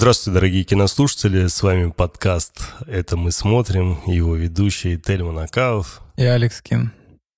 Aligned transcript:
Здравствуйте, 0.00 0.34
дорогие 0.34 0.62
кинослушатели, 0.62 1.48
с 1.48 1.60
вами 1.60 1.90
подкаст 1.90 2.72
«Это 2.86 3.16
мы 3.16 3.32
смотрим», 3.32 3.98
его 4.06 4.36
ведущий 4.36 4.96
Тельман 4.96 5.40
Акаов. 5.40 6.02
И 6.16 6.22
Алекс 6.22 6.62
Кин. 6.62 6.92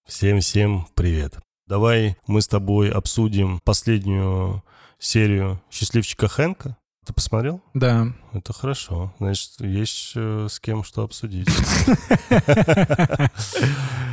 Всем-всем 0.07 0.87
привет. 0.95 1.39
Давай 1.67 2.19
мы 2.27 2.43
с 2.43 2.49
тобой 2.49 2.91
обсудим 2.91 3.61
последнюю 3.65 4.63
серию 4.99 5.59
«Счастливчика 5.71 6.29
Хэнка». 6.29 6.77
Ты 7.07 7.15
посмотрел? 7.15 7.63
Да. 7.73 8.09
Это 8.35 8.53
хорошо. 8.53 9.15
Значит, 9.19 9.53
есть 9.61 10.13
э, 10.15 10.49
с 10.51 10.61
кем 10.61 10.85
что 10.85 11.03
обсудить. 11.03 11.49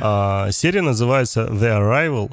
А, 0.00 0.50
серия 0.52 0.80
называется 0.80 1.48
«The 1.50 1.78
Arrival». 1.82 2.32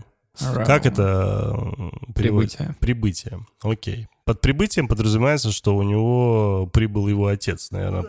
Как 0.66 0.86
это? 0.86 1.52
э, 1.78 2.14
Прибытие. 2.14 2.74
Прибытие. 2.80 3.46
Окей. 3.62 4.08
Под 4.26 4.42
прибытием 4.42 4.88
подразумевается, 4.88 5.52
что 5.52 5.76
у 5.76 5.84
него 5.84 6.68
прибыл 6.74 7.08
его 7.08 7.28
отец, 7.28 7.70
наверное. 7.70 8.02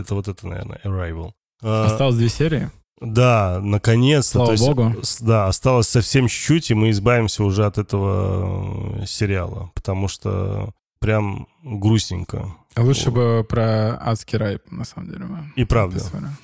Это 0.00 0.14
вот 0.14 0.26
это, 0.26 0.46
наверное, 0.46 0.80
Arrival. 0.82 1.32
А, 1.62 1.84
Осталось 1.84 2.16
две 2.16 2.28
серии. 2.30 2.70
Да, 3.00 3.60
наконец-то. 3.62 4.38
Слава 4.38 4.50
есть, 4.52 4.66
богу. 4.66 4.94
Да, 5.20 5.46
осталось 5.46 5.88
совсем 5.88 6.26
чуть-чуть, 6.26 6.70
и 6.70 6.74
мы 6.74 6.90
избавимся 6.90 7.44
уже 7.44 7.64
от 7.66 7.78
этого 7.78 9.02
э, 9.02 9.06
сериала, 9.06 9.70
потому 9.74 10.08
что 10.08 10.72
прям 10.98 11.46
грустненько. 11.62 12.56
Лучше 12.76 13.10
бы 13.10 13.44
про 13.48 13.98
адский 14.00 14.38
рай, 14.38 14.58
на 14.70 14.84
самом 14.84 15.10
деле. 15.10 15.26
И 15.56 15.64
правда, 15.64 16.00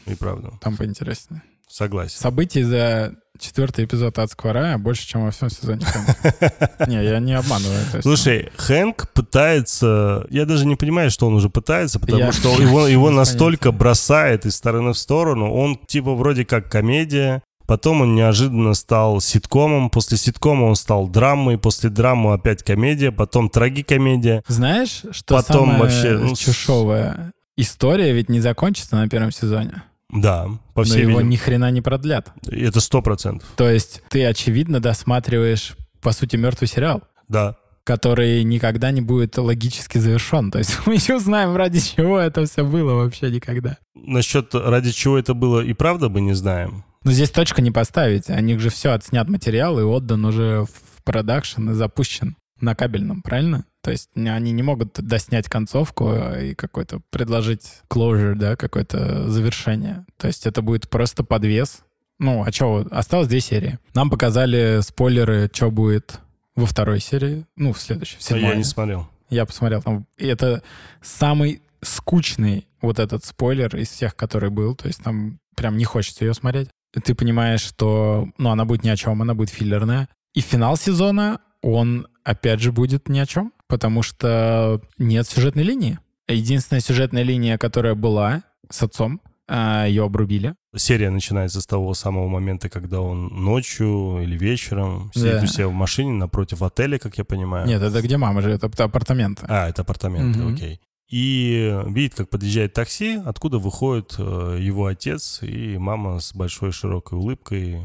и 0.06 0.14
правда. 0.14 0.52
Там 0.60 0.76
поинтереснее. 0.76 1.42
Согласен. 1.68 2.18
Событий 2.18 2.62
за 2.62 3.14
четвертый 3.38 3.84
эпизод 3.84 4.18
адского 4.18 4.52
рая 4.52 4.78
больше, 4.78 5.06
чем 5.06 5.24
во 5.24 5.30
всем 5.30 5.50
сезоне 5.50 5.84
Хэнка. 5.84 6.86
Не, 6.86 7.02
я 7.02 7.18
не 7.18 7.32
обманываю. 7.34 7.80
Слушай, 8.00 8.50
Хэнк 8.56 9.10
пытается... 9.12 10.24
Я 10.30 10.46
даже 10.46 10.66
не 10.66 10.76
понимаю, 10.76 11.10
что 11.10 11.26
он 11.26 11.34
уже 11.34 11.50
пытается, 11.50 11.98
потому 11.98 12.32
что 12.32 12.50
его, 12.60 13.10
настолько 13.10 13.72
бросает 13.72 14.46
из 14.46 14.54
стороны 14.54 14.92
в 14.92 14.98
сторону. 14.98 15.52
Он 15.52 15.76
типа 15.76 16.14
вроде 16.14 16.44
как 16.44 16.70
комедия, 16.70 17.42
потом 17.66 18.02
он 18.02 18.14
неожиданно 18.14 18.74
стал 18.74 19.20
ситкомом, 19.20 19.90
после 19.90 20.16
ситкома 20.16 20.66
он 20.66 20.76
стал 20.76 21.08
драмой, 21.08 21.58
после 21.58 21.90
драмы 21.90 22.34
опять 22.34 22.62
комедия, 22.62 23.10
потом 23.10 23.48
трагикомедия. 23.50 24.44
ну, 24.48 24.54
Знаешь, 24.54 25.02
что 25.10 25.34
Потом 25.34 25.70
самое 25.70 25.82
вообще, 25.82 26.18
ну, 26.18 26.36
чушевое? 26.36 27.32
История 27.56 28.12
ведь 28.12 28.28
не 28.28 28.40
закончится 28.40 28.96
на 28.96 29.08
первом 29.08 29.30
сезоне. 29.32 29.82
Да, 30.14 30.46
по 30.74 30.80
Но 30.80 30.84
всей 30.84 31.00
его 31.00 31.10
видимости. 31.20 31.26
ни 31.32 31.36
хрена 31.36 31.70
не 31.70 31.80
продлят. 31.80 32.32
Это 32.46 32.80
сто 32.80 33.02
процентов. 33.02 33.48
То 33.56 33.68
есть 33.68 34.00
ты, 34.08 34.24
очевидно, 34.24 34.80
досматриваешь, 34.80 35.74
по 36.00 36.12
сути, 36.12 36.36
мертвый 36.36 36.68
сериал. 36.68 37.02
Да. 37.28 37.56
который 37.84 38.42
никогда 38.44 38.90
не 38.92 39.00
будет 39.02 39.36
логически 39.36 39.98
завершен. 39.98 40.50
То 40.50 40.58
есть 40.58 40.78
мы 40.86 40.96
не 40.96 41.14
узнаем, 41.14 41.54
ради 41.56 41.80
чего 41.80 42.18
это 42.18 42.46
все 42.46 42.64
было 42.64 42.94
вообще 42.94 43.30
никогда. 43.30 43.76
Насчет 43.94 44.54
ради 44.54 44.90
чего 44.92 45.18
это 45.18 45.34
было 45.34 45.60
и 45.60 45.72
правда 45.74 46.08
мы 46.08 46.20
не 46.22 46.34
знаем. 46.34 46.84
Но 47.02 47.12
здесь 47.12 47.30
точка 47.30 47.60
не 47.60 47.70
поставить. 47.70 48.30
О 48.30 48.40
них 48.40 48.60
же 48.60 48.70
все 48.70 48.92
отснят 48.92 49.28
материал 49.28 49.78
и 49.78 49.82
отдан 49.82 50.24
уже 50.24 50.64
в 50.64 51.02
продакшн 51.04 51.70
и 51.70 51.74
запущен 51.74 52.36
на 52.64 52.74
кабельном, 52.74 53.22
правильно? 53.22 53.64
То 53.82 53.90
есть 53.90 54.10
они 54.16 54.52
не 54.52 54.62
могут 54.62 54.94
доснять 54.94 55.48
концовку 55.48 56.12
и 56.12 56.54
какой-то 56.54 57.00
предложить 57.10 57.82
closure, 57.88 58.34
да, 58.34 58.56
какое-то 58.56 59.28
завершение. 59.28 60.06
То 60.16 60.26
есть 60.26 60.46
это 60.46 60.62
будет 60.62 60.88
просто 60.88 61.22
подвес. 61.22 61.80
Ну, 62.18 62.44
а 62.44 62.52
что, 62.52 62.86
осталось 62.90 63.28
две 63.28 63.40
серии. 63.40 63.78
Нам 63.94 64.08
показали 64.08 64.80
спойлеры, 64.80 65.50
что 65.52 65.70
будет 65.70 66.20
во 66.56 66.66
второй 66.66 67.00
серии, 67.00 67.44
ну, 67.56 67.72
в 67.72 67.80
следующей, 67.80 68.16
в 68.18 68.30
А 68.30 68.34
я 68.34 68.40
седьмой. 68.40 68.56
не 68.56 68.64
смотрел. 68.64 69.08
Я 69.28 69.44
посмотрел 69.46 69.82
там. 69.82 70.06
И 70.16 70.26
это 70.26 70.62
самый 71.02 71.60
скучный 71.82 72.66
вот 72.80 72.98
этот 72.98 73.24
спойлер 73.24 73.74
из 73.76 73.88
всех, 73.88 74.14
который 74.16 74.50
был. 74.50 74.74
То 74.74 74.86
есть 74.86 75.02
там 75.02 75.38
прям 75.56 75.76
не 75.76 75.84
хочется 75.84 76.24
ее 76.24 76.34
смотреть. 76.34 76.68
Ты 76.92 77.14
понимаешь, 77.14 77.60
что 77.60 78.28
ну, 78.38 78.50
она 78.50 78.64
будет 78.64 78.84
ни 78.84 78.88
о 78.88 78.96
чем, 78.96 79.20
она 79.20 79.34
будет 79.34 79.50
филлерная. 79.50 80.08
И 80.32 80.40
финал 80.40 80.76
сезона, 80.76 81.40
он 81.64 82.06
опять 82.24 82.60
же 82.60 82.72
будет 82.72 83.08
ни 83.08 83.18
о 83.18 83.26
чем, 83.26 83.52
потому 83.68 84.02
что 84.02 84.80
нет 84.98 85.26
сюжетной 85.26 85.62
линии. 85.62 85.98
Единственная 86.28 86.80
сюжетная 86.80 87.22
линия, 87.22 87.58
которая 87.58 87.94
была 87.94 88.42
с 88.70 88.82
отцом, 88.82 89.20
а, 89.46 89.86
ее 89.86 90.04
обрубили. 90.04 90.54
Серия 90.74 91.10
начинается 91.10 91.60
с 91.60 91.66
того 91.66 91.92
самого 91.94 92.28
момента, 92.28 92.68
когда 92.70 93.00
он 93.00 93.26
ночью 93.28 94.20
или 94.22 94.36
вечером 94.38 95.10
сидит 95.14 95.32
Да. 95.36 95.42
у 95.42 95.46
себя 95.46 95.68
в 95.68 95.72
машине 95.72 96.12
напротив 96.12 96.62
отеля, 96.62 96.98
как 96.98 97.18
я 97.18 97.24
понимаю. 97.24 97.66
Нет, 97.66 97.82
это 97.82 98.00
где 98.00 98.16
мама 98.16 98.40
живет, 98.40 98.64
это 98.64 98.84
апартаменты. 98.84 99.44
А, 99.48 99.68
это 99.68 99.82
апартаменты, 99.82 100.38
Мгм. 100.38 100.54
окей. 100.54 100.80
И 101.10 101.78
видит, 101.88 102.14
как 102.14 102.30
подъезжает 102.30 102.72
такси, 102.72 103.20
откуда 103.24 103.58
выходит 103.58 104.14
э, 104.18 104.58
его 104.60 104.86
отец, 104.86 105.40
и 105.42 105.76
мама 105.76 106.18
с 106.20 106.34
большой 106.34 106.72
широкой 106.72 107.18
улыбкой 107.18 107.80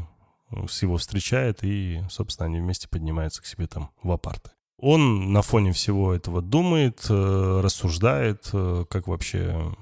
э, 0.50 0.66
с 0.68 0.82
его 0.82 0.96
встречает, 0.96 1.62
и, 1.62 2.02
собственно, 2.10 2.46
они 2.46 2.60
вместе 2.60 2.88
поднимаются 2.88 3.42
к 3.42 3.46
себе 3.46 3.66
там 3.66 3.90
в 4.02 4.10
апарты. 4.10 4.50
Он 4.78 5.32
на 5.32 5.42
фоне 5.42 5.72
всего 5.72 6.14
этого 6.14 6.40
думает, 6.40 7.04
э, 7.08 7.60
рассуждает, 7.62 8.48
э, 8.52 8.84
как 8.88 9.08
вообще 9.08 9.76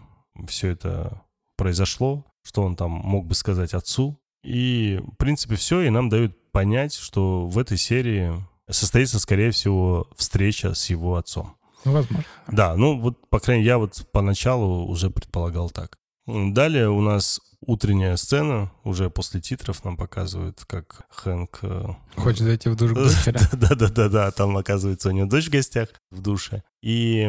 все 0.46 0.68
это 0.68 1.22
произошло, 1.56 2.24
что 2.42 2.62
он 2.62 2.76
там 2.76 2.90
мог 2.90 3.26
бы 3.26 3.34
сказать 3.34 3.74
отцу. 3.74 4.18
И, 4.42 5.00
в 5.12 5.16
принципе, 5.16 5.56
все, 5.56 5.82
и 5.82 5.90
нам 5.90 6.08
дают 6.08 6.50
понять, 6.52 6.94
что 6.94 7.46
в 7.46 7.58
этой 7.58 7.76
серии 7.76 8.32
состоится, 8.70 9.18
скорее 9.18 9.50
всего, 9.50 10.08
встреча 10.16 10.74
с 10.74 10.90
его 10.90 11.16
отцом. 11.16 11.56
Ну, 11.84 11.92
возможно. 11.92 12.24
Да, 12.48 12.74
ну 12.76 12.98
вот, 12.98 13.28
по 13.30 13.40
крайней 13.40 13.62
мере, 13.62 13.70
я 13.70 13.78
вот 13.78 14.06
поначалу 14.12 14.86
уже 14.86 15.10
предполагал 15.10 15.70
так. 15.70 15.98
Далее 16.28 16.90
у 16.90 17.00
нас 17.00 17.40
утренняя 17.60 18.16
сцена, 18.16 18.70
уже 18.84 19.08
после 19.10 19.40
титров 19.40 19.82
нам 19.84 19.96
показывают, 19.96 20.62
как 20.66 21.06
Хэнк... 21.10 21.58
э, 21.62 21.84
Хочешь 22.16 22.40
зайти 22.42 22.68
в 22.68 22.76
душ 22.76 22.92
к 22.92 22.94
дочери? 22.96 23.38
Да-да-да-да, 23.56 24.30
там 24.30 24.56
оказывается 24.56 25.08
у 25.08 25.12
него 25.12 25.26
дочь 25.26 25.46
в 25.46 25.50
гостях 25.50 25.88
в 26.10 26.20
душе. 26.20 26.62
И 26.82 27.28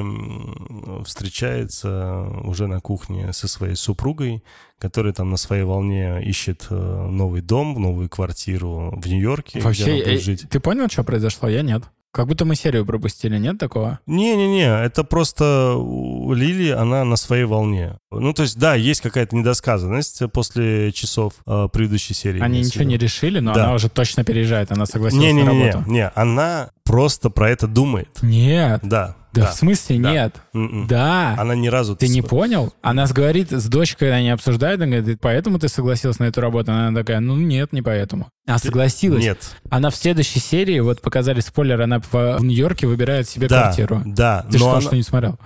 встречается 1.06 2.28
уже 2.44 2.68
на 2.68 2.80
кухне 2.82 3.34
со 3.34 3.48
своей 3.48 3.76
супругой, 3.76 4.44
которая 4.78 5.14
там 5.14 5.30
на 5.30 5.38
своей 5.38 5.64
волне 5.64 6.22
ищет 6.24 6.68
э, 6.70 6.76
новый 7.10 7.42
дом, 7.42 7.82
новую 7.82 8.10
квартиру 8.10 8.94
в 9.02 9.08
Нью-Йорке, 9.08 9.60
где 9.60 9.66
Вообще, 9.68 9.84
она 9.86 9.94
будет 9.94 10.08
э, 10.08 10.18
жить. 10.20 10.50
ты 10.50 10.60
понял, 10.60 10.90
что 10.90 11.04
произошло? 11.04 11.50
Я 11.50 11.62
нет. 11.62 11.84
Как 12.12 12.26
будто 12.28 12.44
мы 12.44 12.56
серию 12.56 12.86
пропустили, 12.88 13.38
нет 13.38 13.60
такого? 13.60 14.00
Не-не-не, 14.08 14.84
это 14.84 15.04
просто 15.04 15.76
Лили, 16.34 16.70
она 16.72 17.04
на 17.04 17.16
своей 17.18 17.44
волне. 17.44 17.98
Ну, 18.12 18.34
то 18.34 18.42
есть, 18.42 18.58
да, 18.58 18.74
есть 18.74 19.02
какая-то 19.02 19.36
недосказанность 19.36 20.22
после 20.34 20.92
часов 20.92 21.34
э, 21.46 21.68
предыдущей 21.72 22.16
серии. 22.16 22.42
Они 22.42 22.60
ничего 22.62 22.84
не 22.84 22.98
решили, 22.98 23.40
но 23.40 23.54
Да. 23.54 23.66
она 23.66 23.74
уже 23.76 23.90
точно 23.90 24.24
переезжает, 24.24 24.72
она 24.72 24.88
согласилась 24.88 25.24
на 25.24 25.28
Не-не-не, 25.40 25.70
работу. 25.72 25.92
не, 25.92 26.08
она 26.16 26.72
просто 26.84 27.30
про 27.30 27.52
это 27.52 27.68
думает. 27.68 28.10
Нет, 28.24 28.80
Да, 28.82 29.16
да, 29.34 29.42
да. 29.42 29.48
в 29.52 29.54
смысле 29.54 30.00
да. 30.00 30.12
нет? 30.12 30.36
М-м. 30.54 30.88
Да. 30.88 31.36
Она 31.38 31.56
ни 31.56 31.68
разу... 31.68 31.96
Ты 31.96 32.08
не 32.08 32.22
понял? 32.22 32.74
Она 32.82 33.06
говорит, 33.08 33.52
с 33.52 33.66
дочкой 33.68 34.16
они 34.16 34.30
обсуждают, 34.30 34.82
она 34.82 34.98
говорит, 34.98 35.20
поэтому 35.22 35.60
ты 35.60 35.68
согласилась 35.70 36.20
на 36.20 36.26
эту 36.26 36.42
работу? 36.42 36.72
Она 36.72 36.94
такая, 36.98 37.20
ну 37.20 37.36
нет, 37.36 37.74
не 37.74 37.82
поэтому. 37.82 38.30
А 38.48 38.58
согласилась. 38.58 39.24
Нет. 39.24 39.56
Она 39.70 39.90
в 39.92 39.96
следующей 39.96 40.40
серии, 40.40 40.80
вот 40.80 41.02
показали 41.02 41.40
спойлер, 41.40 41.82
она 41.82 42.00
в, 42.00 42.40
Нью-Йорке 42.42 42.88
выбирает 42.88 43.30
себе 43.30 43.48
Да, 43.48 43.64
квартиру. 43.64 44.02
да. 44.06 44.46
Ты 44.50 44.54
но 44.54 44.60
что, 44.60 44.72
она- 44.72 44.82
что 44.82 44.96
не 44.96 45.04
смотрел? 45.04 45.38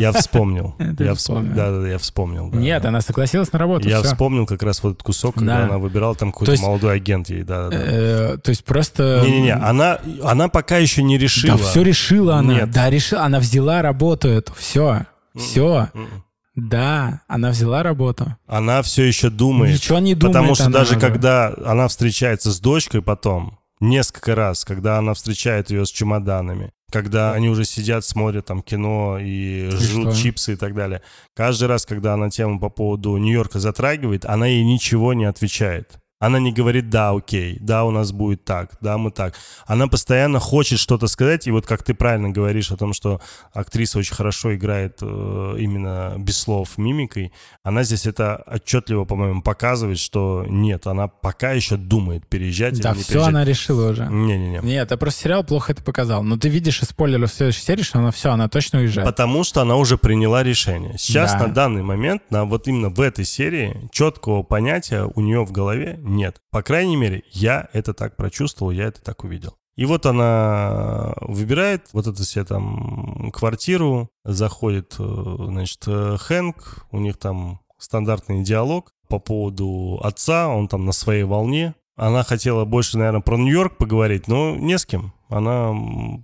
Я 0.00 0.12
вспомнил. 0.12 0.74
Я 0.98 1.14
вспомнил. 1.14 1.54
Да, 1.54 1.70
да, 1.80 1.88
я 1.88 1.98
вспомнил. 1.98 2.50
Нет, 2.52 2.84
она 2.84 3.00
согласилась 3.00 3.52
на 3.52 3.58
работу. 3.58 3.88
Я 3.88 4.02
вспомнил 4.02 4.46
как 4.46 4.62
раз 4.62 4.82
вот 4.82 4.90
этот 4.94 5.02
кусок, 5.02 5.34
когда 5.36 5.58
Да. 5.58 5.64
она 5.64 5.78
выбирала 5.78 6.14
там 6.14 6.32
То 6.32 6.38
какой-то 6.40 6.62
молодой 6.62 6.96
агент 6.96 7.28
ей, 7.30 7.42
да, 7.42 7.68
да. 7.68 7.76
Э, 7.78 8.36
То 8.42 8.50
есть 8.50 8.64
просто... 8.64 9.22
Не-не-не, 9.24 9.54
она, 9.54 9.98
она 10.22 10.48
пока 10.48 10.78
еще 10.78 11.02
не 11.02 11.18
решила. 11.18 11.58
Да 11.58 11.64
все 11.64 11.82
решила 11.82 12.36
она. 12.36 12.66
Да, 12.66 12.90
решила. 12.90 13.22
Она 13.22 13.38
взяла 13.40 13.82
работу 13.82 14.28
эту. 14.28 14.52
Все. 14.54 15.06
Все. 15.34 15.88
М-м. 15.94 16.24
Да, 16.56 17.20
она 17.28 17.50
взяла 17.50 17.82
работу. 17.84 18.36
Она 18.48 18.82
все 18.82 19.04
еще 19.04 19.30
думает. 19.30 19.74
Ничего 19.74 20.00
не 20.00 20.14
думает 20.16 20.34
Потому 20.36 20.54
что 20.56 20.64
она 20.66 20.78
даже 20.78 20.98
когда 20.98 21.54
она 21.64 21.86
встречается 21.86 22.50
с 22.50 22.58
дочкой 22.58 23.00
потом, 23.00 23.58
несколько 23.80 24.34
раз, 24.34 24.64
когда 24.64 24.98
она 24.98 25.14
встречает 25.14 25.70
ее 25.70 25.86
с 25.86 25.90
чемоданами, 25.90 26.72
когда 26.90 27.32
они 27.32 27.48
уже 27.48 27.64
сидят, 27.64 28.04
смотрят 28.04 28.46
там 28.46 28.62
кино 28.62 29.18
и 29.20 29.68
жрут 29.70 30.14
что? 30.14 30.22
чипсы 30.22 30.52
и 30.54 30.56
так 30.56 30.74
далее. 30.74 31.02
Каждый 31.34 31.68
раз, 31.68 31.86
когда 31.86 32.14
она 32.14 32.30
тему 32.30 32.58
по 32.58 32.70
поводу 32.70 33.16
Нью-Йорка 33.16 33.60
затрагивает, 33.60 34.24
она 34.24 34.46
ей 34.46 34.64
ничего 34.64 35.12
не 35.12 35.26
отвечает. 35.26 35.98
Она 36.20 36.40
не 36.40 36.52
говорит, 36.52 36.90
да, 36.90 37.10
окей, 37.10 37.58
да, 37.60 37.84
у 37.84 37.92
нас 37.92 38.10
будет 38.10 38.44
так, 38.44 38.72
да, 38.80 38.98
мы 38.98 39.12
так. 39.12 39.34
Она 39.66 39.86
постоянно 39.86 40.40
хочет 40.40 40.80
что-то 40.80 41.06
сказать, 41.06 41.46
и 41.46 41.52
вот 41.52 41.64
как 41.64 41.84
ты 41.84 41.94
правильно 41.94 42.30
говоришь 42.30 42.72
о 42.72 42.76
том, 42.76 42.92
что 42.92 43.20
актриса 43.52 43.98
очень 44.00 44.16
хорошо 44.16 44.54
играет 44.56 44.98
э, 45.00 45.56
именно 45.60 46.14
без 46.18 46.38
слов, 46.38 46.76
мимикой, 46.76 47.32
она 47.62 47.84
здесь 47.84 48.06
это 48.06 48.42
отчетливо, 48.46 49.04
по-моему, 49.04 49.42
показывает, 49.42 49.98
что 50.00 50.44
нет, 50.48 50.88
она 50.88 51.06
пока 51.06 51.52
еще 51.52 51.76
думает, 51.76 52.26
переезжать 52.26 52.80
да, 52.80 52.90
или 52.90 52.96
не 52.98 53.02
все 53.04 53.12
переезжать. 53.12 53.28
она 53.34 53.44
решила 53.44 53.90
уже. 53.90 54.06
Не-не-не. 54.06 54.58
Нет, 54.62 54.86
это 54.86 54.96
просто 54.96 55.22
сериал 55.22 55.44
плохо 55.44 55.70
это 55.72 55.84
показал. 55.84 56.24
Но 56.24 56.36
ты 56.36 56.48
видишь 56.48 56.82
из 56.82 56.88
спойлеров 56.88 57.30
в 57.30 57.34
следующей 57.34 57.62
серии, 57.62 57.82
что 57.82 58.00
она 58.00 58.10
все, 58.10 58.30
она 58.30 58.48
точно 58.48 58.80
уезжает. 58.80 59.06
Потому 59.08 59.44
что 59.44 59.60
она 59.62 59.76
уже 59.76 59.96
приняла 59.96 60.42
решение. 60.42 60.96
Сейчас, 60.98 61.32
Да. 61.34 61.46
на 61.46 61.48
данный 61.54 61.82
момент, 61.84 62.22
на 62.30 62.44
вот 62.44 62.66
именно 62.66 62.88
в 62.88 63.00
этой 63.00 63.24
серии, 63.24 63.88
четкого 63.92 64.42
понятия 64.42 65.04
у 65.14 65.20
нее 65.20 65.44
в 65.44 65.52
голове 65.52 66.00
нет. 66.08 66.40
По 66.50 66.62
крайней 66.62 66.96
мере, 66.96 67.22
я 67.30 67.68
это 67.72 67.94
так 67.94 68.16
прочувствовал, 68.16 68.72
я 68.72 68.86
это 68.86 69.02
так 69.02 69.24
увидел. 69.24 69.54
И 69.76 69.84
вот 69.84 70.06
она 70.06 71.14
выбирает 71.20 71.86
вот 71.92 72.08
эту 72.08 72.24
себе 72.24 72.44
там 72.44 73.30
квартиру, 73.32 74.10
заходит, 74.24 74.96
э, 74.98 75.36
значит, 75.38 75.84
э, 75.86 76.16
Хэнк, 76.18 76.86
у 76.90 76.98
них 76.98 77.16
там 77.16 77.60
стандартный 77.78 78.42
диалог 78.42 78.90
по 79.08 79.20
поводу 79.20 80.00
отца, 80.02 80.48
он 80.48 80.66
там 80.66 80.84
на 80.84 80.90
своей 80.90 81.22
волне. 81.22 81.76
Она 81.96 82.24
хотела 82.24 82.64
больше, 82.64 82.98
наверное, 82.98 83.20
про 83.20 83.36
Нью-Йорк 83.36 83.76
поговорить, 83.76 84.26
но 84.26 84.56
не 84.56 84.78
с 84.78 84.84
кем. 84.84 85.12
Она 85.28 85.72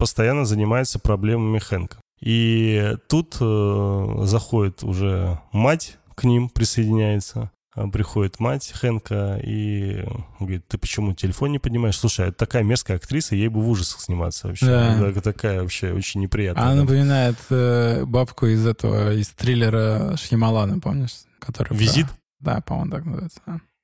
постоянно 0.01 0.45
занимается 0.45 0.99
проблемами 0.99 1.61
Хэнка. 1.61 1.99
И 2.21 2.97
тут 3.09 3.37
э, 3.41 4.17
заходит 4.23 4.83
уже 4.83 5.41
мать 5.53 5.99
к 6.15 6.25
ним, 6.25 6.49
присоединяется. 6.49 7.51
А, 7.75 7.89
Приходит 7.89 8.39
мать 8.41 8.73
Хэнка 8.75 9.41
и 9.43 10.05
говорит, 10.39 10.67
ты 10.69 10.79
почему 10.79 11.13
телефон 11.13 11.53
не 11.53 11.59
поднимаешь? 11.59 11.97
Слушай, 11.99 12.29
это 12.29 12.39
такая 12.39 12.63
мерзкая 12.63 12.97
актриса, 12.99 13.35
ей 13.35 13.49
бы 13.49 13.61
в 13.61 13.69
ужасах 13.69 14.01
сниматься 14.01 14.49
вообще. 14.49 14.67
Да. 14.67 14.99
Так- 15.13 15.23
Такая 15.23 15.63
вообще 15.63 15.93
очень 15.93 16.21
неприятная. 16.21 16.65
Она 16.65 16.83
напоминает 16.83 17.37
э, 17.51 18.05
бабку 18.05 18.47
из 18.47 18.65
этого, 18.67 19.13
из 19.15 19.29
триллера 19.31 20.17
Шьямалана, 20.17 20.79
помнишь? 20.81 21.13
Который 21.41 21.69
про- 21.69 21.77
Визит? 21.77 22.07
Да, 22.41 22.61
по-моему, 22.61 22.91
так 22.93 23.05
называется. 23.07 23.41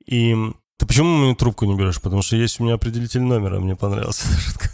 И 0.07 0.37
ты 0.77 0.87
почему 0.87 1.17
мне 1.19 1.35
трубку 1.35 1.65
не 1.67 1.77
берешь? 1.77 2.01
Потому 2.01 2.23
что 2.23 2.37
есть 2.37 2.61
у 2.61 2.65
меня 2.65 2.75
определитель 2.75 3.23
номера, 3.23 3.59
мне 3.61 3.75
понравилась 3.77 4.23
эта 4.25 4.41
шутка. 4.41 4.71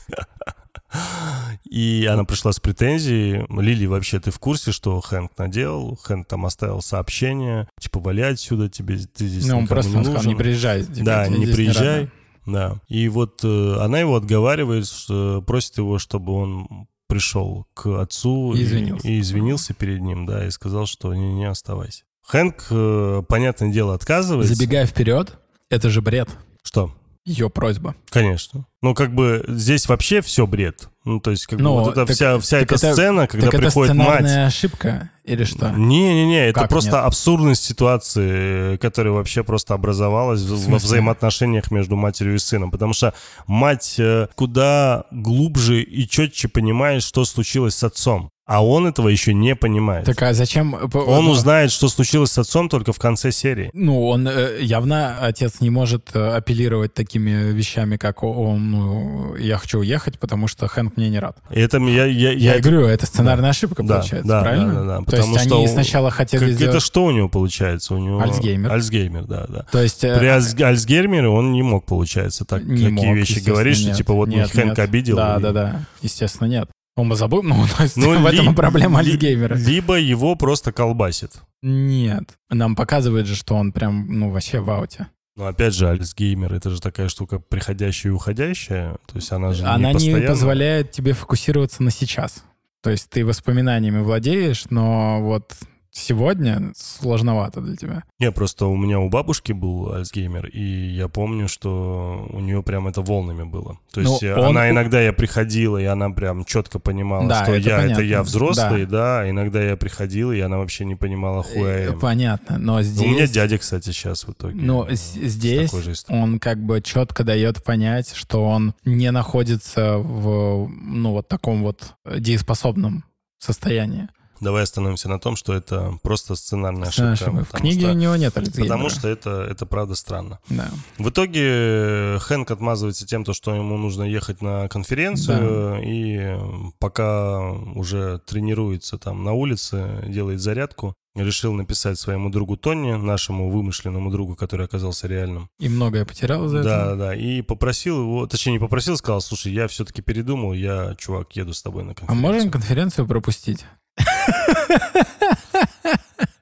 И 1.68 2.08
она 2.10 2.24
пришла 2.24 2.52
с 2.52 2.60
претензией. 2.60 3.44
Лили, 3.60 3.86
вообще, 3.86 4.20
ты 4.20 4.30
в 4.30 4.38
курсе, 4.38 4.72
что 4.72 5.00
Хэнк 5.00 5.32
наделал? 5.36 5.96
Хэнк 6.02 6.26
там 6.26 6.46
оставил 6.46 6.80
сообщение, 6.80 7.68
типа, 7.80 7.98
вали 8.00 8.22
отсюда, 8.22 8.68
тебе 8.68 8.98
ты 8.98 9.26
здесь 9.26 9.46
Ну, 9.46 9.58
он 9.58 9.66
просто 9.66 9.90
не 9.92 9.96
он 9.98 10.04
сказал, 10.04 10.22
не 10.24 10.34
приезжай. 10.34 10.84
типа, 10.84 11.04
Да, 11.04 11.26
тебе 11.26 11.38
не 11.38 11.46
приезжай. 11.46 11.98
рады. 12.00 12.10
Да. 12.46 12.80
И 12.88 13.08
вот 13.08 13.40
э, 13.42 13.76
она 13.80 13.98
его 13.98 14.14
отговаривает, 14.16 14.86
что 14.86 15.42
просит 15.42 15.78
его, 15.78 15.98
чтобы 15.98 16.32
он 16.32 16.86
пришел 17.08 17.66
к 17.74 18.00
отцу 18.00 18.54
И 18.54 18.62
извинился. 18.62 19.08
и 19.08 19.18
извинился 19.20 19.74
перед 19.74 20.00
ним, 20.00 20.26
да, 20.26 20.46
и 20.46 20.50
сказал, 20.50 20.86
что 20.86 21.12
не, 21.14 21.32
не 21.34 21.44
оставайся. 21.46 22.04
Хэнк, 22.28 22.66
э, 22.70 23.22
понятное 23.28 23.72
дело, 23.72 23.94
отказывается. 23.94 24.54
Забегая 24.54 24.86
вперед, 24.86 25.36
это 25.70 25.90
же 25.90 26.00
бред. 26.02 26.28
Что? 26.62 26.92
Ее 27.26 27.50
просьба. 27.50 27.94
Конечно. 28.08 28.66
Ну, 28.82 28.94
как 28.94 29.12
бы 29.12 29.44
здесь 29.48 29.88
вообще 29.88 30.20
все 30.22 30.46
бред. 30.46 30.88
Ну, 31.04 31.18
то 31.20 31.32
есть, 31.32 31.46
как 31.46 31.58
бы 31.58 31.64
Ну, 31.64 31.72
вот 31.74 31.92
эта 31.92 32.06
так- 32.06 32.14
вся, 32.14 32.38
вся 32.38 32.60
так 32.60 32.72
эта 32.72 32.74
это- 32.86 32.92
сцена, 32.94 33.26
когда 33.26 33.46
так 33.46 33.54
это 33.54 33.62
приходит 33.64 33.94
мать. 33.96 34.06
сценарная 34.06 34.46
ошибка 34.46 35.10
или 35.24 35.42
что? 35.44 35.70
Не-не-не, 35.70 36.48
это 36.48 36.60
Как 36.60 36.68
просто 36.70 36.92
нет? 36.92 37.04
абсурдность 37.04 37.64
ситуации, 37.64 38.76
которая 38.76 39.12
вообще 39.12 39.42
просто 39.44 39.74
образовалась 39.74 40.40
в- 40.42 40.70
во 40.70 40.78
взаимоотношениях 40.78 41.70
между 41.70 41.96
матерью 41.96 42.36
и 42.36 42.38
сыном. 42.38 42.70
Потому 42.70 42.92
что 42.92 43.12
мать 43.46 43.96
э, 43.98 44.28
куда 44.36 45.04
глубже 45.10 45.82
и 45.82 46.08
четче 46.08 46.48
понимает, 46.48 47.02
что 47.02 47.24
случилось 47.24 47.74
с 47.74 47.84
отцом. 47.84 48.30
А 48.46 48.64
он 48.64 48.86
этого 48.86 49.08
еще 49.08 49.34
не 49.34 49.56
понимает. 49.56 50.06
Так 50.06 50.22
а 50.22 50.32
зачем... 50.32 50.74
Он 50.74 51.24
ну, 51.24 51.30
узнает, 51.32 51.72
что 51.72 51.88
случилось 51.88 52.30
с 52.30 52.38
отцом 52.38 52.68
только 52.68 52.92
в 52.92 52.98
конце 52.98 53.32
серии. 53.32 53.70
Ну, 53.72 54.06
он 54.06 54.28
э, 54.28 54.58
явно 54.60 55.18
отец 55.20 55.60
не 55.60 55.68
может 55.70 56.10
э, 56.14 56.28
апеллировать 56.36 56.94
такими 56.94 57.50
вещами, 57.50 57.96
как 57.96 58.22
он, 58.22 58.70
ну, 58.70 59.34
я 59.34 59.58
хочу 59.58 59.80
уехать, 59.80 60.20
потому 60.20 60.46
что 60.46 60.68
Хэнк 60.68 60.96
мне 60.96 61.10
не 61.10 61.18
рад. 61.18 61.36
И 61.50 61.58
это 61.60 61.78
я, 61.78 62.04
я, 62.06 62.30
Я, 62.30 62.32
я- 62.32 62.54
и 62.54 62.60
говорю, 62.60 62.86
это 62.86 63.04
сценарная 63.06 63.50
ошибка 63.50 63.82
Да, 63.82 63.96
получается, 63.96 64.28
да, 64.28 64.40
правильно? 64.42 64.74
да, 64.74 64.84
да, 64.84 64.98
да, 65.00 65.04
То 65.04 65.16
есть 65.16 65.28
что 65.40 65.56
они 65.56 65.64
он- 65.66 65.68
сначала 65.68 66.10
хотели 66.12 66.44
Как- 66.44 66.50
сделать... 66.54 66.76
Это 66.76 66.84
что 66.84 67.04
у 67.04 67.10
него 67.10 67.28
получается? 67.28 67.94
У 67.94 67.98
него 67.98 68.20
Альцгеймер. 68.20 68.70
Альцгеймер, 68.72 69.24
да, 69.24 69.46
да. 69.48 69.66
То 69.72 69.82
есть... 69.82 70.04
э, 70.04 70.16
При 70.20 70.28
Альц- 70.28 70.62
Альцгеймере 70.62 71.26
он 71.28 71.50
не 71.50 71.64
мог, 71.64 71.84
получается, 71.84 72.44
так 72.44 72.62
не 72.62 72.74
какие 72.76 72.90
мог, 72.90 73.16
вещи 73.16 73.40
говорить, 73.40 73.76
что 73.78 73.92
типа 73.92 74.14
вот 74.14 74.28
Нет, 74.28 74.52
Хэнк 74.52 74.66
нет. 74.66 74.78
обидел. 74.78 75.16
Да, 75.16 75.36
и- 75.38 75.42
да, 75.42 75.52
да. 75.52 75.80
Естественно, 76.00 76.46
нет. 76.46 76.68
Он 76.96 77.08
бы 77.10 77.14
забыл, 77.16 77.42
ну, 77.42 77.66
то 77.76 77.82
есть 77.82 77.96
Ну, 77.96 78.18
в 78.22 78.26
этом 78.26 78.48
ли- 78.48 78.54
проблема 78.54 79.02
ли- 79.02 79.12
Альцгеймера. 79.12 79.54
Либо 79.54 79.96
его 80.00 80.34
просто 80.34 80.72
колбасит. 80.72 81.32
Нет. 81.62 82.36
Нам 82.50 82.74
показывает 82.74 83.26
же, 83.26 83.34
что 83.36 83.54
он 83.54 83.72
прям, 83.72 84.06
ну, 84.18 84.30
вообще 84.30 84.60
в 84.60 84.70
ауте. 84.70 85.08
Но 85.36 85.46
опять 85.46 85.74
же, 85.74 85.88
Альцгеймер 85.88 86.54
это 86.54 86.70
же 86.70 86.80
такая 86.80 87.08
штука 87.10 87.38
приходящая 87.38 88.12
и 88.12 88.14
уходящая. 88.16 88.92
То 89.06 89.16
есть 89.16 89.30
она 89.30 89.52
же 89.52 89.64
Она 89.64 89.76
не 89.76 90.06
не 90.06 90.10
постоянно. 90.10 90.26
позволяет 90.28 90.90
тебе 90.92 91.12
фокусироваться 91.12 91.82
на 91.82 91.90
сейчас. 91.90 92.42
То 92.82 92.88
есть 92.90 93.10
ты 93.10 93.24
воспоминаниями 93.26 94.00
владеешь, 94.00 94.64
но 94.70 95.20
вот 95.20 95.54
сегодня 95.96 96.72
сложновато 96.76 97.60
для 97.60 97.74
тебя. 97.76 98.04
Не, 98.18 98.30
просто 98.30 98.66
у 98.66 98.76
меня 98.76 99.00
у 99.00 99.08
бабушки 99.08 99.52
был 99.52 99.92
Альцгеймер, 99.94 100.46
и 100.48 100.60
я 100.62 101.08
помню, 101.08 101.48
что 101.48 102.28
у 102.32 102.40
нее 102.40 102.62
прям 102.62 102.86
это 102.86 103.00
волнами 103.00 103.44
было. 103.44 103.78
То 103.92 104.00
Ну, 104.02 104.10
есть 104.10 104.22
э, 104.22 104.34
он- 104.34 104.50
она 104.50 104.68
иногда 104.70 105.00
я 105.00 105.12
приходила, 105.12 105.78
и 105.78 105.84
она 105.84 106.10
прям 106.10 106.44
четко 106.44 106.78
понимала, 106.78 107.26
Да, 107.28 107.42
что 107.44 107.54
это 107.54 107.68
я 107.68 107.76
это 107.76 107.82
понятно. 107.84 108.02
я 108.02 108.22
взрослый, 108.22 108.86
да. 108.86 109.20
а 109.20 109.30
иногда 109.30 109.62
я 109.62 109.76
приходила, 109.76 110.32
и 110.32 110.40
она 110.40 110.58
вообще 110.58 110.84
не 110.84 110.96
понимала 110.96 111.42
хуя. 111.42 111.90
Э, 111.90 111.92
Понятно, 111.92 112.58
но 112.58 112.82
здесь... 112.82 113.06
У 113.06 113.10
меня 113.10 113.26
дядя, 113.26 113.56
кстати, 113.58 113.86
сейчас 113.86 114.24
в 114.26 114.32
итоге. 114.32 114.60
Но 114.60 114.86
э, 114.86 114.96
с 114.96 115.14
здесь 115.14 115.72
он 116.08 116.38
как 116.38 116.62
бы 116.62 116.82
четко 116.82 117.24
дает 117.24 117.64
понять, 117.64 118.12
что 118.14 118.44
он 118.44 118.74
не 118.84 119.10
находится 119.10 119.96
в, 119.98 120.68
ну, 120.68 121.12
вот 121.12 121.28
таком 121.28 121.62
вот 121.62 121.94
дееспособном 122.18 123.04
состоянии. 123.38 124.08
Давай 124.40 124.62
остановимся 124.64 125.08
на 125.08 125.18
том, 125.18 125.36
что 125.36 125.52
это 125.54 125.98
просто 126.02 126.34
сценарная 126.36 126.88
Ошибка. 126.88 127.12
ошибка. 127.12 127.44
В 127.44 127.50
книге 127.52 127.80
что- 127.80 127.90
у 127.90 127.94
него 127.94 128.16
нет 128.16 128.36
Альцгеймера. 128.36 128.64
Потому 128.68 128.88
что 128.90 129.08
это, 129.08 129.46
это 129.50 129.66
правда 129.66 129.94
странно. 129.94 130.38
Да. 130.48 130.70
В 130.98 131.08
итоге 131.08 131.40
э, 131.44 132.18
Хэнк 132.20 132.50
отмазывается 132.50 133.06
тем, 133.06 133.24
то, 133.24 133.32
что 133.32 133.54
ему 133.54 133.76
нужно 133.78 134.02
ехать 134.02 134.42
на 134.42 134.68
конференцию, 134.68 135.82
и 135.82 136.16
э, 136.18 136.38
пока 136.78 137.50
уже 137.50 138.18
тренируется 138.26 138.98
там 138.98 139.24
на 139.24 139.32
улице, 139.32 140.04
делает 140.06 140.40
зарядку, 140.40 140.94
решил 141.14 141.54
написать 141.54 141.98
своему 141.98 142.28
другу 142.28 142.56
Тони, 142.58 142.92
нашему 142.92 143.50
вымышленному 143.50 144.10
другу, 144.10 144.36
который 144.36 144.66
оказался 144.66 145.06
реальным. 145.08 145.48
И 145.58 145.68
многое 145.68 146.04
потерял 146.04 146.44
из-за 146.44 146.62
Да, 146.62 146.82
этого. 146.82 146.96
да, 146.96 147.14
и 147.14 147.40
попросил 147.40 148.00
его, 148.02 148.26
точнее 148.26 148.52
не 148.52 148.58
попросил, 148.58 148.96
сказал, 148.98 149.20
слушай, 149.22 149.50
я 149.52 149.66
все-таки 149.68 150.02
передумал, 150.02 150.52
я, 150.52 150.94
чувак, 150.98 151.34
еду 151.34 151.54
с 151.54 151.62
тобой 151.62 151.84
на 151.84 151.92
А 151.92 151.94
конференцию. 151.94 152.20
можем 152.34 152.50
конференцию 152.50 153.06
пропустить? 153.06 153.64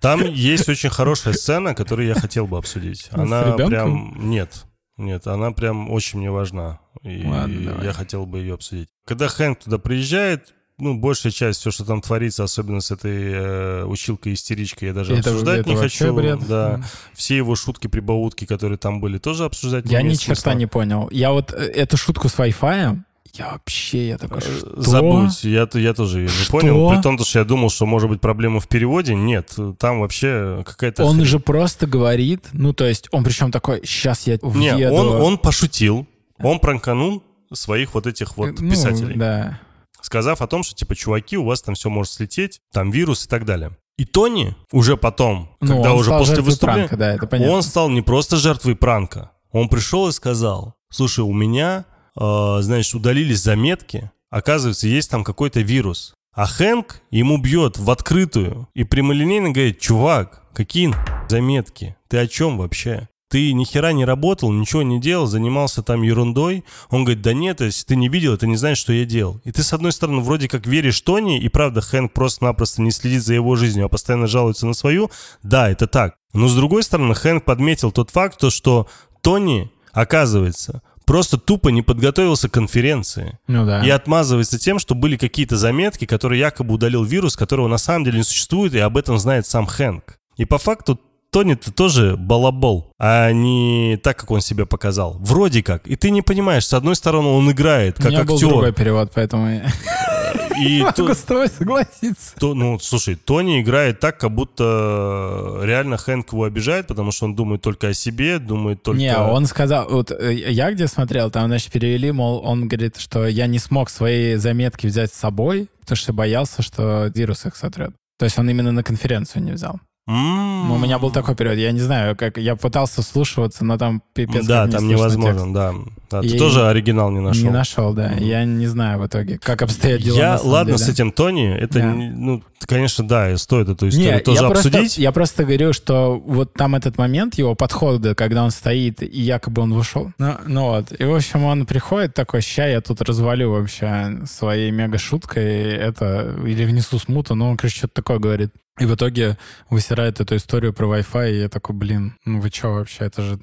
Там 0.00 0.22
есть 0.24 0.68
очень 0.68 0.90
хорошая 0.90 1.32
сцена, 1.34 1.74
которую 1.74 2.06
я 2.08 2.14
хотел 2.14 2.46
бы 2.46 2.58
обсудить. 2.58 3.08
С 3.10 3.12
Она 3.12 3.52
прям... 3.52 4.28
Нет. 4.28 4.64
Нет, 4.96 5.26
она 5.26 5.50
прям 5.50 5.90
очень 5.90 6.18
мне 6.20 6.30
важна. 6.30 6.78
И 7.02 7.26
Ладно, 7.26 7.70
давай. 7.72 7.86
я 7.86 7.92
хотел 7.92 8.26
бы 8.26 8.38
ее 8.38 8.54
обсудить. 8.54 8.88
Когда 9.06 9.26
Хэнк 9.28 9.58
туда 9.64 9.78
приезжает, 9.78 10.54
ну, 10.78 10.94
большая 10.98 11.32
часть, 11.32 11.60
все, 11.60 11.70
что 11.72 11.84
там 11.84 12.00
творится, 12.00 12.44
особенно 12.44 12.80
с 12.80 12.90
этой 12.92 13.32
э, 13.32 13.84
училкой-истеричкой, 13.86 14.88
я 14.88 14.94
даже 14.94 15.14
Это- 15.14 15.30
обсуждать 15.30 15.60
это 15.60 15.70
не 15.70 15.76
хочу. 15.76 16.14
бред. 16.14 16.46
Да. 16.46 16.80
Все 17.12 17.36
его 17.36 17.56
шутки-прибаутки, 17.56 18.44
которые 18.44 18.78
там 18.78 19.00
были, 19.00 19.18
тоже 19.18 19.44
обсуждать 19.46 19.86
Я 19.86 19.98
не 19.98 20.04
ни 20.04 20.08
имеет 20.10 20.20
черта 20.20 20.54
не 20.54 20.66
понял. 20.66 21.08
Я 21.10 21.32
вот 21.32 21.52
э, 21.52 21.56
эту 21.56 21.96
шутку 21.96 22.28
с 22.28 22.34
Wi-Fi, 22.38 22.98
я 23.32 23.52
вообще, 23.52 24.08
я 24.08 24.18
такой, 24.18 24.38
Э, 24.38 24.42
что? 24.42 24.80
Забудь, 24.82 25.44
я, 25.44 25.68
я 25.74 25.94
тоже 25.94 26.20
ее 26.20 26.28
не 26.28 26.50
понял. 26.50 26.90
При 26.90 27.00
том, 27.02 27.18
что 27.18 27.38
я 27.38 27.44
думал, 27.44 27.70
что 27.70 27.86
может 27.86 28.08
быть 28.08 28.20
проблема 28.20 28.60
в 28.60 28.68
переводе. 28.68 29.14
Нет, 29.14 29.56
там 29.78 30.00
вообще 30.00 30.62
какая-то... 30.64 31.04
Он 31.04 31.16
хрень. 31.16 31.24
же 31.26 31.38
просто 31.40 31.86
говорит, 31.86 32.48
ну, 32.52 32.72
то 32.72 32.84
есть 32.86 33.08
он 33.12 33.24
причем 33.24 33.50
такой, 33.50 33.80
сейчас 33.84 34.26
я 34.26 34.38
въеду. 34.42 34.76
Не, 34.78 34.90
он, 34.90 35.08
он 35.20 35.38
пошутил, 35.38 36.06
он 36.38 36.58
пранканул 36.60 37.22
своих 37.52 37.94
вот 37.94 38.06
этих 38.06 38.36
вот 38.36 38.60
Ну, 38.60 38.70
писателей, 38.70 39.16
Да. 39.16 39.60
сказав 40.00 40.40
о 40.42 40.46
том, 40.46 40.62
что, 40.62 40.74
типа, 40.74 40.94
чуваки, 40.94 41.36
у 41.36 41.44
вас 41.44 41.62
там 41.62 41.74
все 41.74 41.88
может 41.90 42.12
слететь, 42.12 42.60
там 42.72 42.90
вирус 42.90 43.26
и 43.26 43.28
так 43.28 43.44
далее. 43.44 43.76
И 43.96 44.04
Тони 44.04 44.56
уже 44.72 44.96
потом, 44.96 45.50
Ну, 45.60 45.74
когда 45.76 45.94
уже 45.94 46.10
после 46.10 46.40
выступления, 46.42 46.88
пранка, 46.88 47.18
да, 47.28 47.48
он 47.48 47.62
стал 47.62 47.88
не 47.90 48.02
просто 48.02 48.36
жертвой 48.36 48.74
пранка, 48.74 49.30
он 49.52 49.68
пришел 49.68 50.08
и 50.08 50.12
сказал, 50.12 50.74
слушай, 50.90 51.20
у 51.20 51.32
меня, 51.32 51.84
э, 51.88 51.93
значит, 52.16 52.94
удалились 52.94 53.40
заметки, 53.40 54.10
оказывается, 54.30 54.88
есть 54.88 55.10
там 55.10 55.24
какой-то 55.24 55.60
вирус. 55.60 56.14
А 56.34 56.46
Хэнк 56.46 57.02
ему 57.10 57.38
бьет 57.38 57.78
в 57.78 57.90
открытую 57.90 58.68
и 58.74 58.84
прямолинейно 58.84 59.50
говорит, 59.50 59.78
чувак, 59.78 60.42
какие 60.52 60.92
заметки? 61.28 61.96
Ты 62.08 62.18
о 62.18 62.26
чем 62.26 62.58
вообще? 62.58 63.08
ты 63.34 63.52
ни 63.52 63.64
хера 63.64 63.92
не 63.92 64.04
работал, 64.04 64.52
ничего 64.52 64.82
не 64.82 65.00
делал, 65.00 65.26
занимался 65.26 65.82
там 65.82 66.02
ерундой. 66.02 66.64
Он 66.88 67.02
говорит, 67.02 67.20
да 67.20 67.32
нет, 67.32 67.62
если 67.62 67.84
ты 67.84 67.96
не 67.96 68.08
видел, 68.08 68.38
ты 68.38 68.46
не 68.46 68.54
знаешь, 68.54 68.78
что 68.78 68.92
я 68.92 69.04
делал. 69.04 69.40
И 69.42 69.50
ты, 69.50 69.64
с 69.64 69.72
одной 69.72 69.90
стороны, 69.90 70.20
вроде 70.20 70.46
как 70.46 70.68
веришь 70.68 71.00
Тони, 71.00 71.40
и 71.40 71.48
правда, 71.48 71.80
Хэнк 71.80 72.12
просто-напросто 72.12 72.80
не 72.80 72.92
следит 72.92 73.24
за 73.24 73.34
его 73.34 73.56
жизнью, 73.56 73.86
а 73.86 73.88
постоянно 73.88 74.28
жалуется 74.28 74.66
на 74.68 74.72
свою. 74.72 75.10
Да, 75.42 75.68
это 75.68 75.88
так. 75.88 76.14
Но 76.32 76.46
с 76.46 76.54
другой 76.54 76.84
стороны, 76.84 77.12
Хэнк 77.16 77.44
подметил 77.44 77.90
тот 77.90 78.10
факт, 78.10 78.38
то, 78.38 78.50
что 78.50 78.86
Тони, 79.20 79.68
оказывается, 79.90 80.82
просто 81.04 81.38
тупо 81.38 81.68
не 81.68 81.82
подготовился 81.82 82.48
к 82.48 82.52
конференции. 82.52 83.38
Ну 83.46 83.64
да. 83.66 83.84
И 83.84 83.90
отмазывается 83.90 84.58
тем, 84.58 84.78
что 84.78 84.94
были 84.94 85.16
какие-то 85.16 85.56
заметки, 85.56 86.04
которые 86.04 86.40
якобы 86.40 86.74
удалил 86.74 87.04
вирус, 87.04 87.36
которого 87.36 87.68
на 87.68 87.78
самом 87.78 88.04
деле 88.04 88.18
не 88.18 88.24
существует, 88.24 88.74
и 88.74 88.78
об 88.78 88.96
этом 88.96 89.18
знает 89.18 89.46
сам 89.46 89.66
Хэнк. 89.66 90.18
И 90.36 90.44
по 90.44 90.58
факту 90.58 90.98
Тони-то 91.34 91.72
тоже 91.72 92.16
балабол, 92.16 92.92
а 92.96 93.32
не 93.32 93.98
так, 94.04 94.16
как 94.16 94.30
он 94.30 94.40
себя 94.40 94.66
показал. 94.66 95.16
Вроде 95.18 95.64
как. 95.64 95.84
И 95.88 95.96
ты 95.96 96.10
не 96.10 96.22
понимаешь, 96.22 96.64
с 96.64 96.72
одной 96.72 96.94
стороны, 96.94 97.26
он 97.26 97.50
играет 97.50 97.96
как 97.96 98.06
У 98.06 98.08
меня 98.10 98.20
актер. 98.20 98.34
был 98.34 98.38
другой 98.38 98.72
перевод, 98.72 99.10
поэтому 99.12 99.48
И 100.58 100.82
не 100.82 100.92
то- 100.92 101.02
могу 101.02 101.14
с 101.14 101.22
тобой 101.22 101.48
согласиться. 101.48 102.34
то- 102.38 102.54
ну, 102.54 102.78
слушай, 102.78 103.14
Тони 103.16 103.60
играет 103.60 104.00
так, 104.00 104.18
как 104.18 104.30
будто 104.30 105.60
реально 105.62 105.96
Хэнк 105.96 106.32
его 106.32 106.44
обижает, 106.44 106.86
потому 106.86 107.12
что 107.12 107.26
он 107.26 107.34
думает 107.34 107.62
только 107.62 107.88
о 107.88 107.94
себе, 107.94 108.38
думает 108.38 108.82
только... 108.82 108.98
Не, 108.98 109.16
он 109.16 109.46
сказал, 109.46 109.88
вот 109.88 110.10
э, 110.10 110.34
я 110.34 110.72
где 110.72 110.86
смотрел, 110.86 111.30
там, 111.30 111.46
значит, 111.46 111.72
перевели, 111.72 112.12
мол, 112.12 112.42
он 112.44 112.68
говорит, 112.68 112.96
что 112.98 113.26
я 113.26 113.46
не 113.46 113.58
смог 113.58 113.90
свои 113.90 114.36
заметки 114.36 114.86
взять 114.86 115.12
с 115.12 115.16
собой, 115.18 115.68
потому 115.80 115.96
что 115.96 116.12
боялся, 116.12 116.62
что 116.62 117.06
вирус 117.14 117.46
их 117.46 117.56
сотрет. 117.56 117.90
То 118.18 118.24
есть 118.24 118.38
он 118.38 118.48
именно 118.48 118.72
на 118.72 118.82
конференцию 118.82 119.42
не 119.42 119.52
взял. 119.52 119.80
Ну, 120.06 120.74
у 120.74 120.78
меня 120.78 120.98
был 120.98 121.10
такой 121.10 121.34
период, 121.34 121.56
я 121.56 121.72
не 121.72 121.80
знаю, 121.80 122.14
как 122.14 122.36
я 122.36 122.56
пытался 122.56 123.02
слушаться, 123.02 123.64
но 123.64 123.78
там 123.78 124.02
пипец 124.12 124.46
Да, 124.46 124.66
там 124.68 124.86
не 124.86 124.94
невозможно, 124.94 125.40
текст. 125.40 125.52
да. 125.54 125.72
Да, 126.10 126.20
ты 126.20 126.28
И- 126.28 126.38
тоже 126.38 126.66
оригинал 126.68 127.10
не 127.10 127.20
нашел. 127.20 127.44
Не 127.44 127.50
нашел, 127.50 127.94
да. 127.94 128.12
Я 128.12 128.44
не 128.44 128.66
знаю 128.66 129.00
в 129.00 129.06
итоге, 129.06 129.38
как 129.38 129.62
обстоят 129.62 130.02
дела 130.02 130.16
Я, 130.16 130.40
ладно, 130.42 130.74
деле. 130.74 130.84
с 130.84 130.88
этим 130.90 131.10
Тони, 131.10 131.50
это, 131.56 131.78
Да. 131.80 131.92
ну, 131.94 132.42
конечно, 132.66 133.08
да, 133.08 133.36
стоит 133.38 133.68
эту 133.70 133.88
историю 133.88 134.12
Не, 134.12 134.20
тоже 134.20 134.42
я 134.42 134.48
просто, 134.48 134.68
обсудить. 134.68 134.98
я 134.98 135.10
просто 135.12 135.44
говорю, 135.44 135.72
что 135.72 136.18
вот 136.18 136.52
там 136.52 136.74
этот 136.74 136.98
момент 136.98 137.36
его 137.36 137.54
подхода, 137.54 138.14
когда 138.14 138.44
он 138.44 138.50
стоит, 138.50 139.02
и 139.02 139.20
якобы 139.20 139.62
он 139.62 139.72
вышел. 139.72 140.12
Ну, 140.18 140.34
ну 140.46 140.64
вот. 140.66 140.92
И, 140.98 141.02
в 141.04 141.14
общем, 141.14 141.44
он 141.44 141.64
приходит 141.66 142.12
такой, 142.14 142.42
ща 142.42 142.66
я 142.66 142.80
тут 142.82 143.00
развалю 143.00 143.50
вообще 143.52 144.20
своей 144.26 144.70
мега-шуткой 144.70 145.44
это, 145.72 146.36
или 146.46 146.64
внесу 146.66 146.98
смуту, 146.98 147.34
но 147.34 147.48
он, 147.50 147.56
короче, 147.56 147.78
что-то 147.78 147.94
такое 147.94 148.18
говорит. 148.18 148.50
И 148.80 148.86
в 148.86 148.94
итоге 148.94 149.38
высирает 149.70 150.20
эту 150.20 150.36
историю 150.36 150.72
про 150.72 150.86
Wi-Fi, 150.86 151.32
и 151.32 151.40
я 151.42 151.48
такой, 151.48 151.76
блин, 151.76 152.16
ну 152.24 152.40
вы 152.40 152.48
что 152.50 152.72
вообще, 152.74 153.04
это 153.04 153.22
же 153.22 153.40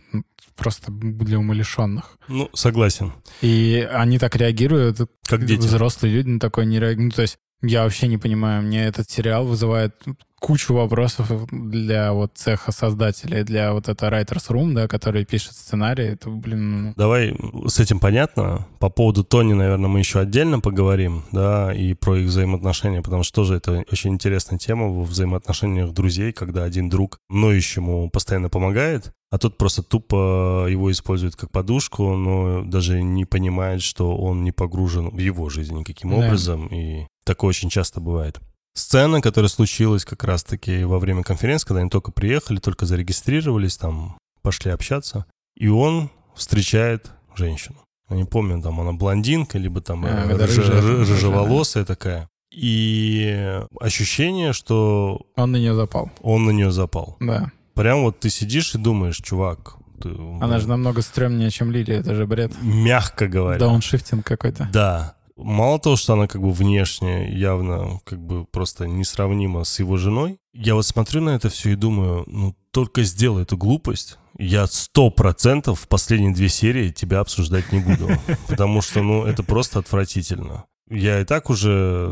просто 0.57 0.91
для 0.91 1.39
умалишенных. 1.39 2.17
Ну, 2.27 2.49
согласен. 2.53 3.13
И 3.41 3.87
они 3.91 4.19
так 4.19 4.35
реагируют, 4.35 4.97
Как 5.25 5.45
дети. 5.45 5.61
взрослые 5.61 6.13
люди 6.13 6.27
на 6.27 6.39
такое 6.39 6.65
не 6.65 6.79
реагируют. 6.79 7.13
Ну, 7.13 7.15
то 7.15 7.21
есть 7.21 7.37
я 7.61 7.83
вообще 7.83 8.07
не 8.07 8.17
понимаю, 8.17 8.61
мне 8.63 8.85
этот 8.85 9.09
сериал 9.09 9.45
вызывает 9.45 9.95
кучу 10.41 10.73
вопросов 10.73 11.47
для 11.51 12.13
вот 12.13 12.31
цеха 12.33 12.71
создателей, 12.71 13.43
для 13.43 13.73
вот 13.73 13.87
это 13.87 14.07
Writers 14.07 14.49
Room, 14.49 14.73
да, 14.73 14.87
который 14.87 15.23
пишет 15.23 15.53
сценарий. 15.53 16.05
Это, 16.05 16.31
блин, 16.31 16.81
ну, 16.87 16.93
Давай 16.97 17.37
с 17.67 17.79
этим 17.79 17.99
понятно. 17.99 18.67
По 18.79 18.89
поводу 18.89 19.23
Тони, 19.23 19.53
наверное, 19.53 19.87
мы 19.87 19.99
еще 19.99 20.19
отдельно 20.19 20.59
поговорим, 20.59 21.23
да, 21.31 21.71
и 21.71 21.93
про 21.93 22.17
их 22.17 22.27
взаимоотношения, 22.27 23.03
потому 23.03 23.21
что 23.21 23.35
тоже 23.35 23.55
это 23.55 23.85
очень 23.91 24.13
интересная 24.13 24.57
тема 24.57 24.87
во 24.87 25.03
взаимоотношениях 25.03 25.91
друзей, 25.93 26.33
когда 26.33 26.63
один 26.63 26.89
друг 26.89 27.19
ноющему 27.29 28.09
постоянно 28.09 28.49
помогает, 28.49 29.11
а 29.29 29.37
тот 29.37 29.57
просто 29.59 29.83
тупо 29.83 30.65
его 30.67 30.91
использует 30.91 31.35
как 31.35 31.51
подушку, 31.51 32.15
но 32.15 32.63
даже 32.63 33.03
не 33.03 33.25
понимает, 33.25 33.83
что 33.83 34.17
он 34.17 34.43
не 34.43 34.51
погружен 34.51 35.09
в 35.09 35.19
его 35.19 35.49
жизнь 35.49 35.77
никаким 35.77 36.09
Да. 36.09 36.15
образом, 36.15 36.65
и 36.67 37.05
такое 37.25 37.49
очень 37.49 37.69
часто 37.69 38.01
бывает. 38.01 38.39
Сцена, 38.73 39.21
которая 39.21 39.49
случилась 39.49 40.05
как 40.05 40.23
раз-таки 40.23 40.83
во 40.85 40.97
время 40.99 41.23
конференции, 41.23 41.67
когда 41.67 41.81
они 41.81 41.89
только 41.89 42.11
приехали, 42.11 42.57
только 42.57 42.85
зарегистрировались, 42.85 43.77
там 43.77 44.17
пошли 44.41 44.71
общаться, 44.71 45.25
и 45.57 45.67
он 45.67 46.09
встречает 46.35 47.11
женщину. 47.35 47.77
Я 48.09 48.15
не 48.17 48.23
помню, 48.25 48.61
там 48.61 48.79
она 48.79 48.93
блондинка, 48.93 49.57
либо 49.57 49.81
там 49.81 50.05
А, 50.05 50.09
э, 50.25 50.37
да, 50.37 50.45
рыже- 50.45 50.61
рыжая, 50.61 50.81
ры- 50.81 50.97
рыжая, 50.99 51.15
рыжеволосая 51.15 51.85
такая. 51.85 52.29
И 52.53 53.59
ощущение, 53.79 54.51
что 54.53 55.21
он 55.35 55.51
на 55.51 55.57
нее 55.57 55.73
запал. 55.75 56.11
он 56.21 56.45
на 56.45 56.51
нее 56.51 56.71
запал. 56.71 57.17
Да. 57.19 57.51
Прям 57.75 58.03
вот 58.03 58.19
ты 58.19 58.29
сидишь 58.29 58.75
и 58.75 58.77
думаешь, 58.77 59.17
чувак, 59.17 59.75
ты, 60.01 60.09
Она 60.41 60.59
же 60.59 60.67
намного 60.67 61.01
стрёмнее, 61.01 61.49
чем 61.49 61.71
Лили, 61.71 61.95
это 61.95 62.13
же 62.15 62.25
бред. 62.25 62.51
мягко 62.61 63.27
говоря. 63.27 63.59
Дауншифтинг 63.59 64.25
какой-то. 64.25 64.69
Да. 64.73 65.15
Мало 65.35 65.79
того, 65.79 65.95
что 65.95 66.13
она 66.13 66.27
как 66.27 66.41
бы 66.41 66.51
внешне 66.51 67.31
явно 67.31 67.99
как 68.03 68.19
бы 68.19 68.45
просто 68.45 68.87
несравнима 68.87 69.63
с 69.63 69.79
его 69.79 69.97
женой, 69.97 70.37
я 70.53 70.75
вот 70.75 70.85
смотрю 70.85 71.21
на 71.21 71.31
это 71.31 71.49
все 71.49 71.71
и 71.71 71.75
думаю, 71.75 72.23
ну 72.27 72.55
только 72.71 73.03
сделай 73.03 73.43
эту 73.43 73.57
глупость, 73.57 74.17
я 74.37 74.65
сто 74.67 75.09
процентов 75.11 75.81
в 75.81 75.87
последние 75.87 76.33
две 76.33 76.49
серии 76.49 76.91
тебя 76.91 77.19
обсуждать 77.19 77.71
не 77.71 77.79
буду, 77.79 78.09
потому 78.47 78.81
что, 78.81 79.01
ну, 79.01 79.25
это 79.25 79.43
просто 79.43 79.79
отвратительно. 79.79 80.65
Я 80.89 81.21
и 81.21 81.25
так 81.25 81.49
уже 81.49 82.09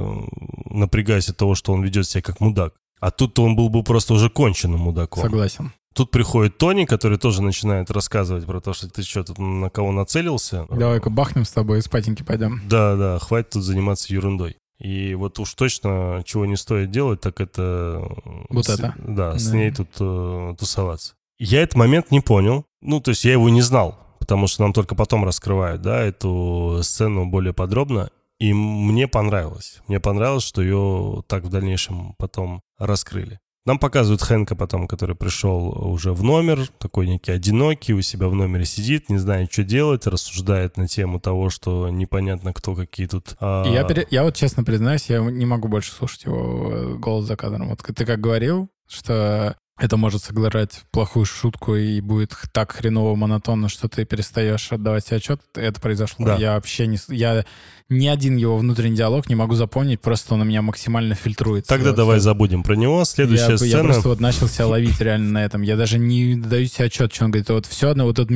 напрягаюсь 0.69 1.29
от 1.29 1.37
того, 1.37 1.55
что 1.55 1.73
он 1.73 1.83
ведет 1.83 2.07
себя 2.07 2.21
как 2.21 2.39
мудак. 2.39 2.75
А 2.99 3.11
тут 3.11 3.39
он 3.39 3.55
был 3.55 3.69
бы 3.69 3.83
просто 3.83 4.13
уже 4.13 4.29
конченным 4.29 4.81
мудаком. 4.81 5.23
Согласен. 5.23 5.71
Тут 5.95 6.11
приходит 6.11 6.57
Тони, 6.57 6.85
который 6.85 7.17
тоже 7.17 7.41
начинает 7.41 7.89
рассказывать 7.91 8.45
про 8.45 8.61
то, 8.61 8.73
что 8.73 8.89
ты 8.89 9.01
что, 9.03 9.23
тут 9.23 9.37
на 9.39 9.69
кого 9.69 9.91
нацелился. 9.91 10.65
Давай-ка 10.69 11.09
бахнем 11.09 11.45
с 11.45 11.51
тобой 11.51 11.79
и 11.79 11.81
спатеньки 11.81 12.23
пойдем. 12.23 12.61
Да, 12.67 12.95
да, 12.95 13.19
хватит 13.19 13.51
тут 13.51 13.63
заниматься 13.63 14.13
ерундой. 14.13 14.55
И 14.79 15.13
вот 15.15 15.39
уж 15.39 15.53
точно 15.55 16.21
чего 16.25 16.45
не 16.45 16.55
стоит 16.55 16.89
делать, 16.91 17.19
так 17.19 17.41
это... 17.41 18.01
Вот 18.49 18.65
с- 18.65 18.69
это. 18.69 18.95
Да, 18.99 19.37
с 19.37 19.49
Да. 19.49 19.57
ней 19.57 19.71
тут 19.71 19.89
э, 19.99 20.55
тусоваться. 20.57 21.15
Я 21.37 21.61
этот 21.63 21.75
момент 21.75 22.11
не 22.11 22.21
понял. 22.21 22.65
Ну, 22.81 23.01
то 23.01 23.09
есть 23.09 23.25
я 23.25 23.33
его 23.33 23.49
не 23.49 23.61
знал, 23.61 23.97
потому 24.19 24.47
что 24.47 24.61
нам 24.61 24.71
только 24.73 24.95
потом 24.95 25.25
раскрывают, 25.25 25.81
да, 25.81 25.99
эту 26.01 26.79
сцену 26.83 27.25
более 27.25 27.51
подробно. 27.53 28.09
И 28.39 28.53
мне 28.53 29.07
понравилось. 29.09 29.81
Мне 29.89 29.99
понравилось, 29.99 30.43
что 30.45 30.61
ее 30.61 31.23
так 31.27 31.43
в 31.43 31.49
дальнейшем 31.49 32.13
потом 32.17 32.61
раскрыли. 32.77 33.39
Нам 33.65 33.77
показывают 33.77 34.21
Хэнка 34.21 34.55
потом, 34.55 34.87
который 34.87 35.15
пришел 35.15 35.67
уже 35.91 36.13
в 36.13 36.23
номер, 36.23 36.67
такой 36.79 37.07
некий 37.07 37.31
одинокий, 37.31 37.93
у 37.93 38.01
себя 38.01 38.27
в 38.27 38.33
номере 38.35 38.65
сидит, 38.65 39.09
не 39.09 39.17
знает, 39.17 39.51
что 39.51 39.63
делать, 39.63 40.07
рассуждает 40.07 40.77
на 40.77 40.87
тему 40.87 41.19
того, 41.19 41.49
что 41.49 41.89
непонятно, 41.89 42.53
кто 42.53 42.73
какие 42.73 43.07
тут... 43.07 43.35
а, 43.39 43.65
Я, 43.67 43.83
пере- 43.83 44.07
я 44.09 44.23
вот 44.23 44.35
честно 44.35 44.63
признаюсь, 44.63 45.09
я 45.09 45.19
не 45.19 45.45
могу 45.45 45.67
больше 45.67 45.91
слушать 45.91 46.23
его 46.25 46.71
э, 46.71 46.93
голос 46.95 47.25
за 47.25 47.35
кадром. 47.35 47.69
Вот 47.69 47.79
ты 47.83 48.05
как 48.05 48.19
говорил, 48.21 48.69
что 48.87 49.55
это 49.79 49.97
может 49.97 50.23
сыграть 50.23 50.81
плохую 50.91 51.25
шутку 51.25 51.75
и 51.75 52.01
будет 52.01 52.33
так 52.51 52.71
хреново 52.73 53.15
монотонно, 53.15 53.69
что 53.69 53.87
ты 53.87 54.05
перестаешь 54.05 54.71
отдавать 54.71 55.05
себе 55.07 55.17
отчет. 55.17 55.41
Это 55.55 55.79
произошло. 55.79 56.25
Да. 56.25 56.35
Я 56.35 56.53
вообще 56.53 56.85
не... 56.85 56.97
Я 57.07 57.45
ни 57.87 58.07
один 58.07 58.35
его 58.35 58.57
внутренний 58.57 58.95
диалог 58.97 59.29
не 59.29 59.35
могу 59.35 59.55
запомнить, 59.55 60.01
просто 60.01 60.33
он 60.35 60.41
у 60.41 60.43
меня 60.43 60.61
максимально 60.61 61.15
фильтруется. 61.15 61.69
Тогда 61.69 61.89
Вот 61.89 61.95
давай 61.95 62.17
я- 62.17 62.21
забудем 62.21 62.61
про 62.61 62.75
него. 62.75 63.03
Следующая 63.05 63.45
я, 63.45 63.51
я 63.51 63.57
сцена... 63.57 63.83
просто 63.83 64.09
вот 64.09 64.19
начал 64.19 64.47
себя 64.47 64.67
ловить 64.67 64.99
реально 64.99 65.31
на 65.31 65.45
этом. 65.45 65.61
Я 65.61 65.75
даже 65.75 65.97
не 65.97 66.35
даю 66.35 66.67
себе 66.67 66.85
отчет, 66.85 67.13
что 67.13 67.25
он 67.25 67.31
говорит. 67.31 67.49
Вот 67.49 67.65
все 67.65 67.89
одно 67.89 68.03
вот 68.03 68.19
этот. 68.19 68.29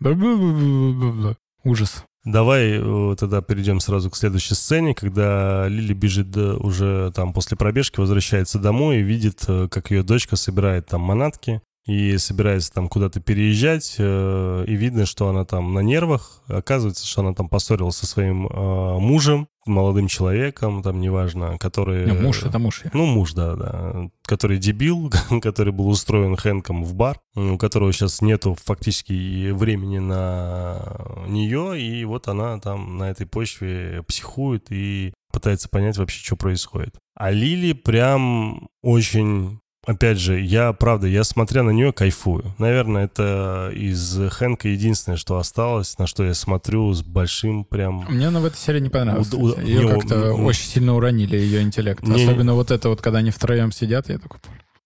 Бла-бла-бла-бла-бла. 0.00 1.36
Ужас. 1.64 2.04
Давай 2.26 2.72
э, 2.72 3.14
тогда 3.16 3.40
перейдем 3.40 3.78
сразу 3.78 4.10
к 4.10 4.16
следующей 4.16 4.54
сцене, 4.56 4.94
когда 4.94 5.68
Лили 5.68 5.94
бежит 5.94 6.36
уже 6.36 7.12
там 7.14 7.32
после 7.32 7.56
пробежки, 7.56 8.00
возвращается 8.00 8.58
домой 8.58 8.98
и 8.98 9.02
видит, 9.02 9.44
э, 9.46 9.68
как 9.70 9.92
ее 9.92 10.02
дочка 10.02 10.34
собирает 10.34 10.86
там 10.86 11.02
манатки 11.02 11.62
и 11.86 12.18
собирается 12.18 12.72
там 12.72 12.88
куда-то 12.88 13.20
переезжать, 13.20 13.94
э, 13.98 14.64
и 14.66 14.74
видно, 14.74 15.06
что 15.06 15.28
она 15.28 15.44
там 15.44 15.72
на 15.72 15.80
нервах. 15.80 16.42
Оказывается, 16.48 17.06
что 17.06 17.22
она 17.22 17.32
там 17.32 17.48
поссорилась 17.48 17.96
со 17.96 18.06
своим 18.06 18.48
э, 18.48 18.98
мужем, 18.98 19.48
молодым 19.66 20.08
человеком, 20.08 20.82
там 20.82 21.00
неважно, 21.00 21.58
который... 21.58 22.06
Не, 22.06 22.12
муж— 22.12 22.42
это 22.44 22.58
муж. 22.58 22.82
я. 22.84 22.90
Ну, 22.92 23.06
муж, 23.06 23.32
да, 23.34 23.54
да. 23.54 24.10
Который 24.24 24.58
дебил, 24.58 25.12
который 25.42 25.72
был 25.72 25.88
устроен 25.88 26.36
Хэнком 26.36 26.84
в 26.84 26.94
бар, 26.94 27.20
у 27.36 27.56
которого 27.56 27.92
сейчас 27.92 28.20
нету 28.20 28.56
фактически 28.64 29.50
времени 29.50 29.98
на 29.98 31.24
нее, 31.28 31.80
и 31.80 32.04
вот 32.04 32.26
она 32.26 32.58
там 32.58 32.98
на 32.98 33.10
этой 33.10 33.26
почве 33.26 34.02
психует 34.06 34.66
и 34.70 35.12
пытается 35.32 35.68
понять 35.68 35.98
вообще, 35.98 36.24
что 36.24 36.36
происходит. 36.36 36.94
А 37.14 37.30
Лили 37.30 37.72
прям 37.72 38.68
очень... 38.82 39.60
Опять 39.86 40.18
же, 40.18 40.40
я, 40.40 40.72
правда, 40.72 41.06
я 41.06 41.22
смотря 41.22 41.62
на 41.62 41.70
нее 41.70 41.92
кайфую. 41.92 42.54
Наверное, 42.58 43.04
это 43.04 43.70
из 43.72 44.18
Хэнка 44.32 44.68
единственное, 44.68 45.16
что 45.16 45.36
осталось, 45.38 45.96
на 45.98 46.08
что 46.08 46.24
я 46.24 46.34
смотрю 46.34 46.92
с 46.92 47.02
большим 47.02 47.64
прям... 47.64 48.04
Мне 48.08 48.26
она 48.28 48.40
в 48.40 48.44
этой 48.46 48.56
серии 48.58 48.80
не 48.80 48.88
понравилась. 48.90 49.32
У- 49.32 49.38
у-. 49.40 49.60
Ее 49.60 49.88
как-то 49.88 50.32
у- 50.34 50.44
очень 50.44 50.64
сильно 50.66 50.94
уронили, 50.96 51.36
ее 51.36 51.62
интеллект. 51.62 52.02
Не- 52.02 52.24
Особенно 52.24 52.54
вот 52.54 52.72
это 52.72 52.88
вот, 52.88 53.00
когда 53.00 53.20
они 53.20 53.30
втроем 53.30 53.70
сидят, 53.70 54.08
я 54.08 54.18
такой... 54.18 54.40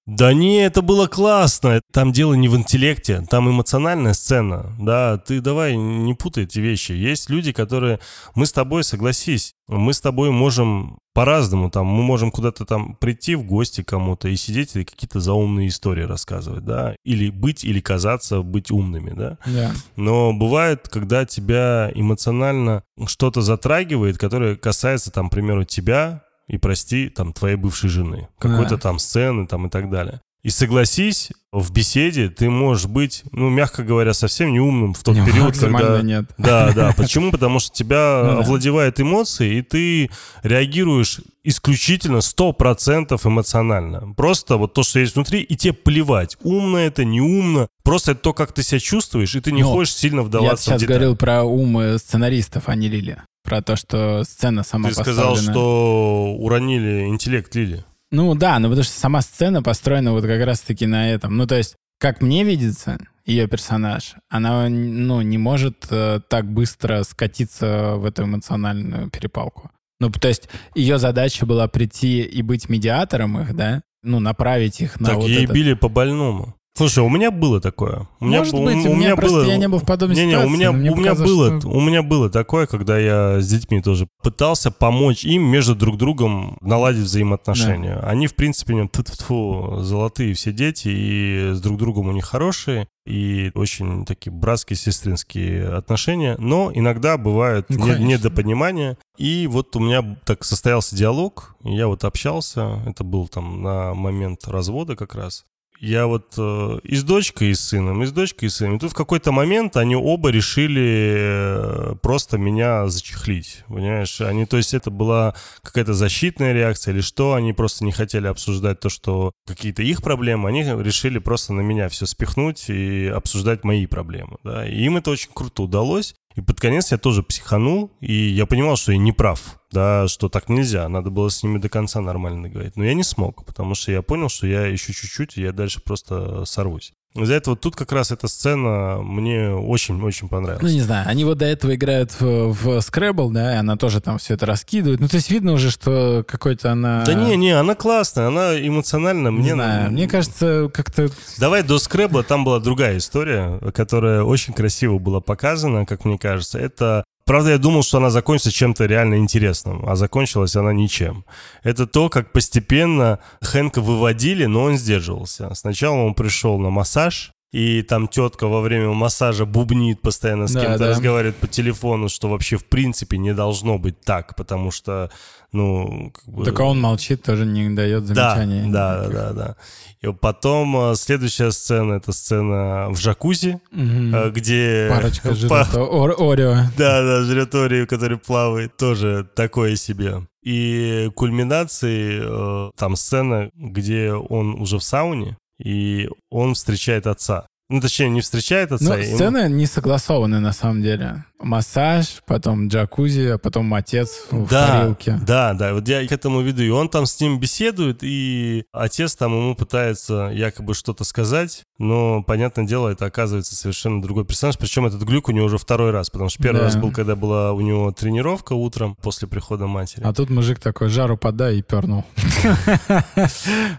Да 0.07 0.33
не, 0.35 0.65
это 0.65 0.83
было 0.83 1.07
классно. 1.07 1.81
Там 1.93 2.11
дело 2.13 2.35
не 2.35 2.49
в 2.49 2.57
интеллекте, 2.57 3.25
там 3.31 3.49
эмоциональная 3.49 4.13
сцена. 4.13 4.75
Да, 4.79 5.19
ты 5.19 5.41
давай 5.41 5.77
не 5.77 6.15
путай 6.15 6.45
эти 6.45 6.59
вещи. 6.59 6.93
Есть 6.93 7.31
люди, 7.31 7.53
которые... 7.53 8.01
Мы 8.35 8.47
с 8.47 8.53
тобой, 8.53 8.83
согласись, 8.83 9.53
мы 9.69 9.95
с 9.95 10.01
тобой 10.01 10.31
можем 10.31 10.99
по-разному. 11.13 11.71
Там, 11.71 11.87
мы 11.87 12.03
можем 12.03 12.31
куда-то 12.31 12.65
там 12.65 12.95
прийти 12.95 13.35
в 13.35 13.45
гости 13.45 13.83
кому-то 13.83 14.29
и 14.29 14.37
сидеть 14.37 14.77
и 14.77 14.85
какие-то 14.85 15.21
заумные 15.21 15.69
истории 15.69 16.05
рассказывать, 16.05 16.65
да. 16.65 16.95
Или 17.05 17.31
быть, 17.31 17.65
или 17.65 17.81
казаться 17.81 18.43
быть 18.43 18.71
умными, 18.71 19.11
да. 19.11 19.39
Да. 19.47 19.73
Но 19.97 20.33
бывает, 20.33 20.89
когда 20.89 21.25
тебя 21.25 21.91
эмоционально 21.95 22.83
что-то 23.07 23.43
затрагивает, 23.43 24.19
которое 24.19 24.57
касается, 24.57 25.11
там, 25.11 25.29
к 25.29 25.33
примеру, 25.33 25.65
тебя, 25.65 26.23
и 26.49 26.59
прости, 26.59 27.09
там, 27.09 27.33
твоей 27.33 27.57
бывшей 27.57 27.89
жены. 27.91 28.29
Какой-то 28.39 28.77
Да. 28.77 28.81
там 28.81 28.99
сцены 28.99 29.47
там 29.47 29.67
и 29.67 29.71
так 29.71 29.89
далее. 29.91 30.21
И 30.43 30.49
согласись, 30.49 31.31
в 31.53 31.71
беседе 31.71 32.31
ты 32.31 32.49
можешь 32.49 32.87
быть, 32.87 33.25
ну, 33.33 33.51
мягко 33.51 33.83
говоря, 33.83 34.15
совсем 34.15 34.53
не 34.53 34.61
умным 34.61 34.95
в 34.95 35.03
тот 35.03 35.15
Не, 35.17 35.27
период, 35.27 35.49
максимально 35.49 35.89
когда... 35.89 36.03
нет. 36.03 36.25
Да, 36.39 36.73
да. 36.73 36.95
Почему? 36.97 37.31
Потому 37.31 37.59
что 37.59 37.75
тебя 37.75 38.23
Ну 38.25 38.39
овладевают 38.41 38.99
эмоции, 39.01 39.57
и 39.59 39.63
ты 39.63 40.11
реагируешь 40.43 41.21
исключительно 41.45 42.19
100% 42.19 43.21
эмоционально. 43.27 44.15
Просто 44.15 44.57
вот 44.57 44.73
то, 44.73 44.83
что 44.83 44.99
есть 45.01 45.15
внутри, 45.15 45.43
и 45.43 45.57
тебе 45.57 45.75
плевать, 45.75 46.37
умно 46.43 46.79
это, 46.79 47.05
не 47.05 47.21
умно. 47.21 47.69
Просто 47.83 48.13
это 48.13 48.21
то, 48.23 48.33
как 48.33 48.53
ты 48.53 48.63
себя 48.63 48.81
чувствуешь, 48.81 49.35
и 49.35 49.41
ты 49.41 49.53
не 49.53 49.63
Но 49.63 49.73
хочешь 49.73 49.95
сильно 49.95 50.21
Я 50.21 50.23
вдаваться 50.27 50.57
в 50.57 50.61
сейчас 50.67 50.81
детали. 50.81 50.97
говорил 50.99 51.17
про 51.17 51.45
ум 51.45 51.79
э, 51.81 51.99
сценаристов, 51.99 52.65
а 52.69 52.75
не 52.77 52.89
Лили. 52.89 53.23
Про 53.43 53.63
то, 53.63 53.77
что 53.77 54.23
сцена 54.25 54.63
сама 54.63 54.89
Ты 54.91 54.95
сказал, 54.95 55.37
что 55.37 56.35
уронили 56.39 57.07
интеллект 57.07 57.55
Лили. 57.55 57.85
Ну 58.11 58.35
да, 58.35 58.59
ну 58.59 58.69
потому 58.69 58.85
что 58.85 58.93
сама 58.93 59.23
сцена 59.23 59.63
построена 59.63 60.13
вот 60.13 60.25
как 60.25 60.45
раз-таки 60.45 60.87
на 60.87 61.11
этом. 61.11 61.37
Ну 61.37 61.47
то 61.47 61.57
есть, 61.57 61.77
как 61.99 62.21
мне 62.21 62.45
видится, 62.45 62.99
ее 63.25 63.47
персонаж, 63.47 64.15
она 64.29 64.69
ну, 64.69 65.21
не 65.21 65.39
может 65.39 65.87
э, 65.91 66.21
так 66.29 66.51
быстро 66.51 67.03
скатиться 67.05 67.95
в 67.97 68.05
эту 68.05 68.25
эмоциональную 68.25 69.11
перепалку. 69.11 69.71
Ну, 70.01 70.11
то 70.11 70.29
есть 70.29 70.49
ее 70.75 70.99
задача 70.99 71.47
была 71.47 71.69
прийти 71.69 72.23
и 72.23 72.43
быть 72.43 72.69
медиатором 72.69 73.39
их, 73.41 73.55
да? 73.55 73.83
Ну, 74.03 74.19
направить 74.19 74.81
их 74.81 74.99
на 74.99 75.09
так 75.11 75.17
вот 75.19 75.29
ей 75.29 75.45
этот- 75.45 75.55
били 75.55 75.75
по 75.75 75.89
больному. 75.89 76.57
Слушай, 76.81 77.05
у 77.05 77.11
меня 77.11 77.31
было 77.31 77.61
такое. 77.61 78.09
У 78.21 78.25
меня, 78.25 78.39
Может 78.39 78.55
быть, 78.55 78.87
у 78.87 78.95
меня 78.95 79.15
просто 79.15 79.43
я 79.43 79.59
не 79.59 79.69
был 79.69 79.81
в 79.81 79.85
подобной 79.85 80.17
не, 80.17 80.23
не, 80.25 80.29
у 80.29 80.31
ситуации, 80.41 80.57
меня, 80.57 80.73
мне 80.73 80.91
у 80.91 80.97
меня 80.97 81.15
было, 81.15 81.61
что- 81.61 81.69
у 81.69 81.79
меня 81.79 82.03
было 82.03 82.31
такое, 82.31 82.67
когда 82.67 82.99
я 82.99 83.39
с 83.39 83.47
детьми 83.47 83.83
тоже 83.83 84.09
пытался 84.23 84.71
помочь 84.71 85.23
им 85.27 85.43
между 85.43 85.75
друг 85.75 85.99
другом 85.99 86.57
наладить 86.63 87.03
взаимоотношения. 87.05 87.97
Они, 88.03 88.27
в 88.29 88.35
принципе, 88.35 88.75
ну, 88.77 88.89
тьфу-тьфу, 88.89 89.81
золотые 89.83 90.33
все 90.33 90.53
дети, 90.53 90.89
и 90.89 91.51
с 91.53 91.61
друг 91.61 91.77
другом 91.77 92.09
у 92.09 92.13
них 92.13 92.25
хорошие, 92.25 92.89
и 93.07 93.51
очень 93.55 94.07
такие 94.07 94.33
братские, 94.33 94.79
сестринские 94.79 95.69
отношения, 95.69 96.37
но 96.39 96.71
иногда 96.73 97.19
бывают 97.19 97.67
Ну, 97.69 97.79
конечно. 97.79 98.03
недопонимания. 98.05 98.97
И 99.19 99.47
вот 99.47 99.77
у 99.77 99.81
меня 99.81 100.17
так 100.25 100.45
состоялся 100.45 100.97
диалог, 100.97 101.57
я 101.63 101.89
вот 101.89 102.05
общался, 102.05 102.81
это 102.87 103.05
был 103.05 103.29
там 103.29 103.63
на 103.63 103.93
момент 103.93 104.47
развода 104.49 104.97
как 104.97 105.15
раз. 105.15 105.45
Я 105.81 106.07
вот 106.07 106.35
э, 106.37 106.79
и 106.83 106.95
с 106.95 107.03
дочкой, 107.03 107.49
и 107.49 107.55
с 107.55 107.61
сыном, 107.61 108.03
и 108.03 108.07
с 108.07 108.13
дочкой, 108.13 108.49
и 108.49 108.51
с 108.51 108.57
сыном. 108.57 108.77
И 108.77 108.79
тут 108.79 108.91
в 108.93 108.95
какой-то 108.95 109.33
момент 109.33 109.79
они 109.79 109.97
оба 109.97 110.29
решили 110.29 111.15
э, 111.17 111.95
просто 112.03 112.37
меня 112.37 112.87
зачехлить, 112.89 113.65
понимаешь? 113.67 114.21
Они, 114.21 114.45
то 114.45 114.59
есть 114.59 114.75
это 114.75 114.91
была 114.91 115.35
какая-то 115.63 115.95
защитная 115.95 116.53
реакция 116.53 116.93
или 116.93 117.01
что? 117.01 117.33
Они 117.33 117.55
просто 117.55 117.87
не 117.87 117.93
хотели 117.93 118.27
обсуждать 118.27 118.81
то, 118.81 118.91
что 118.91 119.33
какие-то 119.47 119.83
их 119.83 120.03
проблемы. 120.03 120.51
Они 120.51 120.65
решили 120.65 121.19
просто 121.19 121.55
на 121.55 121.63
меня 121.63 121.89
все 121.89 122.05
спихнуть 122.05 122.69
и 122.69 123.07
обсуждать 123.07 123.65
мои 123.65 123.87
проблемы, 123.87 124.37
да? 124.45 124.69
И 124.69 124.83
им 124.83 124.99
это 124.99 125.11
очень 125.11 125.31
круто 125.33 125.63
удалось. 125.63 126.15
И 126.37 126.43
под 126.43 126.61
конец 126.61 126.93
я 126.93 126.99
тоже 126.99 127.23
психанул, 127.23 127.91
и 128.01 128.13
я 128.13 128.45
понимал, 128.45 128.77
что 128.77 128.93
я 128.93 128.99
не 128.99 129.13
прав, 129.13 129.60
да, 129.73 130.09
что 130.09 130.29
так 130.29 130.49
нельзя, 130.49 130.89
надо 130.89 131.11
было 131.11 131.29
с 131.29 131.43
ними 131.43 131.59
до 131.59 131.69
конца 131.69 132.01
нормально 132.01 132.49
говорить. 132.49 132.77
Но 132.77 132.85
я 132.85 132.95
не 132.95 133.05
смог, 133.05 133.45
потому 133.45 133.75
что 133.75 133.93
я 133.93 134.03
понял, 134.03 134.29
что 134.29 134.47
я 134.47 134.67
еще 134.67 134.93
чуть-чуть, 134.93 135.37
и 135.37 135.43
я 135.43 135.53
дальше 135.53 135.81
просто 135.81 136.45
сорвусь. 136.45 136.93
Из-за 137.15 137.35
этого 137.35 137.57
тут 137.57 137.75
как 137.75 137.91
раз 137.91 138.13
эта 138.13 138.29
сцена 138.29 139.01
мне 139.03 139.51
очень-очень 139.51 140.29
понравилась. 140.29 140.63
Ну, 140.63 140.69
не 140.69 140.81
знаю, 140.81 141.09
они 141.09 141.25
вот 141.25 141.39
до 141.39 141.45
этого 141.45 141.75
играют 141.75 142.13
в, 142.21 142.53
в 142.53 142.79
Scrabble, 142.79 143.33
да, 143.33 143.55
и 143.55 143.57
она 143.57 143.77
тоже 143.77 144.01
там 144.01 144.19
все 144.19 144.35
это 144.35 144.47
раскидывает. 144.47 145.01
Ну, 145.01 145.09
то 145.09 145.17
есть 145.17 145.29
видно 145.29 145.53
уже, 145.53 145.71
что 145.71 146.25
какой-то 146.27 146.71
она... 146.71 147.05
Да 147.05 147.15
не, 147.15 147.37
не, 147.37 147.51
она 147.51 147.75
классная, 147.75 148.29
она 148.29 148.57
эмоционально 148.57 149.29
Не 149.29 149.39
мне... 149.39 149.55
знаю, 149.55 149.91
мне 149.91 150.07
кажется, 150.07 150.71
как-то... 150.73 151.09
Давай 151.39 151.65
до 151.65 151.81
скребла, 151.81 152.23
там 152.23 152.45
была 152.45 152.61
другая 152.61 152.99
история, 152.99 153.59
которая 153.75 154.23
очень 154.23 154.55
красиво 154.55 154.99
была 154.99 155.21
показана, 155.21 155.87
как 155.87 156.05
мне 156.05 156.17
кажется. 156.17 156.61
Это 156.61 157.03
Правда, 157.31 157.51
я 157.51 157.59
думал, 157.59 157.85
что 157.85 157.99
она 157.99 158.11
закончится 158.11 158.51
чем-то 158.51 158.87
реально 158.87 159.19
интересным, 159.19 159.89
а 159.89 159.95
закончилась 159.95 160.57
она 160.57 160.73
ничем. 160.73 161.25
Это 161.63 161.87
то, 161.87 162.09
как 162.09 162.33
постепенно 162.33 163.21
Хэнка 163.41 163.81
выводили, 163.81 164.47
но 164.47 164.65
он 164.65 164.77
сдерживался. 164.77 165.55
Сначала 165.55 165.95
он 165.95 166.15
пришел 166.15 166.59
на 166.59 166.71
массаж, 166.71 167.31
и 167.53 167.83
там 167.83 168.09
тетка 168.09 168.49
во 168.49 168.61
время 168.61 168.91
массажа 168.91 169.45
бубнит 169.47 170.01
постоянно 170.03 170.49
с 170.49 170.53
Да, 170.53 170.61
кем-то, 170.61 170.79
да. 170.79 170.89
разговаривает 170.91 171.37
по 171.37 171.47
телефону, 171.47 172.09
что 172.09 172.29
вообще 172.29 172.57
в 172.57 172.65
принципе 172.65 173.17
не 173.17 173.33
должно 173.33 173.79
быть 173.79 174.01
так, 174.01 174.35
потому 174.35 174.73
что, 174.73 175.13
ну... 175.53 176.13
Как 176.15 176.33
бы... 176.35 176.45
Только 176.45 176.63
он 176.63 176.81
молчит, 176.81 177.23
тоже 177.23 177.45
не 177.47 177.71
дает 177.71 178.05
Да, 178.07 178.35
замечаний. 178.35 178.71
да, 178.73 178.97
никаких. 178.99 179.15
да, 179.15 179.33
да. 179.33 179.57
И 180.03 180.13
потом 180.13 180.93
э, 180.93 180.95
следующая 180.97 181.51
сцена 181.51 181.95
это 181.95 182.13
сцена 182.13 182.89
в 182.91 182.99
джакузи, 182.99 183.61
Мгм. 183.71 184.15
э, 184.15 184.31
где 184.31 184.89
Парочка 184.91 185.29
па- 185.49 185.65
жрет 185.65 185.75
Ор- 185.77 186.17
Орео. 186.19 186.55
да, 186.79 187.03
да, 187.03 187.23
жрет 187.25 187.55
Орео, 187.55 187.87
который 187.87 188.17
плавает, 188.19 188.77
тоже 188.77 189.29
такое 189.35 189.77
себе. 189.77 190.27
И 190.43 191.11
кульминацией 191.17 192.21
э, 192.23 192.71
там 192.77 192.97
сцена, 192.97 193.51
где 193.55 194.13
он 194.13 194.55
уже 194.61 194.79
в 194.79 194.83
сауне, 194.83 195.37
и 195.63 196.09
он 196.31 196.55
встречает 196.55 197.07
отца. 197.07 197.47
Ну, 197.69 197.81
точнее, 197.81 198.09
не 198.09 198.21
встречает 198.21 198.73
отца. 198.73 198.85
Ну, 198.97 199.03
ему- 199.03 199.15
сцены 199.17 199.49
не 199.51 199.67
согласованы 199.67 200.41
на 200.41 200.53
самом 200.53 200.83
деле. 200.83 201.25
Массаж, 201.41 202.23
потом 202.27 202.69
джакузи, 202.69 203.33
а 203.35 203.39
потом 203.39 203.73
отец 203.75 204.27
в 204.31 204.49
да, 204.49 204.81
парилке. 204.81 205.19
Да, 205.27 205.55
да, 205.55 205.75
вот 205.75 205.89
я 205.89 206.07
к 206.07 206.13
этому 206.13 206.41
веду. 206.43 206.63
И 206.63 206.69
он 206.69 206.89
там 206.89 207.07
с 207.07 207.19
ним 207.21 207.41
беседует, 207.41 207.99
и 208.03 208.65
отец 208.73 209.17
там 209.17 209.33
ему 209.33 209.55
пытается 209.55 210.31
якобы 210.35 210.75
что-то 210.75 211.05
сказать, 211.05 211.65
но, 211.79 212.23
понятное 212.23 212.67
дело, 212.67 212.89
это 212.89 213.07
оказывается 213.07 213.57
совершенно 213.57 214.03
другой 214.03 214.27
персонаж. 214.27 214.59
Причем 214.59 214.85
этот 214.87 215.03
глюк 215.03 215.29
у 215.29 215.33
него 215.33 215.47
уже 215.47 215.57
второй 215.57 215.91
раз, 215.93 216.11
потому 216.11 216.29
что 216.29 216.43
первый 216.43 216.59
Да. 216.59 216.65
раз 216.65 216.77
был, 216.77 216.93
когда 216.93 217.17
была 217.17 217.53
у 217.53 217.61
него 217.61 217.91
тренировка 217.93 218.53
утром 218.53 218.97
после 219.01 219.27
прихода 219.27 219.67
матери. 219.67 220.03
А 220.05 220.13
тут 220.13 220.29
мужик 220.29 220.61
такой, 220.61 220.89
жару 220.89 221.17
подай 221.17 221.59
и 221.59 221.63
пернул. 221.63 222.05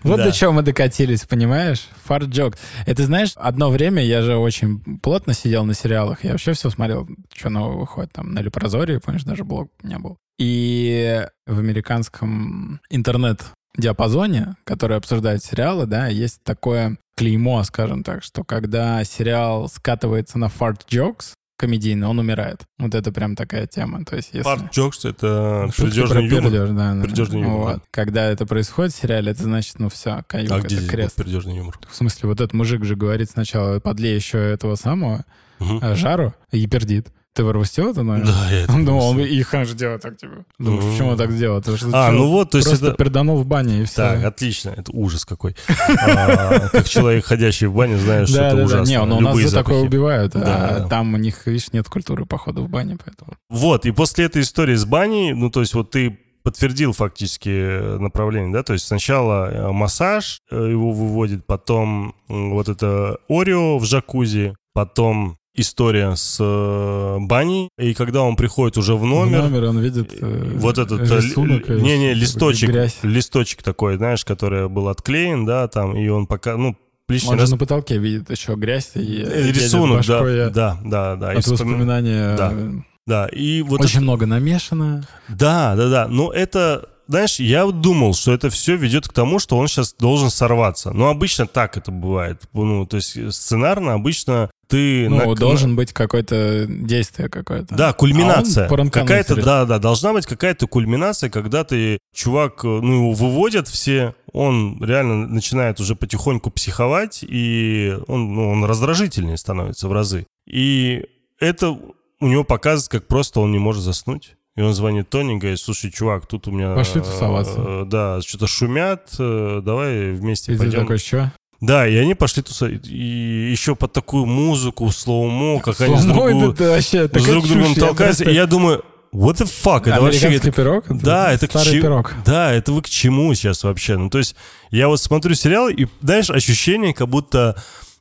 Вот 0.04 0.18
до 0.18 0.32
чего 0.32 0.52
мы 0.52 0.62
докатились, 0.64 1.22
понимаешь? 1.26 1.88
Fart 2.06 2.29
joke. 2.29 2.58
Это, 2.86 3.04
знаешь, 3.06 3.32
одно 3.36 3.70
время 3.70 4.04
я 4.04 4.22
же 4.22 4.36
очень 4.38 4.80
плотно 5.00 5.34
сидел 5.34 5.64
на 5.66 5.74
сериалах. 5.74 6.24
Я 6.24 6.32
вообще 6.32 6.54
все 6.54 6.70
смотрел, 6.70 7.08
что 7.34 7.50
нового 7.52 7.82
выходит. 7.82 8.12
Там 8.14 8.34
на 8.34 8.40
Лепрозоре, 8.40 9.00
помнишь, 9.00 9.24
даже 9.24 9.44
блог 9.44 9.70
у 9.84 9.88
меня 9.88 10.00
был. 10.00 10.18
И 10.40 11.26
в 11.46 11.60
американском 11.60 12.80
интернет-диапазоне, 12.90 14.56
который 14.64 14.98
обсуждает 14.98 15.44
сериалы, 15.44 15.86
да, 15.86 16.08
есть 16.08 16.42
такое 16.44 16.98
клеймо, 17.18 17.64
скажем 17.64 18.04
так, 18.04 18.24
что 18.24 18.44
когда 18.44 19.04
сериал 19.04 19.68
скатывается 19.70 20.40
на 20.40 20.48
fart 20.50 20.84
jokes, 20.84 21.34
комедийный, 21.58 22.08
он 22.08 22.18
умирает. 22.18 22.64
Вот 22.80 22.96
это 22.96 23.12
прям 23.12 23.36
такая 23.36 23.68
тема. 23.68 24.04
То 24.04 24.16
есть, 24.16 24.30
если... 24.34 24.42
Фарт 24.42 24.74
Джокс— 24.74 25.06
это 25.06 25.70
про 25.78 25.86
юмор. 25.88 26.30
пердеж, 26.52 26.70
да, 26.70 26.96
да. 26.96 27.04
Пердежный 27.04 27.42
юмор, 27.42 27.58
Вот. 27.60 27.76
да. 27.76 27.82
Когда 27.92 28.26
это 28.32 28.48
происходит 28.48 28.94
в 28.94 29.00
сериале, 29.00 29.32
это 29.32 29.44
значит, 29.44 29.78
ну 29.78 29.90
все, 29.90 30.24
каюк, 30.26 30.52
А 30.52 30.58
это 30.58 30.66
где 30.66 30.78
был 30.80 30.88
крест. 30.88 31.16
пердежный 31.18 31.58
юмор? 31.58 31.78
В 31.88 31.96
смысле, 31.96 32.30
вот 32.30 32.42
этот 32.42 32.54
мужик 32.54 32.84
же 32.84 32.96
говорит 32.96 33.30
сначала, 33.30 33.80
подлей 33.80 34.16
еще 34.16 34.40
этого 34.40 34.74
самого, 34.74 35.24
а, 35.60 35.94
жару, 35.94 36.34
и 36.52 36.66
пердит. 36.66 37.10
Ты 37.34 37.46
пропустил 37.46 37.92
это, 37.92 38.04
наверное? 38.04 38.34
Да, 38.34 38.52
я 38.52 38.62
это 38.64 38.74
Ну, 38.78 38.98
он, 38.98 39.20
и 39.20 39.42
хан 39.42 39.66
же 39.66 39.74
делает 39.74 40.02
так, 40.02 40.18
типа. 40.18 40.46
Думаешь, 40.60 40.84
Мгм. 40.84 40.92
почему 40.92 41.10
он 41.10 41.18
так 41.18 41.78
что, 41.78 41.90
А, 41.94 42.12
ну 42.12 42.28
вот, 42.28 42.50
то 42.52 42.58
есть 42.58 42.68
просто 42.68 42.88
это... 42.88 42.96
перданул 42.98 43.38
в 43.38 43.46
бане, 43.46 43.82
и 43.82 43.86
все. 43.86 43.96
Так, 43.96 44.24
отлично. 44.26 44.72
Это 44.72 44.92
ужас 44.92 45.24
какой. 45.24 45.56
А, 45.98 46.68
Как 46.70 46.90
человек, 46.90 47.26
ходящий 47.26 47.68
в 47.68 47.74
баню, 47.74 47.98
знаешь, 48.00 48.30
что 48.30 48.42
это 48.44 48.64
ужасно. 48.64 48.90
Не, 48.92 49.04
ну, 49.06 49.18
у 49.18 49.22
нас 49.22 49.38
за 49.38 49.56
такое 49.58 49.82
убивают, 49.82 50.36
а 50.36 50.88
там 50.90 51.14
у 51.14 51.18
них, 51.18 51.46
видишь, 51.48 51.72
нет 51.72 51.88
культуры 51.88 52.26
похода 52.26 52.62
в 52.62 52.70
бане, 52.70 52.98
поэтому. 53.04 53.34
Вот, 53.50 53.86
и 53.86 53.92
после 53.92 54.26
этой 54.26 54.42
истории 54.42 54.76
с 54.76 54.86
баней, 54.86 55.34
ну, 55.34 55.50
то 55.50 55.62
есть 55.62 55.74
вот 55.74 55.92
ты 55.92 56.20
подтвердил 56.44 56.94
фактически 56.94 57.50
э, 57.50 57.98
направление, 58.00 58.52
да, 58.52 58.64
то 58.64 58.74
есть 58.74 58.88
сначала 58.88 59.52
э, 59.52 59.72
массаж 59.72 60.40
э, 60.50 60.56
его 60.72 60.92
выводит, 60.92 61.46
потом 61.46 62.16
вот 62.28 62.68
это 62.68 63.18
Орео 63.30 63.78
в 63.78 63.86
джакузи, 63.86 64.56
потом 64.74 65.38
история 65.54 66.16
с 66.16 66.38
э, 66.40 67.18
баней, 67.20 67.70
и 67.78 67.94
когда 67.94 68.22
он 68.24 68.36
приходит 68.36 68.78
уже 68.78 68.96
в 68.96 69.06
номер... 69.06 69.42
В 69.42 69.50
номер 69.52 69.64
он 69.70 69.80
видит 69.80 70.14
э, 70.20 70.52
вот 70.56 70.78
этот 70.78 71.02
рисунок. 71.02 71.70
Э, 71.70 71.80
не-не, 71.80 72.14
листочек, 72.14 72.70
грязь. 72.70 72.98
листочек 73.04 73.62
такой, 73.64 73.98
знаешь, 73.98 74.24
который 74.24 74.70
был 74.70 74.88
отклеен, 74.88 75.46
да, 75.46 75.68
там, 75.68 75.96
и 75.98 76.08
он 76.08 76.26
пока, 76.26 76.56
ну, 76.58 76.76
лишний 77.10 77.32
Он 77.32 77.40
раз... 77.40 77.50
же 77.50 77.56
на 77.56 77.60
потолке 77.60 77.98
видит 77.98 78.30
еще 78.30 78.56
грязь 78.56 78.92
и 78.96 79.24
Э, 79.28 79.52
Рисунок, 79.52 80.06
да, 80.06 80.20
башкой 80.20 80.50
да, 80.52 80.78
да, 80.84 81.16
да. 81.18 81.34
и 81.34 81.38
От 81.38 81.44
вспоми- 81.44 81.52
воспоминания. 81.52 82.36
Да. 82.38 82.52
э, 82.54 82.72
Да, 83.08 83.28
и 83.28 83.62
вот 83.62 83.82
Очень 83.82 84.02
много 84.02 84.26
намешано. 84.26 85.06
Да, 85.28 85.76
да, 85.76 85.90
да. 85.90 86.08
Но 86.08 86.32
это, 86.32 86.88
знаешь, 87.12 87.40
я 87.40 87.66
думал, 87.66 88.14
что 88.14 88.32
это 88.32 88.50
все 88.50 88.78
ведет 88.78 89.08
к 89.08 89.12
тому, 89.12 89.38
что 89.38 89.58
он 89.58 89.68
сейчас 89.68 89.94
должен 89.94 90.30
сорваться. 90.30 90.92
Но 90.92 91.10
обычно 91.10 91.46
так 91.46 91.76
это 91.76 91.92
бывает. 91.92 92.44
Ну, 92.54 92.86
то 92.86 92.96
есть 92.98 93.34
сценарно 93.34 93.94
обычно 93.94 94.50
ты... 94.68 95.10
Ну, 95.10 95.18
на- 95.18 95.36
должен 95.36 95.76
быть 95.76 95.92
какое-то 95.92 96.66
действие 96.68 97.28
какое-то. 97.28 97.76
Да, 97.76 97.92
кульминация. 97.92 98.66
А 98.66 98.70
по 98.70 98.78
ранкану 98.78 99.06
какая-то, 99.06 99.36
да, 99.36 99.66
да, 99.66 99.78
должна 99.80 100.14
быть 100.14 100.26
какая-то 100.26 100.68
кульминация, 100.68 101.30
когда 101.30 101.66
ты, 101.66 102.00
чувак, 102.16 102.64
э, 102.64 102.68
ну, 102.68 102.94
его 102.94 103.12
выводят 103.12 103.68
все, 103.68 104.16
он 104.32 104.82
реально 104.82 105.28
начинает 105.28 105.82
уже 105.82 105.96
потихоньку 105.96 106.50
психовать, 106.50 107.26
и 107.28 107.94
он, 108.08 108.34
ну, 108.34 108.52
он 108.52 108.64
раздражительнее 108.64 109.36
становится 109.36 109.90
в 109.90 109.92
разы. 109.92 110.28
И 110.48 111.04
это 111.42 111.72
у 111.72 112.28
него 112.28 112.46
показывает, 112.46 112.90
как 112.90 113.08
просто 113.08 113.42
он 113.42 113.52
не 113.52 113.60
может 113.60 113.84
заснуть. 113.84 114.38
И 114.62 114.64
он 114.64 114.76
звонит 114.76 115.10
Тони 115.10 115.40
говорит, 115.40 115.60
слушай, 115.60 115.90
чувак, 115.90 116.28
тут 116.28 116.48
у 116.48 116.52
меня... 116.52 116.76
Пошли 116.76 117.02
тусоваться. 117.02 117.56
э, 117.58 117.84
Да, 117.88 118.22
что-то 118.22 118.46
шумят, 118.46 119.10
э, 119.18 119.60
давай 119.66 120.12
вместе 120.12 120.54
И 120.54 120.56
пойдем. 120.58 120.82
такой, 120.82 121.00
что? 121.00 121.32
Да, 121.62 121.88
и 121.88 121.96
они 121.96 122.14
пошли 122.14 122.44
тусовать. 122.44 122.86
И 122.88 123.50
еще 123.52 123.76
под 123.76 123.92
такую 123.92 124.28
музыку, 124.28 124.92
слоумо, 124.92 125.60
как 125.62 125.82
они 125.82 125.98
с 125.98 126.06
другу- 126.06 126.52
это 126.52 126.70
вообще 126.70 127.08
с 127.08 127.10
друг 127.10 127.48
другом 127.48 127.74
чушь, 127.74 127.76
толкаются. 127.80 128.24
просто- 128.24 128.30
И 128.30 128.36
я 128.36 128.46
думаю, 128.46 128.84
what 129.12 129.38
the 129.38 129.50
fuck? 129.64 129.90
Это 129.90 130.00
вообще... 130.00 130.28
Это- 130.36 130.52
пирог? 130.52 130.86
да, 130.90 131.32
это 131.34 131.48
к 131.48 131.50
старый 131.50 131.72
чему? 131.72 131.82
пирог. 131.82 132.14
Да, 132.24 132.52
это 132.52 132.72
вы 132.72 132.84
к 132.84 132.88
чему 132.90 133.34
сейчас 133.34 133.64
вообще? 133.64 133.98
Ну, 133.98 134.12
то 134.12 134.20
есть 134.20 134.36
я 134.70 134.90
вот 134.90 135.02
смотрю 135.02 135.34
сериал, 135.34 135.70
и, 135.70 135.88
знаешь, 136.04 136.30
ощущение, 136.30 136.94
как 136.94 137.08
будто 137.08 137.56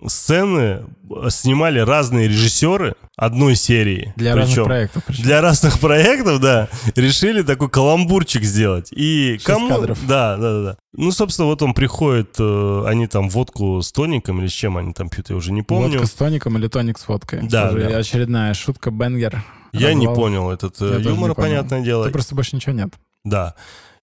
сцены 0.07 0.85
снимали 1.29 1.79
разные 1.81 2.29
режиссеры 2.29 2.95
одной 3.17 3.55
серии. 3.55 4.13
Для 4.17 4.33
Причем 4.35 4.47
разных 4.47 4.65
проектов. 4.67 5.03
причем. 5.07 5.23
Для 5.25 5.41
разных 5.41 5.79
проектов, 5.81 6.41
да, 6.41 6.69
решили 6.95 7.43
такой 7.43 7.69
каламбурчик 7.69 8.43
сделать. 8.43 8.89
И 8.93 9.35
Шесть 9.35 9.45
кому... 9.45 9.69
кадров. 9.69 9.99
Да, 10.07 10.37
да, 10.37 10.63
да. 10.63 10.77
Ну, 10.93 11.13
собственно, 11.13 11.47
вот 11.47 11.63
он 11.63 11.75
приходит, 11.75 12.37
э, 12.39 12.85
они 12.87 13.07
там 13.07 13.29
водку 13.29 13.81
с 13.83 13.93
тоником 13.93 14.41
или 14.41 14.49
с 14.49 14.53
чем 14.53 14.77
они 14.77 14.93
там 14.93 15.09
пьют, 15.09 15.31
я 15.31 15.37
уже 15.37 15.53
не 15.53 15.63
помню. 15.63 15.99
Водка 15.99 16.07
с 16.07 16.13
тоником 16.13 16.57
или 16.59 16.69
тоник 16.69 16.99
с 16.99 17.07
водкой? 17.07 17.41
Да, 17.43 17.73
да. 17.73 17.99
очередная 17.99 18.55
шутка, 18.55 18.91
бенгер. 18.91 19.45
Я 19.73 19.95
не 19.95 20.07
Развал. 20.07 20.15
понял 20.17 20.51
этот 20.51 20.81
э, 20.81 20.99
Я 20.99 20.99
не 20.99 21.05
юмор, 21.05 21.35
понятное 21.35 21.83
дело. 21.83 22.05
Это 22.05 22.13
просто 22.13 22.35
больше 22.35 22.57
ничего 22.57 22.73
нет. 22.75 22.91
Да. 23.25 23.55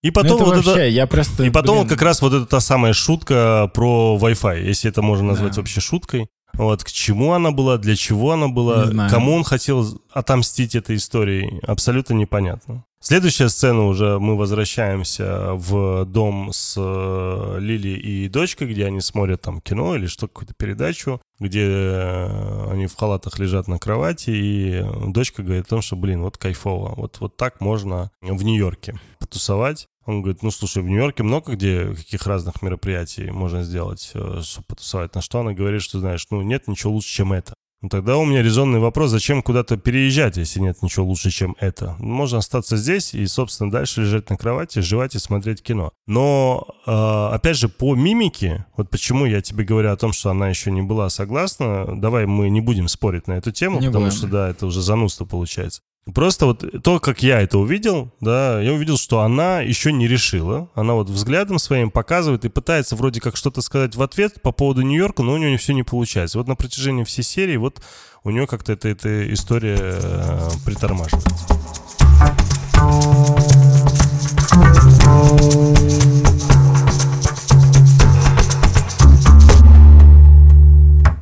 И 0.04 0.08
Ну, 0.08 0.14
потом 0.14 0.36
это 0.38 0.46
вот 0.46 0.56
вообще, 0.56 0.72
это... 0.72 0.88
я 0.88 1.08
просто... 1.08 1.44
И 1.44 1.50
потом 1.50 1.78
блин, 1.80 1.90
как 1.90 2.02
раз 2.02 2.22
вот 2.22 2.34
эта 2.34 2.46
та 2.46 2.60
самая 2.60 2.94
шутка 2.94 3.70
про 3.74 4.18
Wi-Fi, 4.22 4.64
если 4.64 4.90
это 4.90 5.02
можно 5.02 5.28
назвать 5.28 5.56
Да. 5.56 5.62
вообще 5.62 5.82
шуткой. 5.82 6.28
Вот 6.58 6.84
к 6.84 6.92
чему 6.92 7.34
она 7.34 7.52
была, 7.52 7.78
для 7.78 7.96
чего 7.96 8.32
она 8.32 8.48
была, 8.48 8.88
кому 9.10 9.34
он 9.34 9.44
хотел 9.44 10.02
отомстить 10.12 10.76
этой 10.76 10.96
историей, 10.96 11.60
абсолютно 11.64 12.14
непонятно. 12.14 12.84
Следующая 13.00 13.48
сцена 13.50 13.86
уже 13.86 14.18
мы 14.20 14.36
возвращаемся 14.36 15.54
в 15.54 16.04
дом 16.06 16.50
с 16.52 16.74
э, 16.76 17.58
Лили 17.60 17.90
и 17.90 18.28
дочкой, 18.28 18.68
где 18.68 18.88
они 18.88 19.02
смотрят 19.02 19.40
там 19.42 19.62
кино 19.62 19.96
или 19.96 20.08
что, 20.08 20.28
какую-то 20.28 20.56
передачу, 20.56 21.22
где 21.40 21.68
э, 21.70 22.72
они 22.72 22.88
в 22.88 22.96
халатах 22.96 23.38
лежат 23.38 23.68
на 23.68 23.78
кровати, 23.78 24.32
и 24.32 24.84
дочка 25.10 25.44
говорит 25.44 25.68
о 25.68 25.70
том, 25.70 25.82
что, 25.84 25.96
блин, 25.96 26.24
вот 26.24 26.38
кайфово, 26.38 26.96
вот, 26.96 27.18
вот 27.20 27.38
так 27.38 27.62
можно 27.62 28.10
в 28.22 28.44
Нью-Йорке 28.44 29.00
потусовать. 29.20 29.88
Он 30.08 30.22
говорит, 30.22 30.42
ну, 30.42 30.52
слушай, 30.52 30.82
в 30.82 30.88
Нью-Йорке 30.88 31.24
много 31.24 31.54
где, 31.54 31.94
каких 31.94 32.26
разных 32.26 32.62
мероприятий 32.62 33.30
можно 33.30 33.62
сделать, 33.64 34.12
э, 34.14 34.42
чтобы 34.44 34.66
потусовать. 34.68 35.14
На 35.14 35.22
что 35.22 35.42
она 35.42 35.54
говорит, 35.54 35.82
что, 35.82 36.00
знаешь, 36.00 36.26
ну, 36.32 36.42
нет 36.42 36.68
ничего 36.68 36.94
лучше, 36.94 37.10
чем 37.10 37.34
это. 37.34 37.54
Ну, 37.82 37.90
тогда 37.90 38.18
у 38.18 38.26
меня 38.26 38.42
резонный 38.42 38.80
вопрос, 38.80 39.12
зачем 39.12 39.44
куда-то 39.44 39.78
переезжать, 39.78 40.38
если 40.38 40.60
нет 40.62 40.82
ничего 40.82 41.06
лучше, 41.06 41.30
чем 41.30 41.56
это? 41.60 41.96
Можно 42.00 42.40
остаться 42.40 42.76
здесь 42.76 43.14
и, 43.14 43.28
собственно, 43.28 43.70
дальше 43.70 44.02
лежать 44.02 44.30
на 44.32 44.38
кровати, 44.38 44.80
жевать 44.80 45.14
и 45.14 45.20
смотреть 45.20 45.62
кино. 45.62 45.92
Но, 46.08 46.66
э, 46.88 47.36
опять 47.36 47.58
же, 47.58 47.70
по 47.70 47.94
мимике, 47.94 48.66
вот 48.78 48.90
почему 48.90 49.26
я 49.26 49.42
тебе 49.42 49.64
говорю 49.64 49.92
о 49.92 49.98
том, 49.98 50.12
что 50.12 50.32
она 50.32 50.48
еще 50.50 50.72
не 50.72 50.82
была 50.82 51.10
согласна, 51.10 51.86
давай 52.00 52.26
мы 52.26 52.50
не 52.50 52.62
будем 52.62 52.88
спорить 52.88 53.28
на 53.28 53.34
эту 53.34 53.52
тему, 53.52 53.80
Не 53.80 53.88
потому 53.88 54.06
будем. 54.06 54.18
что, 54.18 54.28
да, 54.28 54.50
это 54.50 54.66
уже 54.66 54.82
занудство 54.82 55.26
получается. 55.26 55.82
Просто 56.14 56.46
вот 56.46 56.64
то, 56.84 57.00
как 57.00 57.22
я 57.22 57.42
это 57.42 57.58
увидел, 57.58 58.12
да, 58.22 58.62
я 58.62 58.74
увидел, 58.74 58.98
что 58.98 59.22
она 59.22 59.62
еще 59.62 59.92
не 59.92 60.08
решила. 60.08 60.70
Она 60.74 60.94
вот 60.94 61.10
взглядом 61.10 61.60
своим 61.60 61.92
показывает 61.92 62.46
и 62.46 62.50
пытается 62.50 62.96
вроде 62.96 63.20
как 63.20 63.36
что-то 63.36 63.62
сказать 63.62 63.96
в 63.96 64.02
ответ 64.02 64.42
по 64.42 64.52
поводу 64.52 64.82
Нью-Йорка, 64.82 65.24
но 65.24 65.34
у 65.34 65.38
нее 65.38 65.58
все 65.58 65.74
не 65.74 65.84
получается. 65.84 66.38
Вот 66.38 66.48
на 66.48 66.56
протяжении 66.56 67.04
всей 67.04 67.24
серии 67.24 67.58
вот 67.58 67.82
у 68.24 68.30
нее 68.30 68.48
как-то 68.48 68.74
эта, 68.74 68.90
эта 68.90 69.34
история 69.34 69.78
э, 69.80 70.50
притормаживается. 70.66 71.48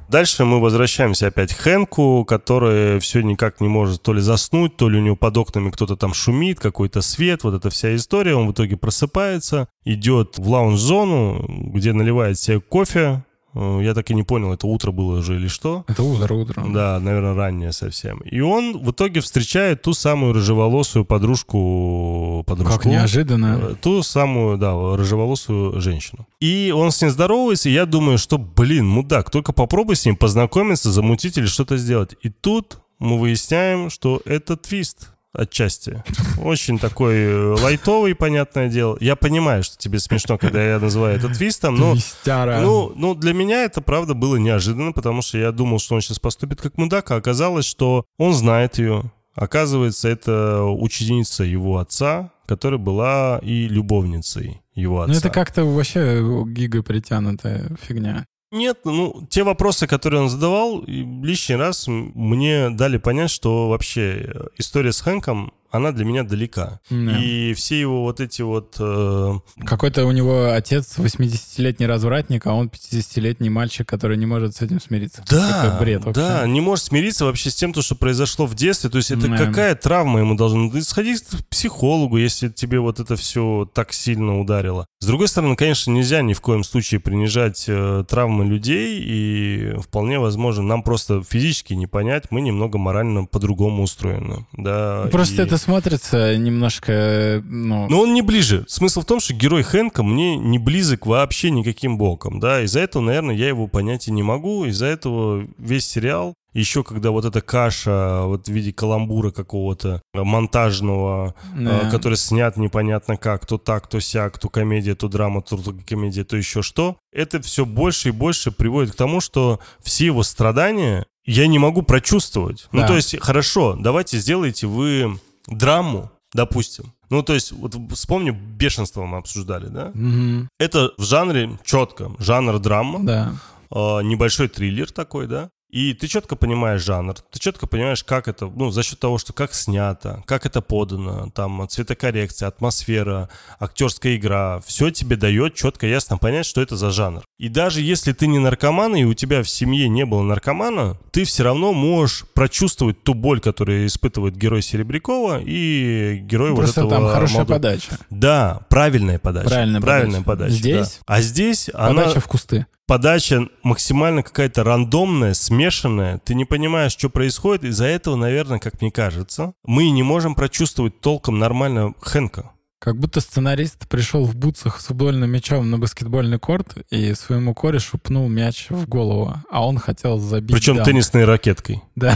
Дальше 0.08 0.46
мы 0.46 0.62
возвращаемся 0.62 1.28
опять 1.28 1.54
к 1.54 1.58
Хэнку, 1.58 2.26
который 2.26 3.00
все 3.00 3.22
никак 3.22 3.60
не 3.60 3.68
может 3.68 4.04
то 4.04 4.14
ли 4.14 4.22
заснуть, 4.22 4.78
то 4.78 4.88
ли 4.88 5.00
у 5.00 5.02
него 5.02 5.16
под 5.16 5.36
окнами 5.38 5.72
кто-то 5.72 5.96
там 5.96 6.14
шумит, 6.14 6.60
какой-то 6.60 7.02
свет, 7.02 7.44
вот 7.44 7.56
эта 7.56 7.70
вся 7.70 7.96
история. 7.96 8.36
Он 8.36 8.48
в 8.48 8.52
итоге 8.52 8.78
просыпается, 8.78 9.68
идет 9.84 10.38
в 10.38 10.48
лаунж-зону, 10.48 11.46
где 11.74 11.92
наливает 11.92 12.38
себе 12.38 12.62
кофе. 12.62 13.24
Э, 13.56 13.80
Я 13.82 13.94
так 13.94 14.12
и 14.12 14.14
не 14.14 14.24
понял, 14.24 14.54
это 14.54 14.68
утро 14.68 14.92
было 14.92 15.20
уже 15.20 15.36
или 15.36 15.48
что. 15.48 15.86
Это 15.88 16.04
утро, 16.04 16.34
утро. 16.34 16.64
Да, 16.68 17.00
наверное, 17.00 17.34
раннее 17.34 17.72
совсем. 17.72 18.20
И 18.20 18.42
он 18.42 18.78
в 18.84 18.92
итоге 18.92 19.22
встречает 19.22 19.82
ту 19.82 19.94
самую 19.94 20.34
рыжеволосую 20.34 21.06
подружку... 21.06 22.44
подружку 22.46 22.78
Как 22.78 22.86
неожиданно. 22.86 23.60
Э, 23.62 23.76
Ту 23.82 24.04
самую, 24.04 24.58
да, 24.58 24.74
рыжеволосую 24.96 25.80
женщину. 25.82 26.28
И 26.40 26.74
он 26.76 26.92
с 26.92 27.02
ней 27.02 27.10
здоровается, 27.10 27.70
и 27.70 27.74
я 27.74 27.86
думаю, 27.86 28.18
что, 28.18 28.38
блин, 28.38 28.88
мудак, 28.88 29.32
только 29.32 29.54
попробуй 29.54 29.96
с 29.96 30.06
ним 30.06 30.16
познакомиться, 30.16 30.92
замутить 30.92 31.38
или 31.38 31.46
что-то 31.46 31.78
сделать. 31.78 32.16
И 32.22 32.30
тут 32.30 32.80
мы 33.00 33.20
выясняем, 33.20 33.90
что 33.90 34.22
это 34.26 34.58
твист 34.58 35.12
отчасти. 35.36 36.04
Очень 36.42 36.80
такой 36.80 37.16
э, 37.16 37.56
лайтовый, 37.62 38.16
понятное 38.16 38.70
дело. 38.70 38.98
Я 39.00 39.16
понимаю, 39.16 39.64
что 39.64 39.78
тебе 39.78 40.00
смешно, 40.00 40.38
когда 40.38 40.64
я 40.64 40.80
называю 40.80 41.18
это 41.18 41.30
твистом, 41.30 41.76
но... 41.76 41.94
Твистяра. 41.94 42.60
Ну, 42.62 42.94
ну, 42.96 43.16
для 43.16 43.34
меня 43.34 43.64
это, 43.64 43.82
правда, 43.82 44.14
было 44.14 44.38
неожиданно, 44.38 44.92
потому 44.92 45.22
что 45.22 45.38
я 45.38 45.52
думал, 45.52 45.80
что 45.80 45.96
он 45.96 46.02
сейчас 46.02 46.20
поступит 46.20 46.62
как 46.62 46.78
мудак, 46.78 47.12
а 47.12 47.16
оказалось, 47.16 47.66
что 47.66 48.06
он 48.18 48.34
знает 48.34 48.78
ее. 48.78 49.12
Оказывается, 49.36 50.08
это 50.08 50.64
ученица 50.64 51.44
его 51.44 51.78
отца, 51.78 52.32
которая 52.46 52.80
была 52.80 53.40
и 53.42 53.68
любовницей 53.68 54.62
его 54.74 55.02
отца. 55.02 55.14
Ну, 55.14 55.20
это 55.20 55.30
как-то 55.30 55.66
вообще 55.66 56.22
гига 56.48 56.84
притянутая 56.84 57.70
фигня. 57.82 58.26
Нет, 58.56 58.86
ну, 58.86 59.28
те 59.30 59.44
вопросы, 59.44 59.86
которые 59.86 60.22
он 60.22 60.30
задавал, 60.30 60.82
лишний 60.88 61.58
раз 61.58 61.88
мне 61.90 62.70
дали 62.70 62.96
понять, 62.96 63.30
что 63.30 63.68
вообще 63.68 64.30
э, 64.34 64.48
история 64.58 64.94
с 64.94 65.02
Хэнком, 65.02 65.52
она 65.72 65.92
для 65.92 66.06
меня 66.06 66.24
далека. 66.24 66.80
Да. 66.90 67.18
И 67.22 67.54
все 67.54 67.80
его 67.80 68.04
вот 68.04 68.20
эти 68.22 68.42
вот... 68.42 68.76
э, 68.80 69.34
Какой-то 69.66 70.06
у 70.06 70.12
него 70.12 70.52
отец 70.54 70.98
80-летний 70.98 71.86
развратник, 71.86 72.46
а 72.48 72.54
он 72.54 72.68
50-летний 72.68 73.50
мальчик, 73.50 73.88
который 73.88 74.18
не 74.18 74.26
может 74.26 74.56
с 74.56 74.62
этим 74.62 74.80
смириться. 74.80 75.24
Да, 75.30 75.66
Это 75.68 75.78
бред 75.80 76.06
вообще. 76.06 76.22
да, 76.22 76.48
не 76.48 76.62
может 76.62 76.86
смириться 76.86 77.26
вообще 77.26 77.50
с 77.50 77.56
тем, 77.56 77.74
то, 77.74 77.82
что 77.82 77.96
произошло 77.96 78.46
в 78.46 78.56
детстве. 78.56 78.90
То 78.90 78.98
есть 78.98 79.12
это 79.12 79.28
Да. 79.28 79.38
какая 79.38 79.76
травма 79.76 80.20
ему 80.20 80.36
должна... 80.36 80.60
Ну, 80.60 80.82
сходи 80.82 81.16
к 81.18 81.46
психологу, 81.50 82.18
если 82.18 82.50
тебе 82.50 82.80
вот 82.80 83.00
это 83.00 83.16
все 83.16 83.70
так 83.74 83.92
сильно 83.94 84.40
ударило. 84.40 84.86
С 85.00 85.06
другой 85.08 85.28
стороны, 85.28 85.56
конечно, 85.56 85.92
нельзя 85.92 86.22
ни 86.22 86.34
в 86.34 86.42
коем 86.42 86.64
случае 86.64 87.00
принижать 87.00 87.66
э, 87.68 88.04
травмы 88.08 88.46
людей, 88.46 89.00
и 89.06 89.76
вполне 89.82 90.20
возможно, 90.20 90.64
нам 90.64 90.84
просто 90.84 91.22
физически 91.22 91.74
не 91.74 91.88
понять, 91.88 92.26
мы 92.32 92.42
немного 92.42 92.78
морально 92.78 93.26
по-другому 93.26 93.84
устроены. 93.84 94.46
Да, 94.54 95.08
Просто 95.12 95.42
и- 95.42 95.46
это 95.46 95.58
смотрится 95.66 96.38
немножко, 96.38 97.42
ну... 97.44 97.90
но 97.90 98.02
он 98.02 98.14
не 98.14 98.22
ближе. 98.22 98.66
Смысл 98.68 99.02
в 99.02 99.06
том, 99.06 99.20
что 99.20 99.34
герой 99.34 99.64
Хэнка 99.64 100.04
мне 100.04 100.38
не 100.38 100.60
близок 100.60 101.06
вообще 101.08 101.50
никаким 101.50 101.98
боком, 101.98 102.40
да, 102.40 102.62
из-за 102.62 102.82
этого, 102.82 103.02
наверное, 103.02 103.36
я 103.36 103.48
его 103.48 103.68
понять 103.68 104.08
и 104.08 104.12
не 104.12 104.24
могу, 104.24 104.66
из-за 104.66 104.86
этого 104.86 105.48
весь 105.58 105.88
сериал, 105.88 106.36
еще 106.54 106.84
когда 106.84 107.12
вот 107.12 107.26
эта 107.26 107.42
каша 107.42 108.22
вот 108.26 108.48
в 108.48 108.52
виде 108.52 108.72
каламбура 108.72 109.32
какого-то 109.32 110.02
монтажного, 110.14 111.36
э, 111.58 111.64
да. 111.64 111.90
который 111.90 112.18
снят 112.18 112.56
непонятно 112.58 113.18
как, 113.18 113.46
то 113.46 113.58
так, 113.58 113.88
то 113.88 114.00
сяк, 114.00 114.40
то 114.40 114.48
комедия, 114.48 114.96
то 114.96 115.10
драма, 115.10 115.42
то 115.42 115.58
комедия, 115.86 116.24
то 116.24 116.38
еще 116.38 116.62
что, 116.62 116.98
это 117.12 117.42
все 117.42 117.66
больше 117.66 118.10
и 118.10 118.12
больше 118.12 118.52
приводит 118.52 118.94
к 118.94 118.96
тому, 118.96 119.20
что 119.20 119.60
все 119.84 120.06
его 120.06 120.24
страдания 120.24 121.06
я 121.26 121.48
не 121.48 121.58
могу 121.60 121.82
прочувствовать. 121.82 122.68
Ну, 122.72 122.82
Да. 122.82 122.88
то 122.88 122.96
есть, 122.96 123.20
хорошо, 123.20 123.76
давайте 123.78 124.20
сделайте 124.20 124.68
вы 124.68 125.20
драму, 125.48 126.12
допустим. 126.34 126.94
Ну, 127.10 127.22
то 127.24 127.34
есть, 127.34 127.52
вот 127.52 127.76
вспомни, 127.92 128.32
бешенство 128.32 129.06
мы 129.06 129.18
обсуждали, 129.18 129.68
да? 129.68 129.92
Мгм. 129.94 130.50
Это 130.60 130.92
в 130.98 131.04
жанре 131.04 131.58
четко, 131.64 132.12
жанр 132.20 132.60
драма, 132.60 133.00
Да. 133.06 133.34
э, 133.72 134.02
небольшой 134.04 134.48
триллер 134.48 134.92
такой, 134.92 135.28
да? 135.28 135.50
И 135.76 135.94
ты 135.94 136.08
четко 136.08 136.38
понимаешь 136.38 136.82
жанр, 136.84 137.16
ты 137.16 137.38
четко 137.38 137.68
понимаешь, 137.68 138.02
как 138.02 138.30
это, 138.30 138.46
ну, 138.46 138.72
за 138.72 138.82
счет 138.82 138.98
того, 138.98 139.18
что 139.18 139.34
как 139.34 139.54
снято, 139.54 140.24
как 140.26 140.46
это 140.46 140.62
подано, 140.62 141.30
там, 141.36 141.68
цветокоррекция, 141.68 142.48
атмосфера, 142.48 143.28
актерская 143.60 144.16
игра, 144.16 144.62
все 144.66 144.90
тебе 144.90 145.18
дает 145.18 145.54
четко, 145.56 145.86
ясно 145.86 146.18
понять, 146.18 146.46
что 146.46 146.62
это 146.62 146.78
за 146.78 146.92
жанр. 146.92 147.26
И 147.38 147.50
даже 147.50 147.82
если 147.82 148.14
ты 148.14 148.28
не 148.28 148.40
наркоман, 148.40 148.96
и 148.96 149.04
у 149.04 149.14
тебя 149.14 149.44
в 149.44 149.50
семье 149.50 149.90
не 149.90 150.06
было 150.06 150.22
наркомана, 150.22 150.98
ты 151.12 151.26
все 151.26 151.44
равно 151.44 151.74
можешь 151.74 152.24
прочувствовать 152.34 153.04
ту 153.04 153.14
боль, 153.14 153.42
которую 153.42 153.86
испытывает 153.86 154.38
герой 154.38 154.62
Серебрякова 154.62 155.42
и 155.44 156.20
герой 156.24 156.56
Просто 156.56 156.86
вот 156.86 156.94
этого 156.94 157.06
там 157.08 157.14
хорошая 157.14 157.38
молодого- 157.40 157.58
подача. 157.58 157.98
Да, 158.10 158.62
правильная 158.70 159.20
подача. 159.20 159.50
Правильная 159.50 159.82
правильная 159.82 160.22
подача. 160.22 160.52
подача. 160.52 160.56
Здесь 160.56 161.02
да. 161.06 161.14
А 161.14 161.22
здесь 161.22 161.70
она 161.74 162.04
Подача 162.04 162.22
в 162.22 162.28
кусты. 162.28 162.66
Подача 162.88 163.48
максимально 163.64 164.24
какая-то 164.24 164.64
рандомная, 164.64 165.34
смешанная. 165.34 166.20
Ты 166.20 166.36
не 166.36 166.46
понимаешь, 166.46 166.92
что 166.94 167.10
происходит. 167.10 167.64
Из-за 167.66 167.86
этого, 167.86 168.16
наверное, 168.16 168.60
как 168.60 168.82
мне 168.82 168.92
кажется, 168.92 169.54
мы 169.64 169.90
не 169.90 170.04
можем 170.04 170.36
прочувствовать 170.36 171.00
толком 171.02 171.40
нормально 171.40 171.94
Хэнка. 172.00 172.55
Как 172.86 173.00
будто 173.00 173.20
сценарист 173.20 173.88
пришел 173.88 174.26
в 174.26 174.36
бутсах 174.36 174.80
с 174.80 174.86
футбольным 174.86 175.28
мячом 175.28 175.72
на 175.72 175.80
баскетбольный 175.80 176.38
корт 176.38 176.78
и 176.92 177.16
своему 177.16 177.56
корешу 177.56 177.98
пнул 177.98 178.30
мяч 178.30 178.68
в 178.70 178.88
голову, 178.88 179.34
а 179.50 179.66
он 179.66 179.80
хотел 179.80 180.20
забить 180.20 180.56
Причем 180.56 180.76
данк. 180.76 180.86
теннисной 180.86 181.26
ракеткой. 181.26 181.82
Да. 181.96 182.16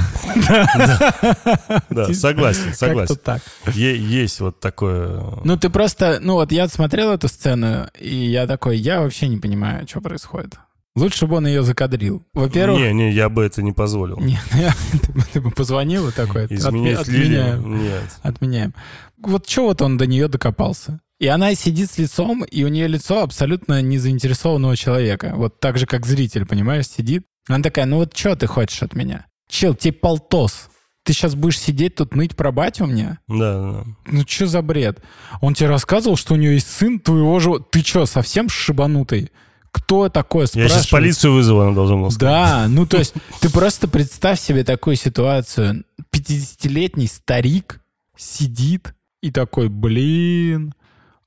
Да, 1.89 2.13
согласен, 2.13 2.75
согласен. 2.75 3.15
так. 3.15 3.41
Есть 3.73 4.41
вот 4.41 4.59
такое... 4.59 5.39
Ну, 5.43 5.57
ты 5.57 5.71
просто... 5.71 6.19
Ну, 6.21 6.33
вот 6.35 6.51
я 6.51 6.67
смотрел 6.67 7.13
эту 7.13 7.27
сцену, 7.29 7.87
и 7.99 8.15
я 8.15 8.45
такой, 8.45 8.77
я 8.77 9.01
вообще 9.01 9.27
не 9.27 9.37
понимаю, 9.37 9.87
что 9.87 10.01
происходит. 10.01 10.59
Лучше 10.95 11.27
бы 11.27 11.37
он 11.37 11.47
ее 11.47 11.63
закадрил. 11.63 12.25
Во-первых... 12.33 12.79
Не, 12.79 12.93
не, 12.93 13.11
я 13.11 13.29
бы 13.29 13.43
это 13.43 13.61
не 13.61 13.71
позволил. 13.71 14.19
Не, 14.19 14.39
ну 14.53 14.59
я- 14.61 14.73
ты 15.01 15.11
бы- 15.13 15.23
ты 15.33 15.41
бы 15.41 15.51
позвонил 15.51 16.09
и 16.09 16.11
такой, 16.11 16.45
отме- 16.45 16.55
Изменить 16.55 16.97
отменяем. 16.99 17.63
Лилию? 17.73 17.83
Нет. 17.83 18.19
Отменяем. 18.23 18.73
Вот 19.17 19.47
что 19.47 19.65
вот 19.65 19.81
он 19.81 19.97
до 19.97 20.07
нее 20.07 20.27
докопался? 20.27 20.99
И 21.19 21.27
она 21.27 21.53
сидит 21.53 21.91
с 21.91 21.97
лицом, 21.97 22.43
и 22.45 22.63
у 22.63 22.69
нее 22.69 22.87
лицо 22.87 23.21
абсолютно 23.21 23.81
не 23.81 23.97
заинтересованного 23.97 24.77
человека. 24.77 25.33
Вот 25.35 25.59
так 25.59 25.77
же, 25.77 25.85
как 25.85 26.05
зритель, 26.05 26.45
понимаешь, 26.45 26.87
сидит. 26.87 27.23
Она 27.47 27.61
такая, 27.61 27.85
ну 27.85 27.97
вот 27.97 28.15
что 28.15 28.35
ты 28.35 28.47
хочешь 28.47 28.81
от 28.83 28.95
меня? 28.95 29.25
Чел, 29.49 29.75
тебе 29.75 29.93
полтос. 29.93 30.69
Ты 31.03 31.13
сейчас 31.13 31.35
будешь 31.35 31.59
сидеть 31.59 31.95
тут 31.95 32.15
ныть 32.15 32.35
про 32.35 32.51
батю 32.51 32.85
мне? 32.85 33.19
Да, 33.27 33.71
да. 33.71 33.83
Ну 34.07 34.23
что 34.27 34.47
за 34.47 34.61
бред? 34.61 35.01
Он 35.41 35.53
тебе 35.55 35.69
рассказывал, 35.69 36.15
что 36.17 36.35
у 36.35 36.37
нее 36.37 36.53
есть 36.53 36.69
сын 36.71 36.99
твоего 36.99 37.39
же... 37.39 37.59
Ты 37.71 37.81
что, 37.81 38.05
совсем 38.05 38.47
шибанутый? 38.47 39.31
Кто 39.71 40.09
такое 40.09 40.43
Я 40.43 40.47
спрашивает? 40.47 40.71
сейчас 40.73 40.87
полицию 40.87 41.33
вызову, 41.33 41.61
она 41.61 41.73
должна 41.73 41.97
была 41.97 42.09
сказать. 42.09 42.33
Да, 42.33 42.67
ну 42.67 42.85
то 42.85 42.97
есть 42.97 43.13
ты 43.39 43.49
просто 43.49 43.87
представь 43.87 44.39
себе 44.39 44.63
такую 44.63 44.95
ситуацию. 44.95 45.83
50-летний 46.11 47.07
старик 47.07 47.81
сидит 48.17 48.93
и 49.21 49.31
такой, 49.31 49.69
блин, 49.69 50.73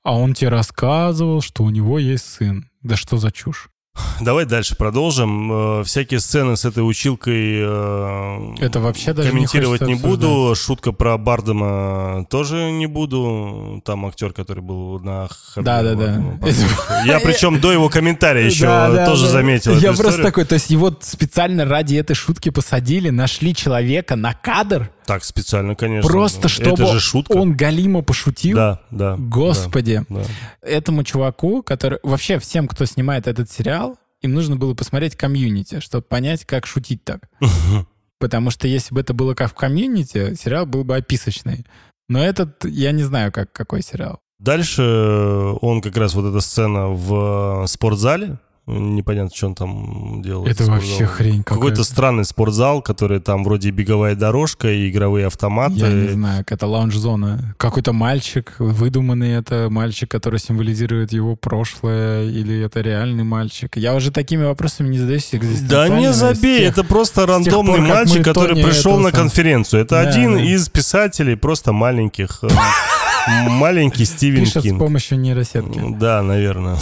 а 0.03 0.17
он 0.17 0.35
тебе 0.35 0.49
рассказывал, 0.51 1.41
что 1.41 1.63
у 1.65 1.71
него 1.71 1.99
есть 1.99 2.25
сын. 2.25 2.69
Да 2.83 2.97
что 2.97 3.17
за 3.17 3.31
чушь? 3.31 3.69
Давай 4.21 4.47
дальше 4.47 4.75
продолжим. 4.77 5.81
Э, 5.81 5.85
Всякие 5.85 6.21
сцены 6.21 6.57
с 6.57 6.65
этой 6.65 6.81
училкой 6.81 7.57
э, 7.61 8.55
Это 8.61 8.81
вообще 8.81 9.13
даже 9.13 9.29
не 9.29 9.35
комментировать 9.35 9.81
не, 9.83 9.95
хочется 9.95 10.09
буду. 10.09 10.55
Шутка 10.55 10.93
про 10.93 11.19
Бардема 11.19 12.25
тоже 12.31 12.71
не 12.71 12.87
буду. 12.87 13.83
Там 13.85 14.07
актер, 14.07 14.33
который 14.33 14.63
был 14.63 14.99
на 15.01 15.29
Хабибе, 15.29 15.65
Да-да-да. 15.65 16.03
ладно, 16.05 16.39
послушай. 16.41 17.07
Я 17.07 17.21
причем 17.21 17.61
до 17.61 17.73
его 17.73 17.89
комментария 17.89 18.47
еще 18.47 18.65
Да, 18.65 18.91
да, 18.91 19.07
тоже 19.07 19.25
да. 19.25 19.31
заметил 19.31 19.77
Я 19.79 19.93
просто 19.93 20.23
такой, 20.23 20.45
то 20.45 20.55
есть 20.55 20.71
его 20.71 20.97
специально 21.01 21.65
ради 21.65 21.97
этой 21.97 22.15
шутки 22.15 22.49
посадили, 22.49 23.11
нашли 23.11 23.55
человека 23.55 24.17
на 24.17 24.33
кадр, 24.33 24.91
Так, 25.13 25.25
специально, 25.25 25.75
конечно. 25.75 26.09
просто 26.09 26.49
чтобы 26.49 26.83
Это 26.83 26.87
же 26.87 27.01
шутка. 27.01 27.33
он 27.33 27.55
галимо 27.55 28.03
пошутил. 28.03 28.57
Да, 28.57 28.81
да. 28.91 29.17
Господи. 29.19 30.05
да, 30.09 30.21
да. 30.21 30.67
этому 30.67 31.05
чуваку, 31.05 31.63
который... 31.63 31.99
Вообще 32.03 32.39
всем, 32.39 32.67
кто 32.67 32.87
снимает 32.87 33.27
этот 33.27 33.51
сериал, 33.51 33.99
им 34.23 34.33
нужно 34.33 34.57
было 34.57 34.73
посмотреть 34.75 35.17
комьюнити, 35.17 35.81
чтобы 35.81 36.03
понять, 36.03 36.47
как 36.47 36.67
шутить 36.67 37.05
так. 37.05 37.29
Потому 38.19 38.51
что 38.51 38.67
если 38.69 38.95
бы 38.95 39.01
это 39.03 39.13
было 39.13 39.35
как 39.35 39.51
в 39.51 39.55
комьюнити, 39.55 40.35
сериал 40.35 40.65
был 40.65 40.85
бы 40.85 40.97
описочный. 40.97 41.67
Но 42.09 42.25
этот, 42.25 42.65
я 42.65 42.93
не 42.93 43.03
знаю, 43.03 43.33
как, 43.33 43.53
какой 43.53 43.83
сериал. 43.83 44.21
Дальше 44.39 44.83
он 45.61 45.83
как 45.83 45.97
раз 45.97 46.15
вот 46.15 46.31
эта 46.31 46.41
сцена 46.41 46.89
в 46.89 47.65
э, 47.65 47.67
спортзале. 47.67 48.39
Непонятно, 48.65 49.31
что 49.35 49.49
он 49.49 49.55
там 49.57 50.23
делал. 50.23 50.47
Это 50.47 50.63
вообще 50.65 51.05
хрень 51.05 51.43
Какой-то 51.43 51.79
какая-то. 51.79 51.85
странный 51.85 52.25
спортзал, 52.25 52.81
который 52.81 53.19
там 53.19 53.43
вроде 53.43 53.71
беговая 53.71 54.15
дорожка 54.15 54.71
и 54.71 54.89
игровые 54.89 55.27
автоматы. 55.27 55.75
Я 55.81 55.89
не 55.89 56.09
знаю, 56.11 56.45
какая-то 56.45 56.69
лаунж-зона. 56.69 57.57
Какой-то 57.59 57.93
мальчик, 57.93 58.55
выдуманный 58.61 59.33
это 59.33 59.67
мальчик, 59.69 60.09
который 60.09 60.39
символизирует 60.39 61.13
его 61.13 61.35
прошлое, 61.35 62.23
или 62.29 62.61
это 62.65 62.83
реальный 62.83 63.25
мальчик. 63.25 63.77
Я 63.77 63.97
уже 63.97 64.13
такими 64.13 64.45
вопросами 64.45 64.91
не 64.91 64.99
задаюсь 64.99 65.29
Да 65.69 65.89
не 65.89 66.13
с 66.13 66.17
забей, 66.17 66.61
тех- 66.61 66.71
это 66.71 66.85
просто 66.85 67.27
рандомный 67.27 67.79
пор, 67.79 67.89
мальчик, 67.89 68.25
который 68.25 68.55
Тони 68.55 68.63
пришел 68.63 68.97
на 68.99 69.11
сам- 69.11 69.23
конференцию. 69.23 69.83
Это 69.83 70.03
Да, 70.05 70.09
один 70.09 70.35
да. 70.37 70.41
из 70.41 70.69
писателей, 70.69 71.35
просто 71.35 71.73
маленьких. 71.73 72.39
э, 72.43 72.49
Маленький 73.49 74.05
Стивен 74.05 74.45
Пишет 74.45 74.63
с 74.63 74.67
Кинг. 74.67 74.79
помощью 74.79 75.19
нейросетки. 75.19 75.81
Да, 75.99 76.23
наверное. 76.23 76.77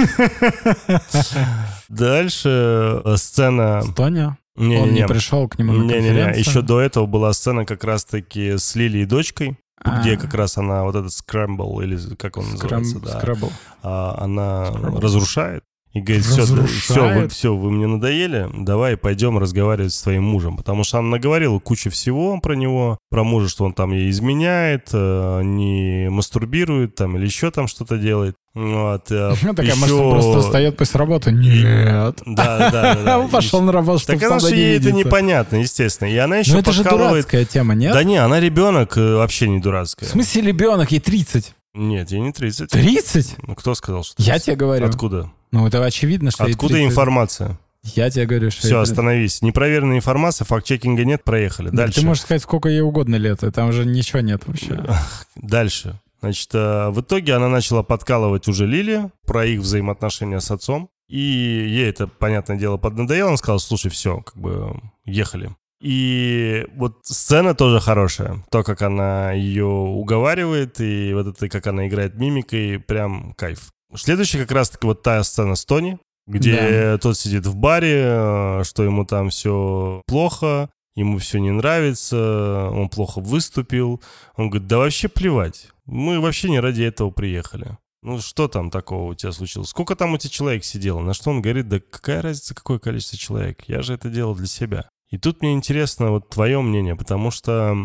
Дальше 1.88 3.02
э, 3.04 3.16
сцена... 3.16 3.82
Тоня? 3.94 4.36
Он 4.56 4.68
не 4.68 4.76
Не-не-не. 4.80 5.06
пришел 5.08 5.48
к 5.48 5.58
нему 5.58 5.72
на 5.72 5.82
Не-не-не, 5.84 5.94
конференцию? 6.08 6.38
еще 6.40 6.62
до 6.62 6.80
этого 6.80 7.06
была 7.06 7.32
сцена 7.32 7.64
как 7.64 7.82
раз-таки 7.84 8.58
с 8.58 8.74
Лилией 8.74 9.06
дочкой, 9.06 9.56
А. 9.82 10.00
где 10.00 10.16
как 10.18 10.34
раз 10.34 10.58
она 10.58 10.84
вот 10.84 10.96
этот 10.96 11.12
Scramble, 11.12 11.80
или 11.80 11.96
как 12.16 12.36
он 12.36 12.44
Скрам- 12.44 12.80
называется, 12.82 12.98
да, 13.00 13.18
Scrabble. 13.20 13.52
она 13.82 14.66
Scramble. 14.66 15.00
разрушает. 15.00 15.64
И 15.92 16.00
говорит, 16.00 16.24
все, 16.24 16.44
все, 16.44 17.14
вы, 17.14 17.28
все, 17.28 17.54
вы 17.56 17.70
мне 17.72 17.88
надоели, 17.88 18.48
давай 18.54 18.96
пойдем 18.96 19.38
разговаривать 19.38 19.92
с 19.92 20.02
твоим 20.02 20.22
мужем. 20.22 20.56
Потому 20.56 20.84
что 20.84 20.98
она 20.98 21.08
наговорила 21.08 21.58
кучу 21.58 21.90
всего 21.90 22.38
про 22.40 22.54
него, 22.54 22.98
про 23.10 23.24
мужа, 23.24 23.48
что 23.48 23.64
он 23.64 23.72
там 23.72 23.90
ей 23.90 24.08
изменяет, 24.10 24.90
э, 24.92 25.40
не 25.42 26.08
мастурбирует 26.08 26.94
там 26.94 27.16
или 27.16 27.24
еще 27.24 27.50
там 27.50 27.66
что-то 27.66 27.98
делает. 27.98 28.36
Вот, 28.54 29.10
э, 29.10 29.34
такая, 29.40 29.74
может, 29.74 29.86
еще- 29.86 29.94
он 29.94 30.10
просто 30.12 30.40
встает 30.42 30.76
после 30.76 30.98
работы? 30.98 31.32
Нет. 31.32 32.20
Да, 32.26 32.70
да, 32.70 32.98
да. 33.04 33.18
Он 33.18 33.28
пошел 33.30 33.60
на 33.60 33.72
работу, 33.72 33.98
чтобы 33.98 34.20
Так 34.20 34.30
она 34.30 34.38
же 34.38 34.54
ей 34.54 34.78
это 34.78 34.92
непонятно, 34.92 35.56
естественно. 35.56 36.08
И 36.08 36.16
она 36.16 36.36
еще 36.36 36.52
Ну, 36.52 36.58
это 36.60 36.70
же 36.70 36.84
подкалывает... 36.84 37.24
дурацкая 37.24 37.44
тема, 37.44 37.74
нет? 37.74 37.92
Да 37.92 38.04
не, 38.04 38.16
она 38.16 38.38
ребенок 38.38 38.96
э, 38.96 39.16
вообще 39.16 39.48
не 39.48 39.58
дурацкая. 39.58 40.08
В 40.08 40.12
смысле 40.12 40.42
ребенок? 40.42 40.92
Ей 40.92 41.00
30. 41.00 41.54
Нет, 41.74 42.10
ей 42.10 42.20
не 42.20 42.32
30. 42.32 42.70
30? 42.70 43.36
Ну, 43.46 43.54
кто 43.54 43.74
сказал, 43.74 44.02
что 44.04 44.22
Я 44.22 44.34
30? 44.34 44.46
тебе 44.46 44.56
говорю. 44.56 44.86
Откуда? 44.86 45.30
Ну, 45.52 45.66
это 45.66 45.84
очевидно, 45.84 46.30
что 46.30 46.44
Откуда 46.44 46.74
30. 46.74 46.90
информация? 46.90 47.58
Я 47.82 48.10
тебе 48.10 48.26
говорю, 48.26 48.50
что 48.50 48.60
Все, 48.60 48.76
30. 48.78 48.90
остановись. 48.90 49.42
Непроверенная 49.42 49.96
информация, 49.96 50.44
факт-чекинга 50.44 51.04
нет, 51.04 51.24
проехали. 51.24 51.70
Да 51.70 51.76
Дальше. 51.84 52.00
Ты 52.00 52.06
можешь 52.06 52.22
сказать, 52.24 52.42
сколько 52.42 52.68
ей 52.68 52.82
угодно 52.82 53.16
лет, 53.16 53.42
и 53.42 53.50
там 53.50 53.68
уже 53.70 53.86
ничего 53.86 54.20
нет 54.20 54.46
вообще. 54.46 54.84
Дальше. 55.36 55.98
Значит, 56.20 56.50
э, 56.52 56.90
в 56.90 57.00
итоге 57.00 57.34
она 57.34 57.48
начала 57.48 57.82
подкалывать 57.82 58.46
уже 58.48 58.66
Лили 58.66 59.10
про 59.24 59.46
их 59.46 59.60
взаимоотношения 59.60 60.40
с 60.40 60.50
отцом. 60.50 60.90
И 61.08 61.18
ей 61.18 61.88
это, 61.88 62.06
понятное 62.06 62.56
дело, 62.58 62.76
поднадоело. 62.76 63.28
Она 63.28 63.36
сказала, 63.38 63.58
слушай, 63.58 63.90
все, 63.90 64.20
как 64.20 64.36
бы 64.36 64.78
ехали. 65.06 65.56
И 65.80 66.66
вот 66.76 66.98
сцена 67.04 67.54
тоже 67.54 67.80
хорошая. 67.80 68.44
То, 68.50 68.62
как 68.62 68.82
она 68.82 69.32
ее 69.32 69.64
уговаривает, 69.64 70.80
и 70.80 71.12
вот 71.14 71.28
это, 71.28 71.48
как 71.48 71.66
она 71.66 71.88
играет 71.88 72.16
мимикой, 72.16 72.78
прям 72.78 73.32
кайф. 73.34 73.70
Следующая 73.94 74.38
как 74.40 74.52
раз-таки 74.52 74.86
вот 74.86 75.02
та 75.02 75.22
сцена 75.24 75.56
с 75.56 75.64
Тони, 75.64 75.98
где 76.26 76.98
тот 76.98 77.16
сидит 77.18 77.46
в 77.46 77.56
баре, 77.56 78.02
э, 78.04 78.62
что 78.64 78.84
ему 78.84 79.04
там 79.04 79.30
все 79.30 80.02
плохо, 80.06 80.70
ему 80.94 81.18
все 81.18 81.38
не 81.38 81.50
нравится, 81.50 82.68
он 82.70 82.88
плохо 82.88 83.20
выступил. 83.20 84.02
Он 84.36 84.50
говорит, 84.50 84.68
да 84.68 84.78
вообще 84.78 85.08
плевать, 85.08 85.70
мы 85.86 86.20
вообще 86.20 86.50
не 86.50 86.60
ради 86.60 86.82
этого 86.82 87.10
приехали. 87.10 87.78
Ну 88.02 88.18
что 88.20 88.48
там 88.48 88.70
такого 88.70 89.10
у 89.10 89.14
тебя 89.14 89.32
случилось? 89.32 89.70
Сколько 89.70 89.96
там 89.96 90.14
у 90.14 90.18
тебя 90.18 90.30
человек 90.30 90.64
сидело? 90.64 91.00
На 91.00 91.12
что 91.12 91.30
он 91.30 91.42
говорит, 91.42 91.68
да 91.68 91.80
какая 91.80 92.22
разница, 92.22 92.54
какое 92.54 92.78
количество 92.78 93.18
человек? 93.18 93.64
Я 93.66 93.82
же 93.82 93.94
это 93.94 94.08
делал 94.08 94.34
для 94.34 94.46
себя. 94.46 94.88
И 95.10 95.18
тут 95.18 95.42
мне 95.42 95.54
интересно 95.54 96.10
вот 96.10 96.28
твое 96.28 96.60
мнение, 96.62 96.94
потому 96.94 97.32
что 97.32 97.76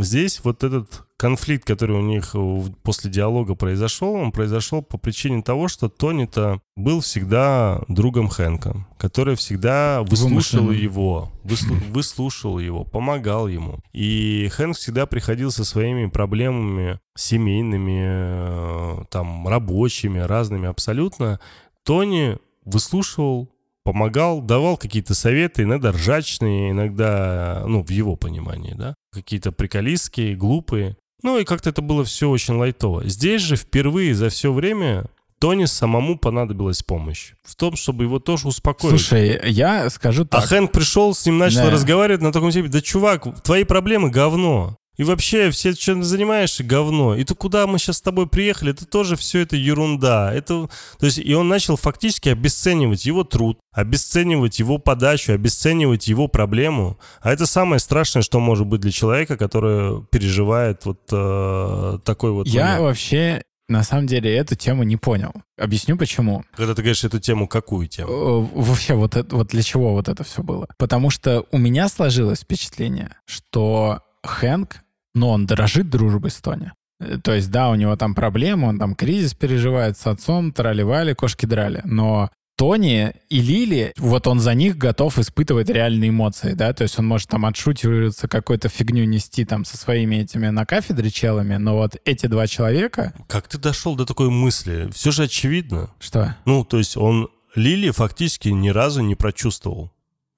здесь 0.00 0.40
вот 0.42 0.64
этот 0.64 1.04
конфликт, 1.16 1.64
который 1.64 1.96
у 1.96 2.02
них 2.02 2.34
после 2.82 3.08
диалога 3.08 3.54
произошел, 3.54 4.14
он 4.14 4.32
произошел 4.32 4.82
по 4.82 4.98
причине 4.98 5.42
того, 5.42 5.68
что 5.68 5.88
Тони-то 5.88 6.60
был 6.74 7.00
всегда 7.00 7.80
другом 7.86 8.26
Хэнка, 8.26 8.84
который 8.98 9.36
всегда 9.36 10.02
выслушал 10.02 10.72
его, 10.72 11.30
выслу, 11.44 11.76
выслушал 11.90 12.58
его, 12.58 12.82
помогал 12.82 13.46
ему. 13.46 13.78
И 13.92 14.48
Хэнк 14.50 14.76
всегда 14.76 15.06
приходил 15.06 15.52
со 15.52 15.64
своими 15.64 16.06
проблемами 16.06 16.98
семейными, 17.16 18.02
э, 18.04 19.04
там, 19.08 19.46
рабочими, 19.46 20.18
разными 20.18 20.68
абсолютно. 20.68 21.38
Тони 21.84 22.38
выслушивал, 22.64 23.48
помогал, 23.84 24.40
давал 24.40 24.76
какие-то 24.76 25.14
советы, 25.14 25.62
иногда 25.62 25.92
ржачные, 25.92 26.70
иногда, 26.70 27.64
ну, 27.66 27.82
в 27.82 27.90
его 27.90 28.16
понимании, 28.16 28.74
да, 28.74 28.94
какие-то 29.12 29.52
приколистские, 29.52 30.36
глупые. 30.36 30.96
Ну 31.22 31.38
и 31.38 31.44
как-то 31.44 31.70
это 31.70 31.82
было 31.82 32.04
все 32.04 32.28
очень 32.28 32.54
лайтово. 32.54 33.08
Здесь 33.08 33.42
же 33.42 33.56
впервые 33.56 34.14
за 34.14 34.28
все 34.28 34.52
время 34.52 35.06
Тони 35.42 35.64
самому 35.64 36.18
понадобилась 36.18 36.84
помощь. 36.84 37.32
В 37.42 37.56
том, 37.56 37.74
чтобы 37.74 38.04
его 38.04 38.20
тоже 38.20 38.46
успокоить. 38.46 38.90
Слушай, 38.90 39.40
я 39.50 39.90
скажу 39.90 40.24
так. 40.24 40.40
А 40.40 40.46
Хэнк 40.46 40.70
пришел, 40.70 41.14
с 41.14 41.26
ним 41.26 41.38
начал 41.38 41.64
да. 41.64 41.70
разговаривать 41.70 42.22
на 42.22 42.32
таком 42.32 42.52
типе, 42.52 42.68
да 42.68 42.80
чувак, 42.80 43.42
твои 43.42 43.64
проблемы 43.64 44.10
говно. 44.10 44.76
И 44.96 45.04
вообще, 45.04 45.50
все, 45.50 45.74
чем 45.74 46.02
занимаешься, 46.02 46.62
говно. 46.62 47.16
И 47.16 47.24
то, 47.24 47.34
куда 47.34 47.66
мы 47.66 47.78
сейчас 47.78 47.98
с 47.98 48.02
тобой 48.02 48.28
приехали, 48.28 48.72
это 48.72 48.86
тоже 48.86 49.16
все 49.16 49.40
это 49.40 49.56
ерунда. 49.56 50.32
Это, 50.34 50.68
то 50.98 51.06
есть, 51.06 51.18
и 51.18 51.34
он 51.34 51.48
начал 51.48 51.76
фактически 51.76 52.28
обесценивать 52.28 53.06
его 53.06 53.24
труд, 53.24 53.58
обесценивать 53.72 54.58
его 54.58 54.78
подачу, 54.78 55.32
обесценивать 55.32 56.08
его 56.08 56.28
проблему. 56.28 56.98
А 57.22 57.32
это 57.32 57.46
самое 57.46 57.80
страшное, 57.80 58.22
что 58.22 58.38
может 58.38 58.66
быть 58.66 58.82
для 58.82 58.92
человека, 58.92 59.36
который 59.38 60.04
переживает 60.10 60.84
вот 60.84 61.00
э, 61.10 61.98
такой 62.04 62.32
вот... 62.32 62.46
Я 62.46 62.64
момент. 62.64 62.82
вообще 62.82 63.42
на 63.68 63.82
самом 63.84 64.06
деле 64.06 64.36
эту 64.36 64.54
тему 64.54 64.82
не 64.82 64.96
понял. 64.98 65.32
Объясню 65.56 65.96
почему. 65.96 66.44
Когда 66.54 66.74
ты 66.74 66.82
говоришь 66.82 67.04
эту 67.04 67.18
тему, 67.18 67.48
какую 67.48 67.88
тему? 67.88 68.12
Э, 68.12 68.60
вообще, 68.60 68.94
вот, 68.94 69.16
это, 69.16 69.34
вот 69.34 69.48
для 69.48 69.62
чего 69.62 69.92
вот 69.92 70.08
это 70.08 70.22
все 70.22 70.42
было? 70.42 70.66
Потому 70.76 71.08
что 71.08 71.46
у 71.50 71.58
меня 71.58 71.88
сложилось 71.88 72.40
впечатление, 72.40 73.16
что 73.24 74.02
Хэнк, 74.22 74.82
но 75.14 75.30
он 75.30 75.46
дорожит 75.46 75.90
дружбой 75.90 76.30
с 76.30 76.40
Тони. 76.40 76.72
Э, 77.00 77.18
то 77.22 77.34
есть, 77.34 77.50
да, 77.50 77.70
у 77.70 77.74
него 77.74 77.96
там 77.96 78.14
проблемы, 78.14 78.68
он 78.68 78.78
там 78.78 78.94
кризис 78.94 79.34
переживает 79.34 79.98
с 79.98 80.06
отцом, 80.06 80.52
трали-вали, 80.52 81.14
кошки 81.14 81.46
драли. 81.46 81.82
Но 81.84 82.30
Тони 82.56 83.12
и 83.28 83.40
Лили, 83.40 83.92
вот 83.96 84.26
он 84.26 84.38
за 84.38 84.54
них 84.54 84.76
готов 84.76 85.18
испытывать 85.18 85.68
реальные 85.68 86.10
эмоции, 86.10 86.52
да, 86.52 86.72
то 86.72 86.82
есть 86.82 86.98
он 86.98 87.06
может 87.06 87.28
там 87.28 87.46
отшутиваться, 87.46 88.28
какую-то 88.28 88.68
фигню 88.68 89.04
нести 89.04 89.44
там 89.44 89.64
со 89.64 89.76
своими 89.76 90.16
этими 90.16 90.48
на 90.48 90.66
кафедре 90.66 91.10
челами, 91.10 91.56
но 91.56 91.76
вот 91.76 91.96
эти 92.04 92.26
два 92.26 92.46
человека... 92.46 93.14
Как 93.26 93.48
ты 93.48 93.58
дошел 93.58 93.96
до 93.96 94.04
такой 94.04 94.30
мысли? 94.30 94.88
Все 94.92 95.10
же 95.10 95.24
очевидно. 95.24 95.90
Что? 95.98 96.36
Ну, 96.44 96.64
то 96.64 96.78
есть 96.78 96.96
он 96.96 97.30
Лили 97.54 97.90
фактически 97.90 98.48
ни 98.48 98.68
разу 98.68 99.02
не 99.02 99.14
прочувствовал 99.14 99.90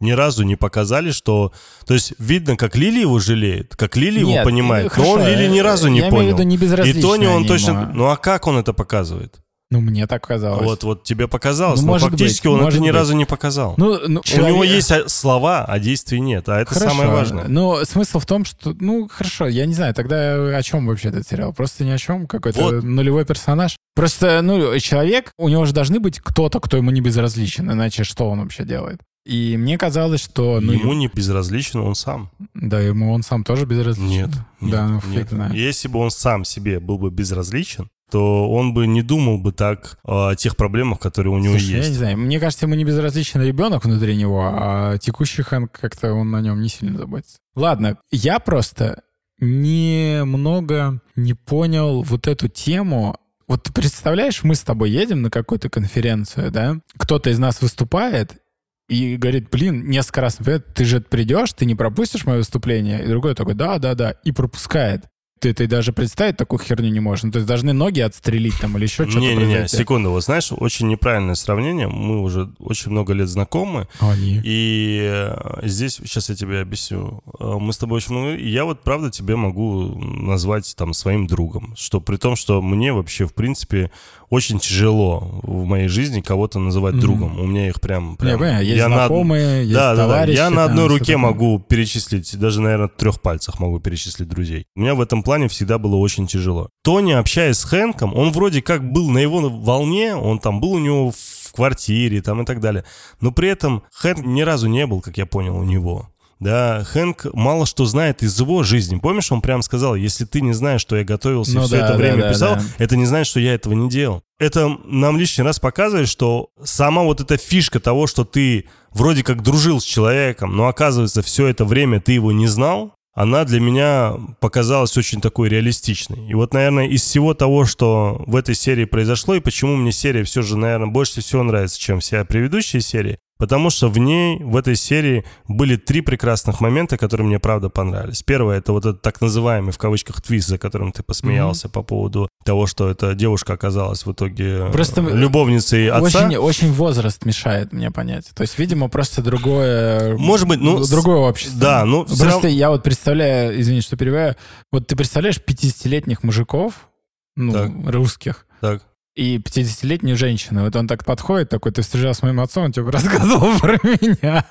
ни 0.04 0.12
разу 0.12 0.44
не 0.44 0.56
показали, 0.56 1.10
что... 1.10 1.52
То 1.86 1.94
есть 1.94 2.14
видно, 2.18 2.56
как 2.56 2.76
Лили 2.76 3.00
его 3.00 3.18
жалеет, 3.18 3.74
как 3.74 3.96
Лили 3.96 4.20
Нет, 4.20 4.36
его 4.36 4.44
понимает, 4.44 4.92
хорошо, 4.92 5.16
но 5.16 5.22
он 5.22 5.28
Лили 5.28 5.48
ни 5.48 5.60
разу 5.60 5.88
не 5.88 6.00
я 6.00 6.10
понял. 6.10 6.22
Имею 6.22 6.36
в 6.36 6.60
виду 6.60 6.84
не 6.84 6.90
И 6.90 7.00
Тони 7.02 7.26
он 7.26 7.46
точно... 7.46 7.90
Ну 7.92 8.06
а 8.06 8.16
как 8.16 8.46
он 8.46 8.58
это 8.58 8.72
показывает? 8.72 9.40
Ну, 9.70 9.80
мне 9.80 10.06
так 10.06 10.24
казалось. 10.24 10.64
Вот, 10.64 10.84
вот 10.84 11.02
тебе 11.02 11.26
показалось, 11.26 11.80
ну, 11.80 11.94
но 11.94 11.98
фактически 11.98 12.46
быть, 12.46 12.60
он 12.60 12.68
это 12.68 12.78
ни 12.78 12.90
быть. 12.90 12.94
разу 12.94 13.16
не 13.16 13.24
показал. 13.24 13.74
Ну, 13.76 13.98
ну, 14.06 14.22
человек... 14.22 14.46
У 14.46 14.54
него 14.54 14.62
есть 14.64 15.10
слова, 15.10 15.64
а 15.64 15.78
действий 15.80 16.20
нет, 16.20 16.48
а 16.48 16.60
это 16.60 16.72
хорошо. 16.72 16.90
самое 16.90 17.10
важное. 17.10 17.48
Но 17.48 17.84
смысл 17.84 18.20
в 18.20 18.26
том, 18.26 18.44
что, 18.44 18.72
ну, 18.78 19.08
хорошо, 19.10 19.48
я 19.48 19.66
не 19.66 19.74
знаю, 19.74 19.92
тогда 19.92 20.56
о 20.56 20.62
чем 20.62 20.86
вообще 20.86 21.08
этот 21.08 21.26
сериал? 21.26 21.52
Просто 21.52 21.82
ни 21.82 21.90
о 21.90 21.98
чем, 21.98 22.28
какой-то 22.28 22.62
вот. 22.62 22.84
нулевой 22.84 23.24
персонаж. 23.24 23.76
Просто, 23.96 24.42
ну, 24.42 24.78
человек, 24.78 25.32
у 25.38 25.48
него 25.48 25.64
же 25.64 25.72
должны 25.72 25.98
быть 25.98 26.20
кто-то, 26.20 26.60
кто 26.60 26.76
ему 26.76 26.92
не 26.92 27.00
безразличен, 27.00 27.68
иначе 27.68 28.04
что 28.04 28.30
он 28.30 28.42
вообще 28.42 28.64
делает? 28.64 29.00
И 29.24 29.56
мне 29.56 29.78
казалось, 29.78 30.22
что... 30.22 30.60
Ну, 30.60 30.72
ему 30.72 30.92
не 30.92 31.08
безразличен 31.08 31.80
он 31.80 31.94
сам. 31.94 32.30
Да, 32.52 32.80
ему 32.80 33.12
он 33.12 33.22
сам 33.22 33.42
тоже 33.42 33.64
безразличен. 33.64 34.08
Нет, 34.08 34.30
нет 34.60 34.70
да, 34.70 34.86
ну, 34.86 35.00
нет. 35.10 35.30
Знает. 35.30 35.54
Если 35.54 35.88
бы 35.88 35.98
он 35.98 36.10
сам 36.10 36.44
себе 36.44 36.78
был 36.78 36.98
бы 36.98 37.10
безразличен, 37.10 37.88
то 38.10 38.50
он 38.50 38.74
бы 38.74 38.86
не 38.86 39.02
думал 39.02 39.38
бы 39.38 39.52
так 39.52 39.98
о 40.04 40.34
тех 40.34 40.56
проблемах, 40.56 41.00
которые 41.00 41.32
у 41.32 41.38
него 41.38 41.54
Слушай, 41.54 41.76
есть. 41.76 41.84
Я 41.84 41.88
не 41.88 41.96
знаю, 41.96 42.18
мне 42.18 42.38
кажется, 42.38 42.66
ему 42.66 42.74
не 42.74 42.84
безразличен 42.84 43.42
ребенок 43.42 43.84
внутри 43.84 44.14
него, 44.14 44.42
а 44.44 44.98
текущий 44.98 45.42
Хэнк 45.42 45.72
как-то 45.72 46.12
он 46.12 46.30
на 46.30 46.42
нем 46.42 46.60
не 46.60 46.68
сильно 46.68 46.98
заботится. 46.98 47.38
Ладно, 47.54 47.96
я 48.10 48.38
просто 48.40 49.02
немного 49.40 51.00
не 51.16 51.32
понял 51.32 52.02
вот 52.02 52.28
эту 52.28 52.48
тему 52.48 53.16
вот 53.46 53.62
ты 53.62 53.72
представляешь, 53.72 54.42
мы 54.42 54.54
с 54.54 54.62
тобой 54.62 54.90
едем 54.90 55.20
на 55.22 55.30
какую-то 55.30 55.68
конференцию, 55.68 56.50
да? 56.50 56.78
Кто-то 56.96 57.28
из 57.28 57.38
нас 57.38 57.60
выступает, 57.60 58.38
и 58.88 59.16
говорит, 59.16 59.48
блин, 59.50 59.88
несколько 59.88 60.20
раз, 60.20 60.38
ты 60.74 60.84
же 60.84 61.00
придешь, 61.00 61.52
ты 61.52 61.64
не 61.64 61.74
пропустишь 61.74 62.26
мое 62.26 62.38
выступление? 62.38 63.02
И 63.04 63.08
другой 63.08 63.34
такой, 63.34 63.54
да, 63.54 63.78
да, 63.78 63.94
да, 63.94 64.10
и 64.24 64.32
пропускает 64.32 65.04
ты, 65.44 65.52
ты 65.52 65.66
даже 65.66 65.92
представить 65.92 66.38
такую 66.38 66.58
херню 66.58 66.88
не 66.88 67.00
можешь. 67.00 67.24
Ну, 67.24 67.30
то 67.30 67.38
есть 67.38 67.46
должны 67.46 67.74
ноги 67.74 68.00
отстрелить 68.00 68.58
там 68.60 68.78
или 68.78 68.84
еще 68.84 69.04
что-то. 69.04 69.18
Не-не-не, 69.18 69.68
секунду. 69.68 70.10
Вот 70.10 70.24
знаешь, 70.24 70.50
очень 70.56 70.88
неправильное 70.88 71.34
сравнение. 71.34 71.86
Мы 71.86 72.22
уже 72.22 72.50
очень 72.58 72.90
много 72.92 73.12
лет 73.12 73.28
знакомы. 73.28 73.86
Они. 74.00 74.40
И 74.42 75.00
э, 75.02 75.60
здесь, 75.64 75.96
сейчас 75.96 76.30
я 76.30 76.34
тебе 76.34 76.60
объясню. 76.60 77.22
Э, 77.38 77.56
мы 77.60 77.74
с 77.74 77.78
тобой 77.78 77.98
очень 77.98 78.14
много... 78.14 78.36
Я 78.36 78.64
вот, 78.64 78.82
правда, 78.82 79.10
тебе 79.10 79.36
могу 79.36 79.94
назвать 79.98 80.74
там 80.76 80.94
своим 80.94 81.26
другом. 81.26 81.74
Что 81.76 82.00
при 82.00 82.16
том, 82.16 82.36
что 82.36 82.62
мне 82.62 82.94
вообще, 82.94 83.26
в 83.26 83.34
принципе, 83.34 83.90
очень 84.30 84.58
тяжело 84.58 85.40
в 85.42 85.64
моей 85.64 85.88
жизни 85.88 86.22
кого-то 86.22 86.58
называть 86.58 86.94
mm-hmm. 86.94 87.00
другом. 87.00 87.38
У 87.38 87.46
меня 87.46 87.68
их 87.68 87.82
прям... 87.82 88.16
прям... 88.16 88.38
Понимаю, 88.38 88.64
есть 88.64 88.78
я 88.78 88.86
знакомые, 88.86 89.46
на... 89.46 89.60
есть 89.60 89.74
да, 89.74 89.94
товарищи. 89.94 90.36
Да, 90.36 90.48
да. 90.48 90.48
Я 90.48 90.50
на 90.50 90.64
одной 90.64 90.88
руке 90.88 91.18
могу 91.18 91.58
перечислить, 91.58 92.36
даже, 92.38 92.62
наверное, 92.62 92.88
трех 92.88 93.20
пальцах 93.20 93.60
могу 93.60 93.78
перечислить 93.78 94.28
друзей. 94.28 94.66
У 94.74 94.80
меня 94.80 94.94
в 94.94 95.00
этом 95.00 95.22
плане 95.22 95.33
всегда 95.48 95.78
было 95.78 95.96
очень 95.96 96.26
тяжело. 96.26 96.70
Тони, 96.82 97.12
общаясь 97.12 97.58
с 97.58 97.64
Хэнком, 97.64 98.14
он 98.14 98.32
вроде 98.32 98.62
как 98.62 98.90
был 98.90 99.10
на 99.10 99.18
его 99.18 99.48
волне, 99.48 100.14
он 100.14 100.38
там 100.38 100.60
был 100.60 100.72
у 100.72 100.78
него 100.78 101.10
в 101.10 101.52
квартире 101.52 102.22
там 102.22 102.42
и 102.42 102.44
так 102.44 102.60
далее. 102.60 102.84
Но 103.20 103.32
при 103.32 103.48
этом 103.48 103.82
Хэнк 103.94 104.24
ни 104.24 104.42
разу 104.42 104.68
не 104.68 104.86
был, 104.86 105.00
как 105.00 105.16
я 105.16 105.26
понял, 105.26 105.56
у 105.56 105.64
него. 105.64 106.08
Да, 106.40 106.84
Хэнк 106.84 107.26
мало 107.32 107.64
что 107.64 107.86
знает 107.86 108.22
из 108.22 108.38
его 108.38 108.62
жизни. 108.64 108.98
Помнишь, 108.98 109.30
он 109.32 109.40
прям 109.40 109.62
сказал, 109.62 109.94
если 109.94 110.24
ты 110.24 110.40
не 110.40 110.52
знаешь, 110.52 110.80
что 110.80 110.96
я 110.96 111.04
готовился 111.04 111.54
ну, 111.54 111.62
и 111.62 111.66
все 111.66 111.78
да, 111.78 111.86
это 111.86 111.96
время 111.96 112.22
да, 112.22 112.32
писал, 112.32 112.56
да. 112.56 112.62
это 112.78 112.96
не 112.96 113.06
значит, 113.06 113.30
что 113.30 113.40
я 113.40 113.54
этого 113.54 113.72
не 113.72 113.88
делал. 113.88 114.22
Это 114.38 114.76
нам 114.84 115.16
лишний 115.16 115.44
раз 115.44 115.60
показывает, 115.60 116.08
что 116.08 116.48
сама 116.62 117.02
вот 117.02 117.20
эта 117.20 117.36
фишка 117.36 117.80
того, 117.80 118.06
что 118.06 118.24
ты 118.24 118.66
вроде 118.90 119.22
как 119.22 119.42
дружил 119.42 119.80
с 119.80 119.84
человеком, 119.84 120.56
но 120.56 120.66
оказывается 120.66 121.22
все 121.22 121.46
это 121.46 121.64
время 121.64 122.00
ты 122.00 122.12
его 122.12 122.32
не 122.32 122.46
знал, 122.46 122.94
она 123.14 123.44
для 123.44 123.60
меня 123.60 124.14
показалась 124.40 124.96
очень 124.96 125.20
такой 125.20 125.48
реалистичной. 125.48 126.28
И 126.28 126.34
вот, 126.34 126.52
наверное, 126.52 126.88
из 126.88 127.02
всего 127.02 127.32
того, 127.32 127.64
что 127.64 128.22
в 128.26 128.34
этой 128.34 128.56
серии 128.56 128.84
произошло, 128.84 129.36
и 129.36 129.40
почему 129.40 129.76
мне 129.76 129.92
серия 129.92 130.24
все 130.24 130.42
же, 130.42 130.56
наверное, 130.56 130.88
больше 130.88 131.20
всего 131.20 131.44
нравится, 131.44 131.78
чем 131.80 132.00
вся 132.00 132.24
предыдущая 132.24 132.80
серия, 132.80 133.18
Потому 133.36 133.70
что 133.70 133.88
в 133.88 133.98
ней, 133.98 134.38
в 134.42 134.56
этой 134.56 134.76
серии, 134.76 135.24
были 135.48 135.76
три 135.76 136.02
прекрасных 136.02 136.60
момента, 136.60 136.96
которые 136.96 137.26
мне 137.26 137.40
правда 137.40 137.68
понравились. 137.68 138.22
Первое, 138.22 138.58
это 138.58 138.72
вот 138.72 138.86
этот 138.86 139.02
так 139.02 139.20
называемый, 139.20 139.72
в 139.72 139.78
кавычках, 139.78 140.22
твист, 140.22 140.48
за 140.48 140.58
которым 140.58 140.92
ты 140.92 141.02
посмеялся 141.02 141.66
mm-hmm. 141.66 141.72
по 141.72 141.82
поводу 141.82 142.28
того, 142.44 142.66
что 142.66 142.88
эта 142.88 143.14
девушка 143.14 143.54
оказалась 143.54 144.06
в 144.06 144.12
итоге 144.12 144.68
просто 144.72 145.00
любовницей 145.00 145.90
отца. 145.90 146.26
Очень, 146.26 146.36
очень 146.36 146.72
возраст 146.72 147.24
мешает 147.24 147.72
мне 147.72 147.90
понять. 147.90 148.30
То 148.34 148.42
есть, 148.42 148.56
видимо, 148.58 148.88
просто 148.88 149.20
другое... 149.20 150.16
Может 150.16 150.46
быть, 150.46 150.60
ну... 150.60 150.84
Другое 150.86 151.18
общество. 151.18 151.60
Да, 151.60 151.84
ну... 151.84 152.04
Просто 152.04 152.24
равно... 152.24 152.48
я 152.48 152.70
вот 152.70 152.84
представляю, 152.84 153.60
извини, 153.60 153.80
что 153.80 153.96
перебиваю, 153.96 154.36
вот 154.70 154.86
ты 154.86 154.94
представляешь 154.94 155.40
50-летних 155.44 156.22
мужиков, 156.22 156.88
ну, 157.36 157.52
так. 157.52 157.70
русских, 157.86 158.46
так 158.60 158.82
и 159.14 159.38
50-летнюю 159.38 160.16
женщину. 160.16 160.64
Вот 160.64 160.74
он 160.74 160.88
так 160.88 161.04
подходит, 161.04 161.48
такой, 161.48 161.70
ты 161.70 161.82
встречал 161.82 162.14
с 162.14 162.22
моим 162.22 162.40
отцом, 162.40 162.64
он 162.64 162.72
тебе 162.72 162.90
рассказывал 162.90 163.56
про 163.60 163.78
меня. 163.84 164.44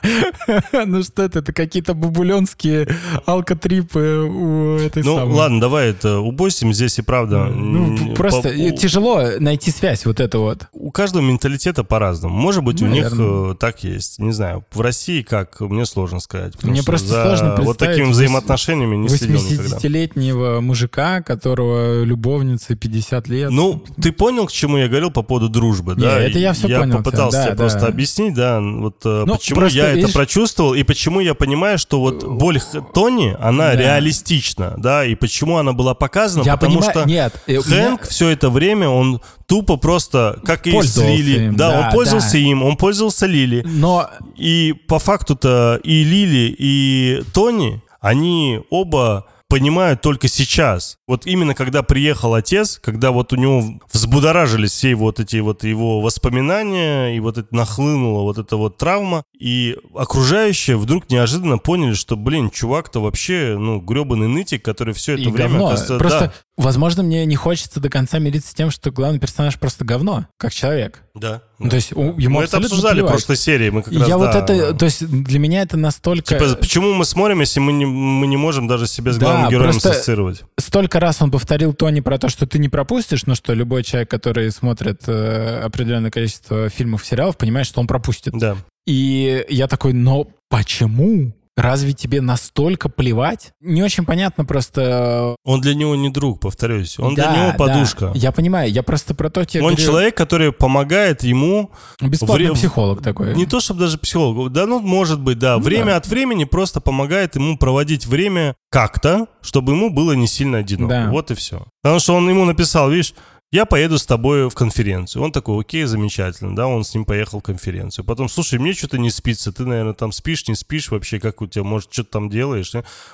ну 0.85 1.03
что 1.03 1.23
это, 1.23 1.39
это 1.39 1.51
какие-то 1.51 1.93
бабуленские 1.93 2.87
алкотрипы 3.25 4.25
у 4.25 4.77
этой 4.77 5.03
Ну 5.03 5.17
самой. 5.17 5.35
ладно, 5.35 5.59
давай 5.59 5.89
это 5.89 6.19
убосим 6.19 6.73
здесь 6.73 6.97
и 6.97 7.01
правда. 7.01 7.45
Ну, 7.45 8.15
просто 8.15 8.49
по... 8.49 8.71
тяжело 8.71 9.31
найти 9.39 9.69
связь 9.69 10.05
вот 10.05 10.21
это 10.21 10.39
вот. 10.39 10.67
У 10.71 10.91
каждого 10.91 11.21
менталитета 11.21 11.83
по-разному. 11.83 12.33
Может 12.33 12.63
быть, 12.63 12.79
Наверное. 12.81 13.11
у 13.11 13.47
них 13.47 13.55
э, 13.55 13.57
так 13.59 13.83
есть. 13.83 14.19
Не 14.19 14.31
знаю, 14.31 14.63
в 14.71 14.79
России 14.79 15.23
как, 15.23 15.59
мне 15.59 15.85
сложно 15.85 16.21
сказать. 16.21 16.53
Мне 16.63 16.83
просто 16.83 17.09
сложно 17.09 17.55
представить 17.55 17.65
вот 17.65 17.77
такими 17.77 18.05
взаимоотношениями 18.05 18.95
не 18.95 19.09
следил 19.09 19.41
никогда. 19.41 19.77
80-летнего 19.77 20.61
мужика, 20.61 21.21
которого 21.21 22.03
любовница 22.03 22.75
50 22.77 23.27
лет. 23.27 23.49
Ну, 23.51 23.83
ты 24.01 24.13
понял, 24.13 24.47
чему 24.53 24.77
я 24.77 24.87
говорил 24.87 25.11
по 25.11 25.21
поводу 25.21 25.49
дружбы, 25.49 25.95
Не, 25.95 26.01
да. 26.03 26.19
это 26.19 26.39
я 26.39 26.53
всё 26.53 26.67
понял 26.67 26.97
попытался 26.97 27.37
тебя, 27.37 27.43
тебе 27.47 27.51
да, 27.55 27.57
просто 27.57 27.79
да. 27.81 27.87
объяснить, 27.87 28.33
да, 28.33 28.59
вот 28.61 28.97
э, 29.05 29.23
Ну, 29.27 29.35
почему 29.35 29.59
просто, 29.59 29.77
я 29.77 29.85
это 29.89 29.97
видишь- 29.97 30.13
прочувствовал 30.13 30.73
и 30.73 30.83
почему 30.83 31.19
я 31.19 31.33
понимаю, 31.33 31.77
что 31.77 31.99
вот 31.99 32.23
боль 32.23 32.59
Х- 32.59 32.81
Тони, 32.93 33.35
она 33.39 33.71
Да. 33.71 33.75
реалистична, 33.75 34.75
да, 34.77 35.05
и 35.05 35.15
почему 35.15 35.57
она 35.57 35.73
была 35.73 35.93
показана, 35.93 36.43
Я 36.43 36.57
потому 36.57 36.79
понимаю, 36.79 36.91
что 36.99 37.07
нет, 37.09 37.33
э, 37.47 37.57
у 37.57 37.63
меня- 37.65 37.85
Хэнк 37.97 38.01
все 38.07 38.29
это 38.29 38.49
время, 38.49 38.87
он 38.89 39.21
тупо 39.47 39.77
просто, 39.77 40.39
как 40.45 40.67
и 40.67 40.81
с 40.81 40.97
Лили, 40.97 41.45
им, 41.47 41.55
да, 41.55 41.71
да, 41.71 41.79
он 41.87 41.91
пользовался 41.93 42.31
да. 42.33 42.37
им, 42.37 42.63
он 42.63 42.77
пользовался 42.77 43.25
Лили, 43.25 43.63
Но 43.67 44.09
и 44.37 44.73
по 44.87 44.99
факту-то 44.99 45.79
и 45.83 46.03
Лили, 46.03 46.55
и 46.57 47.23
Тони, 47.33 47.81
они 48.01 48.59
оба 48.69 49.25
понимают 49.53 50.01
только 50.01 50.29
сейчас. 50.29 50.97
Вот 51.07 51.27
именно 51.27 51.53
когда 51.53 51.83
приехал 51.83 52.33
отец, 52.33 52.79
когда 52.81 53.11
вот 53.11 53.33
у 53.33 53.35
него 53.35 53.79
взбудоражились 53.93 54.71
все 54.71 54.95
вот 54.95 55.19
эти 55.19 55.35
вот 55.35 55.63
его 55.63 56.01
воспоминания, 56.01 57.15
и 57.15 57.19
вот 57.19 57.37
это 57.37 57.55
нахлынула 57.55 58.23
вот 58.23 58.39
эта 58.39 58.57
вот 58.57 58.79
травма, 58.79 59.25
и 59.43 59.75
окружающие 59.93 60.77
вдруг 60.77 61.09
неожиданно 61.09 61.57
поняли, 61.57 61.95
что, 61.95 62.15
блин, 62.15 62.49
чувак-то 62.49 63.01
вообще, 63.01 63.57
ну, 63.59 63.81
гребаный 63.81 64.29
нытик, 64.29 64.63
который 64.63 64.93
все 64.93 65.15
это 65.15 65.23
и 65.23 65.27
время... 65.27 65.49
говно. 65.49 65.67
оказывается, 65.67 65.97
Просто, 65.97 66.19
да, 66.27 66.33
возможно, 66.63 67.03
мне 67.03 67.25
не 67.25 67.35
хочется 67.35 67.81
до 67.81 67.89
конца 67.89 68.19
мириться 68.19 68.51
с 68.51 68.53
тем, 68.53 68.71
что 68.71 68.89
главный 68.89 69.19
персонаж 69.19 69.59
просто 69.59 69.83
говно, 69.83 70.27
как 70.37 70.53
человек. 70.53 71.01
да. 71.13 71.41
Ну, 71.59 71.69
то 71.69 71.75
есть 71.77 71.91
ему 71.91 72.13
Мы 72.39 72.43
это 72.43 72.57
обсуждали 72.57 73.01
в 73.01 73.07
прошлой 73.07 73.37
серии, 73.37 73.69
мы 73.69 73.83
как 73.83 73.93
раз, 73.93 74.07
Я 74.07 74.17
вот 74.17 74.31
да, 74.31 74.39
это, 74.39 74.71
да. 74.71 74.77
то 74.77 74.85
есть 74.85 75.05
для 75.07 75.39
меня 75.39 75.61
это 75.61 75.77
настолько... 75.77 76.37
Типа, 76.37 76.55
почему 76.55 76.93
мы 76.93 77.05
смотрим, 77.05 77.39
если 77.41 77.59
мы 77.61 77.71
не, 77.73 77.85
мы 77.85 78.27
не 78.27 78.35
можем 78.37 78.67
даже 78.67 78.85
себя 78.87 79.11
с 79.13 79.17
Да, 79.17 79.25
главным 79.27 79.49
героем 79.49 79.71
просто- 79.71 79.91
ассоциировать? 79.91 80.43
Столько 80.59 80.99
раз 80.99 81.21
он 81.21 81.31
повторил 81.31 81.73
Тони 81.73 81.99
про 82.01 82.17
то, 82.17 82.27
что 82.29 82.47
ты 82.47 82.59
не 82.59 82.67
пропустишь, 82.69 83.25
но 83.25 83.35
что 83.35 83.53
любой 83.53 83.83
человек, 83.83 84.09
который 84.09 84.51
смотрит 84.51 85.03
э, 85.07 85.61
определенное 85.63 86.11
количество 86.11 86.67
фильмов, 86.69 87.05
сериалов, 87.05 87.37
понимает, 87.37 87.65
что 87.67 87.79
он 87.79 87.87
пропустит. 87.87 88.33
Да. 88.33 88.57
И 88.85 89.45
я 89.49 89.67
такой, 89.67 89.93
но 89.93 90.27
почему? 90.49 91.33
Разве 91.55 91.93
тебе 91.93 92.19
настолько 92.19 92.89
плевать? 92.89 93.51
Не 93.61 93.83
очень 93.83 94.05
понятно 94.05 94.43
просто... 94.43 95.35
Он 95.45 95.61
для 95.61 95.75
него 95.75 95.95
не 95.95 96.09
друг, 96.09 96.39
повторюсь. 96.39 96.97
Он 96.97 97.13
Да, 97.13 97.31
для 97.31 97.41
него 97.43 97.51
да. 97.51 97.57
подушка. 97.57 98.11
Я 98.15 98.31
понимаю, 98.31 98.71
я 98.71 98.81
просто 98.81 99.13
про 99.13 99.29
то 99.29 99.45
тебе 99.45 99.61
Он 99.61 99.75
говорю, 99.75 99.85
человек, 99.85 100.17
который 100.17 100.51
помогает 100.51 101.21
ему, 101.21 101.69
Бесплатный 102.01 102.47
вре- 102.47 102.55
психолог 102.55 103.03
такой. 103.03 103.35
не 103.35 103.45
то 103.45 103.59
чтобы 103.59 103.81
даже 103.81 103.99
психолог, 103.99 104.51
да, 104.51 104.65
ну, 104.65 104.79
может 104.79 105.19
быть, 105.19 105.37
да, 105.37 105.57
Ну 105.57 105.63
время 105.63 105.85
да. 105.91 105.97
от 105.97 106.07
времени 106.07 106.43
просто 106.45 106.81
помогает 106.81 107.35
ему 107.35 107.55
проводить 107.59 108.07
время 108.07 108.55
как-то, 108.71 109.27
чтобы 109.41 109.73
ему 109.73 109.91
было 109.91 110.13
не 110.13 110.25
сильно 110.25 110.57
одиноко. 110.57 110.89
Да. 111.05 111.11
Вот 111.11 111.29
и 111.29 111.35
все. 111.35 111.67
Потому 111.83 111.99
что 111.99 112.15
он 112.15 112.27
ему 112.27 112.45
написал, 112.45 112.89
видишь, 112.89 113.13
я 113.53 113.65
поеду 113.65 113.99
с 113.99 114.05
тобой 114.07 114.49
в 114.49 114.55
конференцию. 114.55 115.21
Он 115.21 115.31
такой, 115.31 115.61
окей, 115.61 115.83
замечательно, 115.83 116.55
да, 116.55 116.65
он 116.65 116.83
с 116.83 116.95
ним 116.95 117.05
поехал 117.05 117.39
в 117.39 117.43
конференцию. 117.43 118.03
Потом, 118.03 118.27
слушай, 118.27 118.57
мне 118.57 118.73
что-то 118.73 118.97
не 118.97 119.11
спится, 119.11 119.53
ты, 119.53 119.63
наверное, 119.63 119.93
там 119.93 120.11
спишь, 120.11 120.47
не 120.47 120.55
спишь 120.55 120.89
вообще, 120.89 121.19
как 121.19 121.39
у 121.39 121.45
тебя, 121.45 121.63
может, 121.63 121.93
что-то 121.93 122.09
там 122.09 122.31
делаешь? 122.31 122.73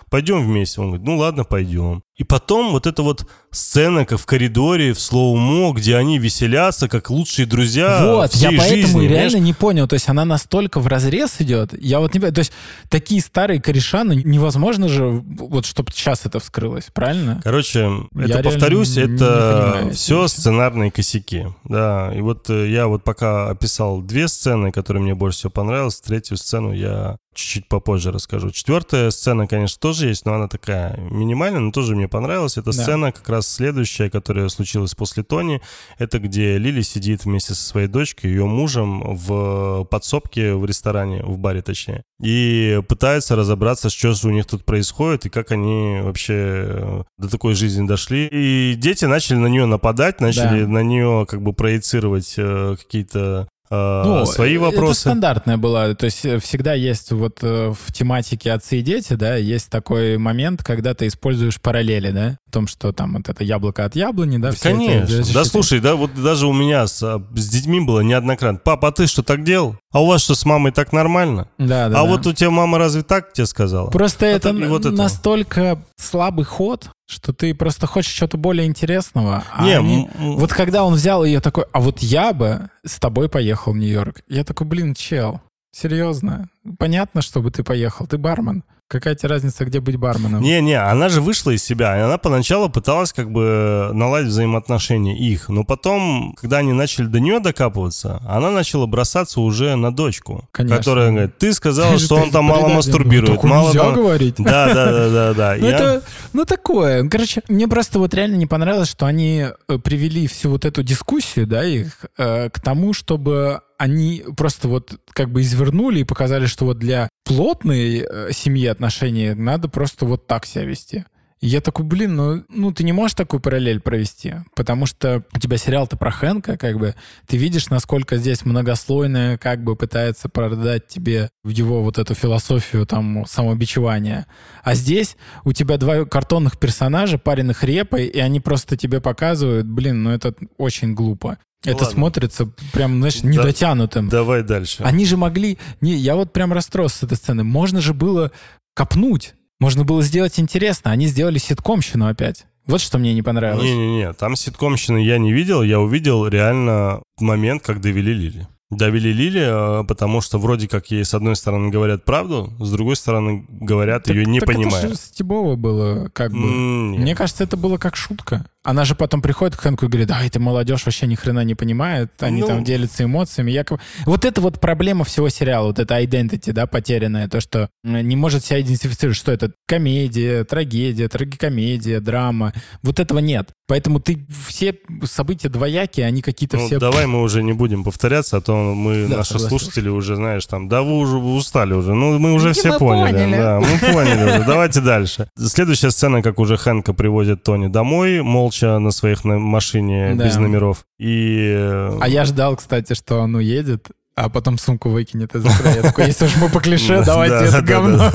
Пойдем 0.10 0.42
вместе. 0.42 0.80
Он 0.80 0.88
говорит, 0.88 1.06
ну 1.06 1.18
ладно, 1.18 1.44
пойдем. 1.44 2.04
И 2.20 2.26
потом 2.26 2.72
вот 2.74 2.86
эта 2.86 3.02
вот 3.02 3.26
сцена, 3.50 4.06
как 4.06 4.20
в 4.20 4.26
коридоре, 4.26 4.92
в 4.94 5.00
слоумо, 5.00 5.72
где 5.74 5.96
они 5.96 6.20
веселятся, 6.20 6.90
как 6.90 7.10
лучшие 7.10 7.46
друзья 7.46 8.06
Вот, 8.06 8.34
всей 8.34 8.52
я 8.52 8.58
поэтому 8.60 9.00
жизни, 9.00 9.08
реально 9.08 9.30
знаешь? 9.30 9.46
не 9.46 9.54
понял. 9.54 9.88
То 9.88 9.94
есть 9.94 10.10
она 10.10 10.26
настолько 10.26 10.82
в 10.82 10.88
разрез 10.88 11.38
идет. 11.40 11.74
Я 11.82 12.00
вот 12.02 12.14
не 12.14 12.20
понимаю. 12.20 12.34
То 12.36 12.40
есть 12.40 12.52
такие 12.90 13.22
старые 13.22 13.62
кореша, 13.62 14.04
ну 14.04 14.12
невозможно 14.14 14.90
же, 14.90 15.06
вот 15.40 15.66
чтобы 15.66 15.94
сейчас 15.94 16.26
это 16.26 16.40
вскрылось, 16.42 16.88
правильно? 16.94 17.40
Короче, 17.42 17.90
Я 18.14 18.26
это, 18.40 18.44
повторюсь, 18.44 18.98
не- 18.98 19.04
не 19.06 19.16
это 19.16 19.72
понимаю 19.74 19.94
все 19.96 20.28
сценарные 20.28 20.92
косяки. 20.92 21.48
Да, 21.64 22.12
и 22.14 22.20
вот 22.20 22.50
э, 22.50 22.70
я 22.70 22.88
вот 22.88 23.06
пока 23.06 23.50
описал 23.50 24.02
две 24.02 24.28
сцены, 24.28 24.74
которые 24.74 25.02
мне 25.02 25.16
больше 25.16 25.38
всего 25.40 25.52
понравились, 25.52 26.02
третью 26.02 26.36
сцену 26.36 26.74
я 26.74 27.16
чуть-чуть 27.40 27.68
попозже 27.68 28.12
расскажу. 28.12 28.52
Четвертая 28.52 29.10
сцена, 29.12 29.48
конечно, 29.48 29.80
тоже 29.80 30.08
есть, 30.08 30.26
но 30.26 30.34
она 30.34 30.48
такая 30.48 30.98
минимальная, 30.98 31.60
но 31.62 31.72
тоже 31.72 31.96
мне 31.96 32.08
понравилась. 32.08 32.58
Это 32.58 32.72
Да. 32.72 32.84
сцена 32.84 33.12
как 33.12 33.28
раз 33.30 33.48
следующая, 33.48 34.10
которая 34.10 34.50
случилась 34.50 34.94
после 34.96 35.24
Тони. 35.24 35.62
Это 35.98 36.20
где 36.20 36.58
Лили 36.58 36.82
сидит 36.82 37.26
вместе 37.26 37.54
со 37.54 37.64
своей 37.64 37.88
дочкой, 37.88 38.32
ее 38.32 38.46
мужем 38.46 39.16
в 39.16 39.86
подсобке 39.86 40.54
в 40.54 40.66
ресторане, 40.66 41.24
в 41.24 41.38
баре 41.38 41.62
точнее, 41.62 42.04
и 42.22 42.82
пытается 42.88 43.36
разобраться, 43.36 43.90
что 43.90 44.12
же 44.14 44.28
у 44.28 44.32
них 44.32 44.46
тут 44.46 44.66
происходит 44.66 45.26
и 45.26 45.30
как 45.30 45.52
они 45.52 46.00
вообще 46.02 46.34
э, 46.38 47.04
до 47.18 47.30
такой 47.30 47.54
жизни 47.56 47.88
дошли. 47.88 48.28
И 48.32 48.76
дети 48.76 49.06
начали 49.06 49.38
на 49.38 49.48
нее 49.48 49.66
нападать, 49.66 50.20
начали 50.22 50.62
Да. 50.64 50.68
на 50.68 50.84
нее 50.84 51.26
как 51.30 51.42
бы 51.42 51.54
проецировать 51.54 52.34
э, 52.38 52.76
какие-то 52.78 53.48
Ну, 53.72 54.26
свои 54.26 54.56
Это 54.56 54.66
вопросы. 54.66 55.02
стандартная 55.02 55.58
была. 55.58 55.94
То 55.94 56.06
есть 56.06 56.26
э, 56.26 56.40
всегда 56.40 56.74
есть 56.74 57.12
вот 57.12 57.40
э, 57.44 57.72
в 57.72 57.94
тематике 57.94 58.52
отцы 58.52 58.80
и 58.80 58.82
дети, 58.82 59.14
да, 59.14 59.36
есть 59.36 59.70
такой 59.70 60.18
момент, 60.18 60.64
когда 60.64 60.94
ты 60.96 61.08
используешь 61.08 61.62
параллели, 61.62 62.10
да, 62.12 62.38
в 62.48 62.52
том, 62.52 62.68
что 62.68 62.92
там 62.92 63.14
вот 63.14 63.30
это 63.30 63.44
яблоко 63.44 63.86
от 63.86 63.96
яблони, 63.96 64.38
да, 64.38 64.50
Да, 64.50 64.56
все 64.56 64.70
эти 64.70 64.78
Конечно. 64.78 65.08
Да 65.18 65.24
защиты. 65.24 65.46
слушай, 65.46 65.80
да, 65.80 65.96
вот 65.96 66.12
даже 66.16 66.48
у 66.48 66.54
меня 66.54 66.88
с, 66.88 67.04
а, 67.04 67.24
с 67.36 67.48
детьми 67.50 67.80
было 67.80 68.00
неоднократно. 68.00 68.60
Папа, 68.64 68.88
а 68.88 68.92
ты 68.92 69.06
что 69.06 69.22
так 69.22 69.44
делал? 69.44 69.76
А 69.92 70.02
у 70.04 70.06
вас 70.06 70.22
что, 70.22 70.36
с 70.36 70.46
мамой 70.46 70.72
так 70.72 70.94
нормально? 70.94 71.48
Да, 71.58 71.90
да, 71.90 72.02
а 72.02 72.04
да. 72.04 72.04
вот 72.04 72.28
у 72.28 72.34
тебя 72.34 72.52
мама 72.52 72.78
разве 72.78 73.02
так 73.02 73.34
тебе 73.34 73.48
сказала? 73.48 73.90
Просто 73.90 74.28
это, 74.28 74.50
и 74.50 74.66
вот 74.66 74.82
это. 74.82 74.92
настолько 74.92 75.82
слабый 75.98 76.46
ход, 76.46 76.92
что 77.08 77.34
ты 77.34 77.56
просто 77.56 77.88
хочешь 77.88 78.12
чего-то 78.14 78.38
более 78.38 78.68
интересного. 78.68 79.44
а 79.52 79.66
Не, 79.66 79.78
они- 79.80 80.10
Вот 80.20 80.54
когда 80.54 80.84
он 80.84 80.94
взял 80.94 81.26
ее 81.26 81.40
такой, 81.40 81.66
а 81.72 81.80
вот 81.80 82.00
я 82.00 82.34
бы 82.34 82.70
с 82.86 83.00
тобой 83.00 83.30
поехал 83.30 83.74
в 83.74 83.78
Нью-Йорк. 83.78 84.22
Я 84.28 84.44
такой, 84.44 84.68
блин, 84.68 84.94
чел, 84.94 85.42
серьезно. 85.72 86.50
Понятно, 86.78 87.24
чтобы 87.24 87.50
ты 87.50 87.64
поехал, 87.64 88.06
ты 88.06 88.20
бармен. 88.20 88.64
Какая 88.90 89.14
тебе 89.14 89.30
разница, 89.30 89.66
где 89.66 89.80
быть 89.80 89.98
барменом? 89.98 90.42
Не-не, 90.42 90.82
она 90.82 91.10
же 91.10 91.22
вышла 91.22 91.52
из 91.52 91.64
себя, 91.64 91.96
и 91.96 92.02
она 92.02 92.18
поначалу 92.18 92.70
пыталась 92.70 93.14
как 93.14 93.32
бы 93.32 93.92
наладить 93.94 94.30
взаимоотношения 94.30 95.16
их, 95.16 95.48
но 95.48 95.64
потом, 95.64 96.34
когда 96.42 96.58
они 96.58 96.74
начали 96.74 97.06
до 97.06 97.20
нее 97.20 97.40
докапываться, 97.40 98.20
она 98.28 98.50
начала 98.50 98.88
бросаться 98.88 99.42
уже 99.42 99.76
на 99.76 99.94
дочку, 99.96 100.50
Конечно. 100.52 100.78
которая 100.78 101.12
говорит, 101.12 101.38
ты 101.38 101.54
сказала, 101.54 102.00
что 102.00 102.16
он 102.16 102.32
там 102.32 102.46
мало 102.46 102.68
мастурбирует, 102.70 103.44
ну, 103.44 103.48
мало 103.50 103.72
там- 103.76 103.94
говорить. 103.94 104.36
Да, 104.40 104.74
да, 104.74 104.92
да, 104.92 105.10
да, 105.10 105.34
да. 105.36 105.56
Ну, 105.60 105.68
Я- 105.68 105.76
это, 105.76 106.04
ну, 106.34 106.46
такое. 106.46 107.08
Короче, 107.08 107.44
мне 107.48 107.68
просто 107.68 108.00
вот 108.00 108.16
реально 108.16 108.38
не 108.38 108.48
понравилось, 108.48 108.90
что 108.90 109.06
они 109.06 109.46
э, 109.68 109.78
привели 109.78 110.26
всю 110.26 110.50
вот 110.50 110.66
эту 110.66 110.82
дискуссию, 110.82 111.46
да, 111.46 111.64
их, 111.64 112.06
э, 112.18 112.50
к 112.50 112.60
тому, 112.60 112.94
чтобы 112.94 113.62
они 113.80 114.26
просто 114.36 114.68
вот 114.68 115.00
как 115.14 115.32
бы 115.32 115.42
извернули 115.42 116.02
и 116.02 116.04
показали, 116.04 116.48
что 116.48 116.66
вот 116.66 116.78
для 116.78 117.08
плотной 117.24 118.00
э, 118.00 118.32
семьи 118.34 118.68
отношений 118.68 119.34
надо 119.34 119.70
просто 119.70 120.06
вот 120.06 120.28
так 120.28 120.46
себя 120.46 120.66
вести. 120.66 121.06
Я 121.42 121.62
такой, 121.62 121.86
блин, 121.86 122.16
ну, 122.18 122.44
ну 122.50 122.74
ты 122.74 122.84
не 122.84 122.92
можешь 122.92 123.16
такую 123.16 123.40
параллель 123.40 123.80
провести, 123.80 124.36
потому 124.56 124.86
что 124.86 125.24
у 125.34 125.40
тебя 125.40 125.56
сериал-то 125.56 125.96
про 125.96 126.12
Хэнка, 126.12 126.58
как 126.58 126.78
бы, 126.78 126.96
ты 127.28 127.38
видишь, 127.38 127.70
насколько 127.70 128.18
здесь 128.18 128.44
многослойное, 128.44 129.38
как 129.38 129.64
бы 129.64 129.78
пытается 129.78 130.28
продать 130.28 130.88
тебе 130.88 131.30
в 131.44 131.50
его 131.50 131.82
вот 131.82 131.98
эту 131.98 132.14
философию 132.14 132.86
там 132.86 133.26
самобичевания. 133.26 134.28
А 134.64 134.76
здесь 134.76 135.16
у 135.46 135.54
тебя 135.54 135.78
два 135.78 136.04
картонных 136.04 136.60
персонажа, 136.60 137.18
пареных 137.18 137.64
репой, 137.64 138.08
и 138.08 138.20
они 138.20 138.42
просто 138.42 138.76
тебе 138.76 139.00
показывают, 139.00 139.66
блин, 139.66 140.04
ну 140.04 140.12
это 140.12 140.34
очень 140.58 140.94
глупо. 140.94 141.38
Ну 141.66 141.72
это 141.72 141.84
ладно. 141.84 141.94
смотрится 141.94 142.50
прям, 142.74 143.00
знаешь, 143.00 143.22
Да. 143.22 143.28
недотянутым. 143.30 144.10
Давай 144.10 144.44
дальше. 144.44 144.84
Они 144.84 145.06
же 145.06 145.18
могли... 145.18 145.58
Не, 145.82 145.96
я 145.96 146.16
вот 146.16 146.32
прям 146.32 146.54
расстроился 146.54 147.00
с 147.00 147.04
этой 147.04 147.18
сцены. 147.18 147.44
Можно 147.44 147.82
же 147.82 147.94
было 147.94 148.32
копнуть. 148.74 149.34
Можно 149.60 149.84
было 149.84 150.02
сделать 150.02 150.40
интересно. 150.40 150.92
Они 150.92 151.08
сделали 151.08 151.38
ситкомщину 151.38 152.08
опять. 152.08 152.46
Вот 152.66 152.82
что 152.82 152.98
мне 152.98 153.14
не 153.14 153.22
понравилось. 153.22 153.64
Не-не-не, 153.64 154.14
там 154.14 154.36
ситкомщины 154.36 155.00
я 155.00 155.18
не 155.18 155.34
видел, 155.34 155.64
я 155.64 155.80
увидел 155.80 156.28
реально 156.28 157.02
момент, 157.20 157.64
как 157.64 157.82
довели 157.82 158.14
Лили. 158.14 158.48
Довели 158.70 159.12
Лили, 159.12 159.82
э, 159.82 159.84
потому 159.86 160.22
что 160.22 160.38
вроде 160.38 160.68
как 160.68 160.92
ей 160.92 161.04
с 161.04 161.16
одной 161.16 161.36
стороны 161.36 161.70
говорят 161.70 162.06
правду, 162.06 162.54
с 162.60 162.72
другой 162.72 162.96
стороны 162.96 163.48
говорят 163.50 164.04
Так- 164.04 164.16
ее 164.16 164.28
не 164.28 164.40
так 164.40 164.48
понимая. 164.48 164.84
Это 164.84 164.90
же 164.90 164.96
Стебово 164.96 165.56
было 165.56 166.10
как 166.14 166.32
бы... 166.32 166.38
Нет. 166.38 167.02
Мне 167.02 167.16
кажется, 167.16 167.44
это 167.44 167.58
было 167.58 167.78
как 167.80 167.96
шутка. 167.96 168.46
Она 168.64 168.84
же 168.84 168.94
потом 168.94 169.22
приходит 169.22 169.56
к 169.56 169.62
Хэнку 169.62 169.86
и 169.86 169.88
говорит, 169.88 170.10
да, 170.10 170.22
эта 170.24 170.40
молодежь 170.40 170.86
вообще 170.86 171.08
ни 171.08 171.16
хрена 171.16 171.46
не 171.46 171.56
понимает, 171.56 172.12
они 172.20 172.42
Ну. 172.42 172.48
там 172.48 172.64
делятся 172.66 173.06
эмоциями. 173.06 173.52
Якобы... 173.52 173.80
Вот 174.06 174.26
это 174.26 174.42
вот 174.42 174.60
проблема 174.60 175.06
всего 175.06 175.30
сериала, 175.30 175.68
вот 175.68 175.80
это 175.80 175.98
identity, 176.02 176.52
да, 176.52 176.68
потерянное, 176.68 177.30
то, 177.30 177.40
что 177.40 177.70
не 177.86 178.18
может 178.18 178.44
себя 178.44 178.60
идентифицировать, 178.60 179.18
что 179.18 179.32
это 179.32 179.54
комедия, 179.66 180.44
трагедия, 180.44 181.08
трагикомедия, 181.08 182.02
драма. 182.02 182.54
Вот 182.84 183.00
этого 183.00 183.20
нет. 183.20 183.50
Поэтому 183.68 184.00
ты 184.02 184.26
все 184.48 184.76
события 185.06 185.48
двоякие, 185.48 186.06
они 186.08 186.22
какие-то 186.22 186.58
Ну, 186.58 186.66
все... 186.66 186.80
давай 186.80 187.06
мы 187.06 187.22
уже 187.22 187.44
не 187.44 187.54
будем 187.54 187.84
повторяться, 187.84 188.38
а 188.38 188.42
то 188.42 188.56
мы, 188.74 189.08
Да, 189.08 189.18
наши 189.18 189.34
согласен. 189.34 189.50
слушатели 189.50 189.88
уже, 189.90 190.16
знаешь, 190.16 190.46
там, 190.48 190.68
да 190.68 190.82
вы 190.82 190.98
уже 190.98 191.18
устали 191.18 191.74
уже. 191.74 191.94
Ну, 191.94 192.18
мы 192.20 192.34
уже 192.34 192.48
Ну, 192.48 192.54
все 192.56 192.70
мы 192.72 192.80
поняли. 192.80 193.12
поняли. 193.14 193.38
Да, 193.38 193.60
мы 193.62 193.94
поняли 193.94 194.24
уже. 194.26 194.44
Давайте 194.46 194.82
дальше. 194.82 195.30
Следующая 195.38 195.92
сцена, 195.92 196.22
как 196.22 196.40
уже 196.40 196.58
Хэнка 196.58 196.94
привозят 196.94 197.44
Тони 197.44 197.68
домой, 197.68 198.22
молча 198.50 198.80
на 198.80 198.92
своих 198.92 199.24
на 199.26 199.38
машине 199.38 200.14
Да. 200.16 200.26
без 200.26 200.36
номеров. 200.38 200.86
И... 200.98 201.54
э, 201.56 201.98
А 202.02 202.08
я 202.08 202.26
ждал, 202.26 202.56
кстати, 202.56 202.94
что 202.94 203.20
он 203.20 203.36
уедет, 203.36 203.88
а 204.16 204.28
потом 204.30 204.58
сумку 204.58 204.90
выкинет 204.90 205.36
из 205.36 205.46
окна. 205.46 205.70
Я 205.70 205.82
такой, 205.84 206.08
если 206.08 206.26
уж 206.26 206.36
мы 206.38 206.50
по 206.50 206.60
клише, 206.60 206.98
Да, 207.00 207.06
давайте 207.06 207.40
да, 207.40 207.46
это 207.46 207.62
говно. 207.62 208.12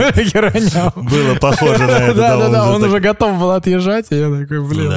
Было 0.96 1.34
похоже 1.40 1.84
на 1.86 1.90
это. 1.92 2.14
Да-да-да, 2.16 2.70
он 2.70 2.82
уже 2.82 2.98
готов 3.00 3.38
был 3.38 3.52
отъезжать, 3.52 4.06
и 4.10 4.16
я 4.16 4.28
такой, 4.28 4.60
блин. 4.68 4.92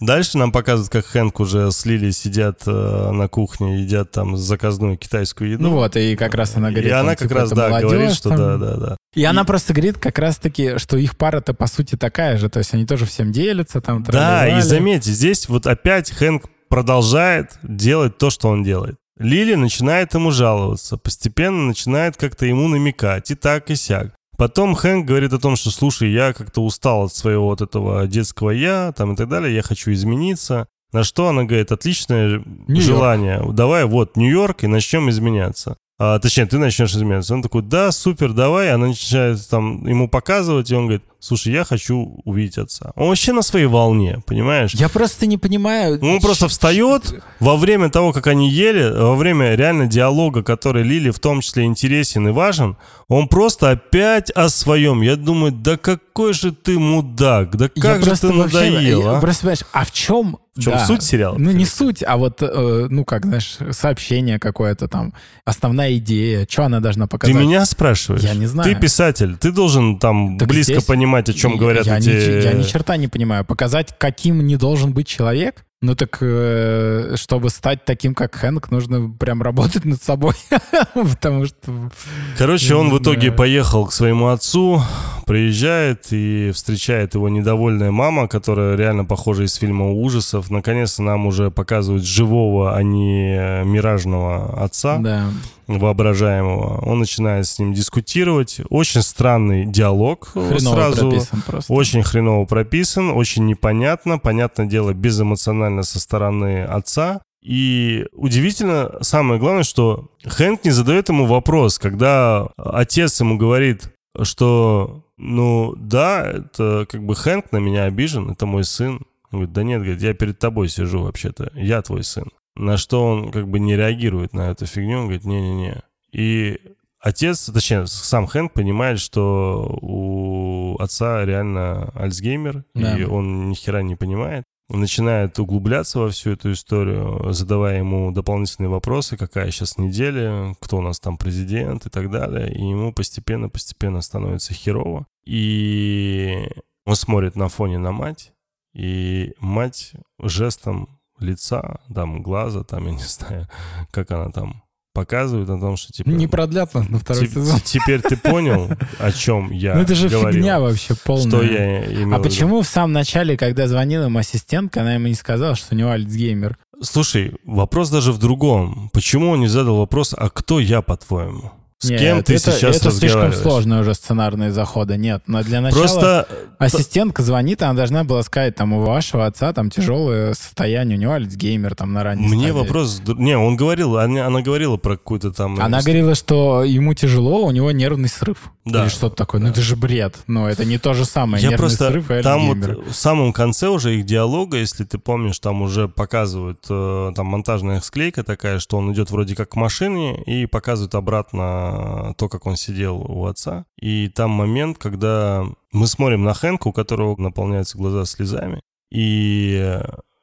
Да. 0.00 0.18
Дальше 0.18 0.38
нам 0.38 0.52
показывают, 0.52 0.90
как 0.90 1.06
Хэнк 1.06 1.40
уже 1.40 1.70
с 1.70 1.84
Лили 1.86 2.10
сидят 2.10 2.62
э, 2.66 3.10
на 3.10 3.28
кухне, 3.28 3.82
едят 3.82 4.10
там 4.10 4.36
заказную 4.36 4.96
китайскую 4.96 5.50
еду. 5.50 5.62
Ну 5.62 5.70
вот, 5.70 5.96
и 5.96 6.16
как 6.16 6.34
раз 6.34 6.56
она 6.56 6.70
говорит... 6.70 6.90
и 6.90 6.94
она 6.94 7.14
как 7.14 7.28
типа, 7.28 7.40
раз, 7.40 7.50
да, 7.50 7.68
молодежь 7.68 7.90
говорит, 7.90 8.12
что 8.12 8.28
там. 8.30 8.38
да, 8.38 8.56
да, 8.56 8.76
да. 8.76 8.96
И 9.14 9.24
она 9.24 9.44
просто 9.44 9.72
говорит 9.72 9.98
как 9.98 10.18
раз-таки, 10.18 10.78
что 10.78 10.96
их 10.96 11.16
пара-то 11.16 11.54
по 11.54 11.66
сути 11.66 11.96
такая 11.96 12.36
же, 12.36 12.48
то 12.48 12.58
есть 12.58 12.74
они 12.74 12.86
тоже 12.86 13.06
всем 13.06 13.32
делятся 13.32 13.80
там. 13.80 14.02
Да, 14.04 14.58
и 14.58 14.60
заметьте, 14.60 15.12
здесь 15.12 15.48
вот 15.48 15.66
опять 15.66 16.10
Хэнк 16.10 16.44
продолжает 16.68 17.58
делать 17.62 18.18
то, 18.18 18.30
что 18.30 18.48
он 18.48 18.62
делает. 18.62 18.96
Лили 19.18 19.54
начинает 19.54 20.14
ему 20.14 20.30
жаловаться, 20.30 20.96
постепенно 20.96 21.64
начинает 21.64 22.16
как-то 22.16 22.46
ему 22.46 22.68
намекать, 22.68 23.30
и 23.30 23.34
так, 23.34 23.70
и 23.70 23.74
сяк. 23.74 24.14
Потом 24.38 24.76
Хэнк 24.76 25.04
говорит 25.04 25.32
о 25.32 25.40
том, 25.40 25.56
что, 25.56 25.70
слушай, 25.72 26.12
я 26.12 26.32
как-то 26.32 26.64
устал 26.64 27.06
от 27.06 27.12
своего 27.12 27.46
вот 27.46 27.60
этого 27.60 28.06
детского 28.06 28.50
я, 28.50 28.92
там 28.96 29.14
и 29.14 29.16
так 29.16 29.28
далее, 29.28 29.52
я 29.52 29.62
хочу 29.62 29.92
измениться. 29.92 30.68
На 30.92 31.02
что 31.02 31.26
она 31.26 31.42
говорит, 31.42 31.72
отличное 31.72 32.40
желание, 32.68 33.44
давай 33.52 33.84
вот 33.84 34.16
Нью-Йорк 34.16 34.62
и 34.62 34.68
начнем 34.68 35.10
изменяться. 35.10 35.76
А, 36.00 36.20
точнее, 36.20 36.46
ты 36.46 36.58
начнешь 36.58 36.92
изменяться. 36.92 37.34
Он 37.34 37.42
такой, 37.42 37.62
да, 37.62 37.90
супер, 37.90 38.32
давай. 38.32 38.72
Она 38.72 38.86
начинает 38.88 39.46
там 39.48 39.84
ему 39.84 40.08
показывать, 40.08 40.70
и 40.70 40.74
он 40.76 40.84
говорит, 40.84 41.02
слушай, 41.18 41.52
я 41.52 41.64
хочу 41.64 42.20
увидеть 42.24 42.56
отца. 42.56 42.92
Он 42.94 43.08
вообще 43.08 43.32
на 43.32 43.42
своей 43.42 43.66
волне, 43.66 44.22
понимаешь? 44.24 44.74
Я 44.74 44.88
просто 44.88 45.26
не 45.26 45.38
понимаю... 45.38 45.98
Он 46.00 46.20
просто 46.20 46.46
встает 46.46 47.20
во 47.40 47.56
время 47.56 47.90
того, 47.90 48.12
как 48.12 48.28
они 48.28 48.48
ели, 48.48 48.88
во 48.96 49.16
время 49.16 49.56
реально 49.56 49.88
диалога, 49.88 50.44
который 50.44 50.84
Лили 50.84 51.10
в 51.10 51.18
том 51.18 51.40
числе 51.40 51.64
интересен 51.64 52.28
и 52.28 52.30
важен, 52.30 52.76
он 53.08 53.26
просто 53.26 53.70
опять 53.70 54.30
о 54.30 54.48
своем. 54.50 55.02
Я 55.02 55.16
думаю, 55.16 55.50
да 55.50 55.76
какой 55.76 56.32
же 56.32 56.52
ты 56.52 56.78
мудак, 56.78 57.56
да 57.56 57.68
Я 57.74 57.82
как 57.82 58.00
же 58.02 58.06
просто 58.06 58.28
ты 58.28 58.34
вообще- 58.34 58.70
надоел, 58.70 59.02
я 59.02 59.16
а? 59.16 59.20
Просто 59.20 59.40
понимаешь, 59.42 59.64
а 59.72 59.84
в 59.84 59.90
чем... 59.90 60.38
В 60.58 60.62
чем 60.62 60.72
да. 60.72 60.86
суть 60.86 61.04
сериала? 61.04 61.36
Ну, 61.38 61.52
не 61.52 61.64
суть, 61.64 62.02
а 62.04 62.16
вот, 62.16 62.42
э, 62.42 62.86
ну, 62.90 63.04
как, 63.04 63.24
знаешь, 63.24 63.58
сообщение 63.70 64.40
какое-то 64.40 64.88
там, 64.88 65.14
основная 65.44 65.96
идея, 65.98 66.46
что 66.50 66.64
она 66.64 66.80
должна 66.80 67.06
Ты 67.06 67.10
показать. 67.10 67.36
меня 67.36 67.64
спрашиваешь? 67.64 68.22
Я 68.22 68.34
не 68.34 68.46
знаю. 68.46 68.68
Ты 68.68 68.80
писатель, 68.80 69.36
ты 69.36 69.52
должен 69.52 70.00
там 70.00 70.36
Так 70.36 70.48
близко 70.48 70.72
здесь 70.72 70.84
понимать, 70.84 71.28
о 71.28 71.32
чем 71.32 71.52
Я- 71.52 71.58
говорят 71.58 71.86
я 71.86 71.98
эти... 71.98 72.08
Ни, 72.08 72.42
я 72.42 72.52
ни 72.54 72.64
черта 72.64 72.96
не 72.96 73.06
понимаю. 73.06 73.44
Показать, 73.44 73.94
каким 73.98 74.44
не 74.44 74.56
должен 74.56 74.92
быть 74.92 75.06
человек? 75.06 75.64
Ну 75.80 75.94
так, 75.94 76.18
э, 76.20 77.14
чтобы 77.16 77.50
стать 77.50 77.84
таким, 77.84 78.12
как 78.12 78.34
Хэнк, 78.34 78.70
нужно 78.72 79.10
прям 79.16 79.42
работать 79.42 79.84
над 79.84 80.02
собой. 80.02 80.34
Потому 80.94 81.46
что... 81.46 81.90
Короче, 82.36 82.74
он 82.74 82.90
в 82.90 83.00
итоге 83.00 83.30
Да. 83.30 83.36
поехал 83.36 83.86
к 83.86 83.92
своему 83.92 84.26
отцу, 84.28 84.82
приезжает 85.24 86.06
и 86.10 86.50
встречает 86.52 87.14
его 87.14 87.28
недовольная 87.28 87.92
мама, 87.92 88.26
которая 88.26 88.74
реально 88.76 89.04
похожа 89.04 89.44
из 89.44 89.54
фильма 89.54 89.88
ужасов. 89.92 90.50
Наконец-то 90.50 91.02
нам 91.02 91.26
уже 91.26 91.52
показывают 91.52 92.04
живого, 92.04 92.74
а 92.76 92.82
не 92.82 93.36
э, 93.38 93.64
миражного 93.64 94.60
отца 94.64 94.98
Да. 94.98 95.26
Воображаемого. 95.68 96.80
Он 96.84 96.98
начинает 96.98 97.46
с 97.46 97.58
ним 97.58 97.74
дискутировать. 97.74 98.60
Очень 98.70 99.02
странный 99.02 99.66
диалог 99.66 100.28
Хреново 100.32 100.74
сразу. 100.74 101.10
прописан 101.10 101.42
просто. 101.46 101.72
Очень 101.72 102.02
хреново 102.02 102.46
прописан, 102.46 103.10
очень 103.10 103.46
непонятно. 103.46 104.18
Понятное 104.18 104.66
дело, 104.66 104.92
безэмоционально 104.94 105.82
со 105.82 106.00
стороны 106.00 106.64
отца. 106.64 107.20
И 107.42 108.06
удивительно, 108.12 108.92
самое 109.02 109.38
главное, 109.38 109.62
что 109.62 110.08
Хэнк 110.24 110.64
не 110.64 110.70
задает 110.70 111.08
ему 111.08 111.26
вопрос, 111.26 111.78
когда 111.78 112.48
отец 112.56 113.20
ему 113.20 113.36
говорит, 113.36 113.92
что, 114.22 115.04
ну 115.16 115.74
да, 115.76 116.26
это 116.26 116.86
как 116.90 117.04
бы 117.04 117.14
Хэнк 117.14 117.52
на 117.52 117.58
меня 117.58 117.84
обижен, 117.84 118.30
это 118.30 118.46
мой 118.46 118.64
сын. 118.64 119.02
Он 119.30 119.40
говорит, 119.40 119.52
да 119.52 119.62
нет, 119.62 119.82
говорит, 119.82 120.02
я 120.02 120.14
перед 120.14 120.38
тобой 120.38 120.68
сижу 120.68 121.02
вообще-то, 121.02 121.52
я 121.54 121.80
твой 121.82 122.02
сын. 122.02 122.28
На 122.58 122.76
что 122.76 123.04
он 123.04 123.30
как 123.30 123.48
бы 123.48 123.60
не 123.60 123.76
реагирует 123.76 124.34
на 124.34 124.50
эту 124.50 124.66
фигню, 124.66 124.98
он 124.98 125.04
говорит, 125.04 125.24
не-не-не. 125.24 125.82
И 126.12 126.58
отец, 127.00 127.44
точнее, 127.46 127.86
сам 127.86 128.26
Хэнк 128.26 128.52
понимает, 128.52 128.98
что 128.98 129.78
у 129.80 130.76
отца 130.80 131.24
реально 131.24 131.90
Альцгеймер, 131.94 132.64
Да. 132.74 132.98
и 132.98 133.04
он 133.04 133.48
ни 133.48 133.54
хера 133.54 133.82
не 133.82 133.94
понимает. 133.94 134.44
Он 134.70 134.80
начинает 134.80 135.38
углубляться 135.38 135.98
во 136.00 136.10
всю 136.10 136.32
эту 136.32 136.52
историю, 136.52 137.32
задавая 137.32 137.78
ему 137.78 138.10
дополнительные 138.12 138.68
вопросы, 138.68 139.16
какая 139.16 139.50
сейчас 139.50 139.78
неделя, 139.78 140.54
кто 140.60 140.78
у 140.78 140.82
нас 140.82 141.00
там 141.00 141.16
президент 141.16 141.86
и 141.86 141.90
так 141.90 142.10
далее. 142.10 142.52
И 142.52 142.60
ему 142.60 142.92
постепенно-постепенно 142.92 144.02
становится 144.02 144.52
херово. 144.52 145.06
И 145.24 146.50
он 146.84 146.96
смотрит 146.96 147.34
на 147.36 147.48
фоне 147.48 147.78
на 147.78 147.92
мать, 147.92 148.32
и 148.74 149.32
мать 149.40 149.92
жестом 150.20 150.97
лица, 151.20 151.80
там, 151.94 152.22
глаза, 152.22 152.64
там, 152.64 152.86
я 152.86 152.92
не 152.92 153.02
знаю, 153.02 153.48
как 153.90 154.10
она 154.10 154.30
там 154.30 154.62
показывает 154.94 155.48
о 155.48 155.58
том, 155.60 155.76
что, 155.76 155.92
типа... 155.92 156.08
Не 156.08 156.26
продлят 156.26 156.74
нас 156.74 156.88
на 156.88 156.98
второй 156.98 157.24
«Теп- 157.26 157.34
сезон. 157.34 157.60
Теперь 157.60 158.00
ты 158.00 158.16
понял, 158.16 158.68
о 158.98 159.12
чем 159.12 159.50
я 159.52 159.74
Ну 159.76 159.82
это 159.82 159.94
же 159.94 160.08
говорил? 160.08 160.40
фигня 160.40 160.58
вообще 160.58 160.94
полная. 161.04 161.28
Что 161.28 161.42
я 161.42 161.84
имел 162.02 162.18
А 162.18 162.20
почему 162.20 162.62
в 162.62 162.66
самом 162.66 162.92
начале, 162.94 163.36
когда 163.36 163.68
звонила 163.68 164.04
ему 164.04 164.18
ассистентка, 164.18 164.80
она 164.80 164.94
ему 164.94 165.06
не 165.06 165.14
сказала, 165.14 165.54
что 165.54 165.74
у 165.74 165.78
него 165.78 165.90
Альцгеймер? 165.90 166.58
Слушай, 166.82 167.34
вопрос 167.44 167.90
даже 167.90 168.12
в 168.12 168.18
другом. 168.18 168.90
Почему 168.92 169.30
он 169.30 169.40
не 169.40 169.46
задал 169.48 169.76
вопрос, 169.76 170.14
а 170.16 170.30
кто 170.30 170.58
я, 170.58 170.82
по-твоему? 170.82 171.52
С 171.80 171.90
Нет, 171.90 172.00
кем 172.00 172.22
ты 172.24 172.34
это, 172.34 172.50
сейчас 172.50 172.76
это 172.78 172.90
слишком 172.90 173.32
сложные 173.32 173.82
уже 173.82 173.94
сценарные 173.94 174.50
заходы. 174.50 174.96
Нет, 174.96 175.22
но 175.28 175.44
для 175.44 175.60
начала 175.60 175.80
Просто 175.80 176.28
ассистентка 176.58 177.22
звонит, 177.22 177.62
она 177.62 177.74
должна 177.74 178.02
была 178.02 178.24
сказать, 178.24 178.56
там, 178.56 178.72
у 178.72 178.80
вашего 178.80 179.26
отца 179.26 179.52
там 179.52 179.70
тяжелое 179.70 180.34
состояние, 180.34 180.98
у 180.98 181.00
него 181.00 181.12
Альцгеймер 181.12 181.76
там 181.76 181.92
на 181.92 182.02
ранней 182.02 182.26
мне 182.26 182.48
стадии. 182.48 182.58
вопрос... 182.58 183.00
Не, 183.06 183.38
он 183.38 183.54
говорил, 183.54 183.96
она, 183.96 184.26
она 184.26 184.42
говорила 184.42 184.76
про 184.76 184.96
какую-то 184.96 185.30
там... 185.30 185.60
Она 185.60 185.80
говорила, 185.80 186.16
что 186.16 186.64
ему 186.64 186.94
тяжело, 186.94 187.46
у 187.46 187.52
него 187.52 187.70
нервный 187.70 188.08
срыв. 188.08 188.50
Да. 188.64 188.82
Или 188.82 188.88
что-то 188.88 189.14
такое. 189.14 189.40
Ну 189.40 189.46
это 189.46 189.60
же 189.60 189.76
бред. 189.76 190.16
Но 190.26 190.48
это 190.48 190.64
не 190.64 190.78
то 190.78 190.94
же 190.94 191.04
самое. 191.04 191.40
Я 191.40 191.50
нервный 191.50 191.68
просто 191.68 191.90
срыв 191.92 192.10
и 192.10 192.22
там 192.22 192.50
Альцгеймер. 192.50 192.76
вот 192.76 192.88
в 192.88 192.94
самом 192.94 193.32
конце 193.32 193.68
уже 193.68 193.94
их 193.94 194.04
диалога, 194.04 194.56
если 194.56 194.82
ты 194.82 194.98
помнишь, 194.98 195.38
там 195.38 195.62
уже 195.62 195.86
показывают 195.86 196.58
э, 196.68 197.12
там 197.14 197.26
монтажная 197.26 197.80
склейка 197.80 198.24
такая, 198.24 198.58
что 198.58 198.78
он 198.78 198.92
идет 198.92 199.12
вроде 199.12 199.36
как 199.36 199.50
к 199.50 199.54
машине 199.54 200.20
и 200.24 200.46
показывают 200.46 200.96
обратно 200.96 201.67
то, 202.16 202.28
как 202.28 202.46
он 202.46 202.56
сидел 202.56 202.96
у 202.96 203.26
отца. 203.26 203.66
И 203.80 204.08
там 204.08 204.30
момент, 204.30 204.78
когда 204.78 205.46
мы 205.72 205.86
смотрим 205.86 206.24
на 206.24 206.34
Хэнка, 206.34 206.68
у 206.68 206.72
которого 206.72 207.20
наполняются 207.20 207.78
глаза 207.78 208.04
слезами, 208.04 208.60
и 208.90 209.80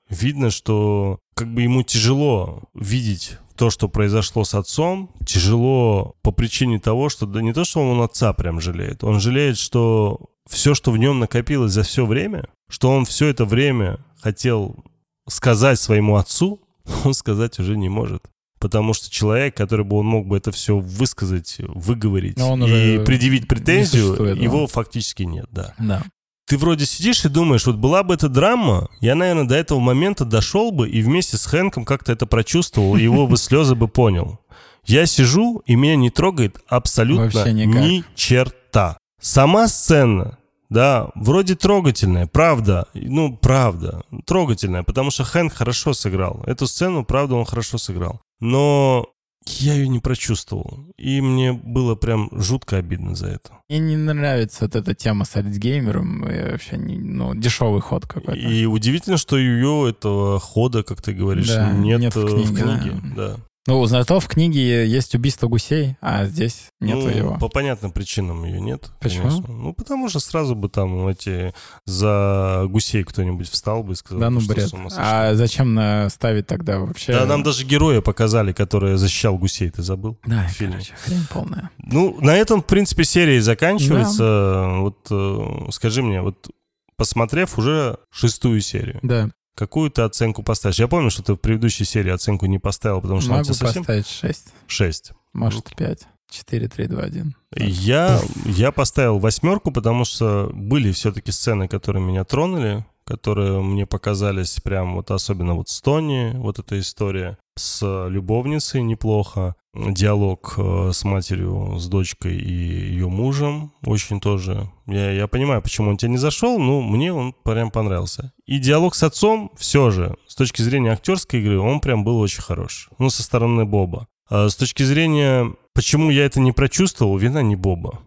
видно, 0.09 0.49
что 0.49 1.19
как 1.33 1.53
бы 1.53 1.61
ему 1.61 1.83
тяжело 1.83 2.63
видеть 2.73 3.37
то, 3.55 3.69
что 3.69 3.87
произошло 3.87 4.43
с 4.43 4.53
отцом, 4.53 5.11
тяжело 5.25 6.15
по 6.21 6.31
причине 6.31 6.79
того, 6.79 7.09
что 7.09 7.25
да 7.25 7.41
не 7.41 7.53
то, 7.53 7.63
что 7.63 7.81
он 7.81 8.01
отца 8.01 8.33
прям 8.33 8.59
жалеет, 8.59 9.03
он 9.03 9.19
жалеет, 9.19 9.57
что 9.57 10.19
все, 10.47 10.75
что 10.75 10.91
в 10.91 10.97
нем 10.97 11.19
накопилось 11.19 11.71
за 11.71 11.83
все 11.83 12.05
время, 12.05 12.49
что 12.69 12.91
он 12.91 13.05
все 13.05 13.27
это 13.27 13.45
время 13.45 13.99
хотел 14.21 14.83
сказать 15.27 15.79
своему 15.79 16.17
отцу, 16.17 16.59
он 17.05 17.13
сказать 17.13 17.59
уже 17.59 17.77
не 17.77 17.89
может. 17.89 18.23
Потому 18.65 18.95
что 18.95 19.11
человек, 19.11 19.55
который 19.55 19.85
бы 19.85 19.95
он 19.97 20.07
мог 20.07 20.25
бы 20.25 20.35
это 20.35 20.51
все 20.51 20.79
высказать, 20.79 21.57
выговорить 21.59 22.39
Но 22.39 22.53
он 22.53 22.65
и 22.65 22.97
предъявить 23.05 23.47
претензию, 23.47 24.05
существует, 24.05 24.37
да. 24.37 24.43
его 24.43 24.65
фактически 24.65 25.21
нет, 25.21 25.45
да. 25.51 25.75
Да. 25.77 26.01
Ты 26.47 26.57
вроде 26.57 26.87
сидишь 26.87 27.23
и 27.25 27.29
думаешь, 27.29 27.67
вот 27.67 27.75
была 27.75 28.01
бы 28.01 28.15
эта 28.15 28.27
драма, 28.27 28.89
я, 29.01 29.13
наверное, 29.13 29.43
до 29.43 29.53
этого 29.53 29.79
момента 29.79 30.25
дошел 30.25 30.71
бы 30.71 30.89
и 30.89 31.03
вместе 31.03 31.37
с 31.37 31.45
Хэнком 31.45 31.85
как-то 31.85 32.11
это 32.11 32.25
прочувствовал, 32.25 32.95
его 32.95 33.27
бы 33.27 33.37
слезы 33.37 33.75
бы 33.75 33.87
понял. 33.87 34.39
Я 34.83 35.05
сижу, 35.05 35.61
и 35.67 35.75
меня 35.75 35.95
не 35.95 36.09
трогает 36.09 36.57
абсолютно 36.67 37.47
ни 37.51 38.03
черта. 38.15 38.97
Сама 39.21 39.67
сцена, 39.67 40.39
да, 40.71 41.09
вроде 41.13 41.53
трогательная, 41.53 42.25
правда, 42.25 42.87
ну, 42.95 43.37
правда, 43.37 44.01
трогательная, 44.25 44.81
потому 44.81 45.11
что 45.11 45.23
Хэнк 45.23 45.53
хорошо 45.53 45.93
сыграл. 45.93 46.41
Эту 46.47 46.65
сцену, 46.65 47.05
правда, 47.05 47.35
он 47.35 47.45
хорошо 47.45 47.77
сыграл. 47.77 48.21
Но 48.45 49.07
я 49.47 49.73
ее 49.73 49.87
не 49.87 49.99
прочувствовал, 49.99 50.85
и 50.97 51.21
мне 51.21 51.53
было 51.53 51.95
прям 51.95 52.29
жутко 52.31 52.77
обидно 52.77 53.15
за 53.15 53.27
это. 53.27 53.51
Мне 53.69 53.79
не 53.79 53.95
нравится 53.97 54.65
вот 54.65 54.75
эта 54.75 54.93
тема 54.93 55.25
с 55.25 55.35
Альцгеймером. 55.35 56.21
вообще, 56.21 56.77
не- 56.77 56.97
ну, 56.97 57.33
дешевый 57.35 57.81
ход 57.81 58.05
какой-то. 58.07 58.39
И 58.39 58.65
удивительно, 58.65 59.17
что 59.17 59.37
ее 59.37 59.89
этого 59.89 60.39
хода, 60.39 60.83
как 60.83 61.01
ты 61.01 61.13
говоришь, 61.13 61.47
Да, 61.47 61.71
нет, 61.71 61.99
нет 61.99 62.15
в 62.15 62.19
э, 62.19 62.25
в 62.25 62.33
книге, 62.43 62.61
книге. 62.63 63.01
Да. 63.15 63.35
Ну, 63.67 63.83
зато 63.87 64.19
в 64.19 64.27
книге 64.27 64.87
есть 64.87 65.15
убийство 65.15 65.47
гусей, 65.47 65.97
а 65.99 66.25
здесь 66.25 66.67
нету 66.79 67.01
ну, 67.01 67.09
его. 67.09 67.37
По 67.39 67.49
понятным 67.49 67.91
причинам 67.91 68.45
ее 68.45 68.61
нет. 68.61 68.91
Почему? 68.99 69.29
Конечно. 69.29 69.53
Ну, 69.53 69.73
потому 69.73 70.07
что 70.07 70.19
сразу 70.19 70.55
бы 70.55 70.69
там 70.69 71.07
эти 71.07 71.53
за 71.85 72.65
гусей 72.69 73.03
кто-нибудь 73.03 73.49
встал 73.49 73.83
бы 73.83 73.93
и 73.93 73.95
сказал, 73.95 74.19
Да 74.21 74.29
ну 74.29 74.39
что 74.39 74.53
бред. 74.53 74.71
А 74.97 75.33
зачем 75.33 76.09
ставить 76.09 76.45
тогда 76.45 76.79
вообще? 76.79 77.13
Да, 77.13 77.25
нам 77.25 77.41
даже 77.41 77.65
героя 77.65 78.01
показали, 78.01 78.53
который 78.53 78.97
защищал 78.97 79.37
гусей, 79.37 79.71
ты 79.71 79.81
забыл? 79.81 80.19
Да, 80.25 80.45
в 80.47 80.51
фильме. 80.51 80.73
короче, 80.73 80.93
хрень 81.03 81.25
полная. 81.31 81.71
Ну, 81.79 82.17
на 82.21 82.35
этом, 82.35 82.61
в 82.61 82.65
принципе, 82.65 83.03
серия 83.03 83.41
заканчивается. 83.41 84.75
Вот 84.77 85.07
э, 85.09 85.71
скажи 85.71 86.03
мне, 86.03 86.21
вот 86.21 86.49
посмотрев 86.97 87.57
уже 87.57 87.97
шестую 88.11 88.61
серию, 88.61 88.99
Да, 89.01 89.29
какую 89.55 89.89
ты 89.89 90.03
оценку 90.03 90.43
поставишь? 90.43 90.79
Я 90.79 90.87
помню, 90.87 91.09
что 91.09 91.23
ты 91.23 91.33
в 91.33 91.37
предыдущей 91.37 91.85
серии 91.85 92.11
оценку 92.11 92.45
не 92.45 92.59
поставил, 92.59 93.01
потому 93.01 93.21
что 93.21 93.31
могу 93.31 93.53
совсем... 93.53 93.83
поставить 93.83 94.07
6, 94.07 94.47
Шесть. 94.67 95.11
может 95.33 95.75
5. 95.75 96.07
4, 96.29 96.67
3, 96.67 96.87
2, 96.87 97.01
1. 97.01 97.35
Я, 97.55 98.19
я 98.45 98.71
поставил 98.71 99.19
восьмерку, 99.19 99.71
потому 99.71 100.05
что 100.05 100.51
были 100.53 100.91
все-таки 100.91 101.31
сцены, 101.31 101.67
которые 101.67 102.03
меня 102.03 102.23
тронули, 102.25 102.85
которые 103.05 103.61
мне 103.61 103.85
показались 103.85 104.59
прям 104.61 104.95
вот 104.95 105.11
особенно 105.11 105.53
вот 105.53 105.69
с 105.69 105.81
Тони, 105.81 106.33
вот 106.35 106.59
эта 106.59 106.79
история 106.79 107.37
с 107.57 108.07
любовницей 108.09 108.81
неплохо, 108.81 109.55
диалог 109.73 110.55
э, 110.57 110.91
с 110.93 111.03
матерью, 111.03 111.77
с 111.77 111.87
дочкой 111.87 112.35
и 112.37 112.51
ее 112.51 113.07
мужем 113.07 113.73
очень 113.85 114.19
тоже. 114.19 114.69
Я, 114.87 115.11
я 115.11 115.27
понимаю, 115.27 115.61
почему 115.61 115.89
он 115.89 115.97
тебе 115.97 116.11
не 116.11 116.17
зашел, 116.17 116.59
но 116.59 116.81
мне 116.81 117.13
он 117.13 117.33
прям 117.43 117.71
понравился. 117.71 118.33
И 118.45 118.57
диалог 118.57 118.95
с 118.95 119.03
отцом 119.03 119.51
все 119.57 119.91
же, 119.91 120.15
с 120.27 120.35
точки 120.35 120.61
зрения 120.61 120.91
актерской 120.91 121.41
игры, 121.41 121.59
он 121.59 121.79
прям 121.79 122.03
был 122.03 122.19
очень 122.19 122.41
хорош. 122.41 122.89
Ну, 122.99 123.09
со 123.09 123.23
стороны 123.23 123.65
Боба. 123.65 124.07
А 124.29 124.49
с 124.49 124.55
точки 124.55 124.83
зрения, 124.83 125.53
почему 125.73 126.09
я 126.09 126.25
это 126.25 126.39
не 126.39 126.51
прочувствовал, 126.51 127.17
вина 127.17 127.41
не 127.41 127.55
Боба. 127.55 127.99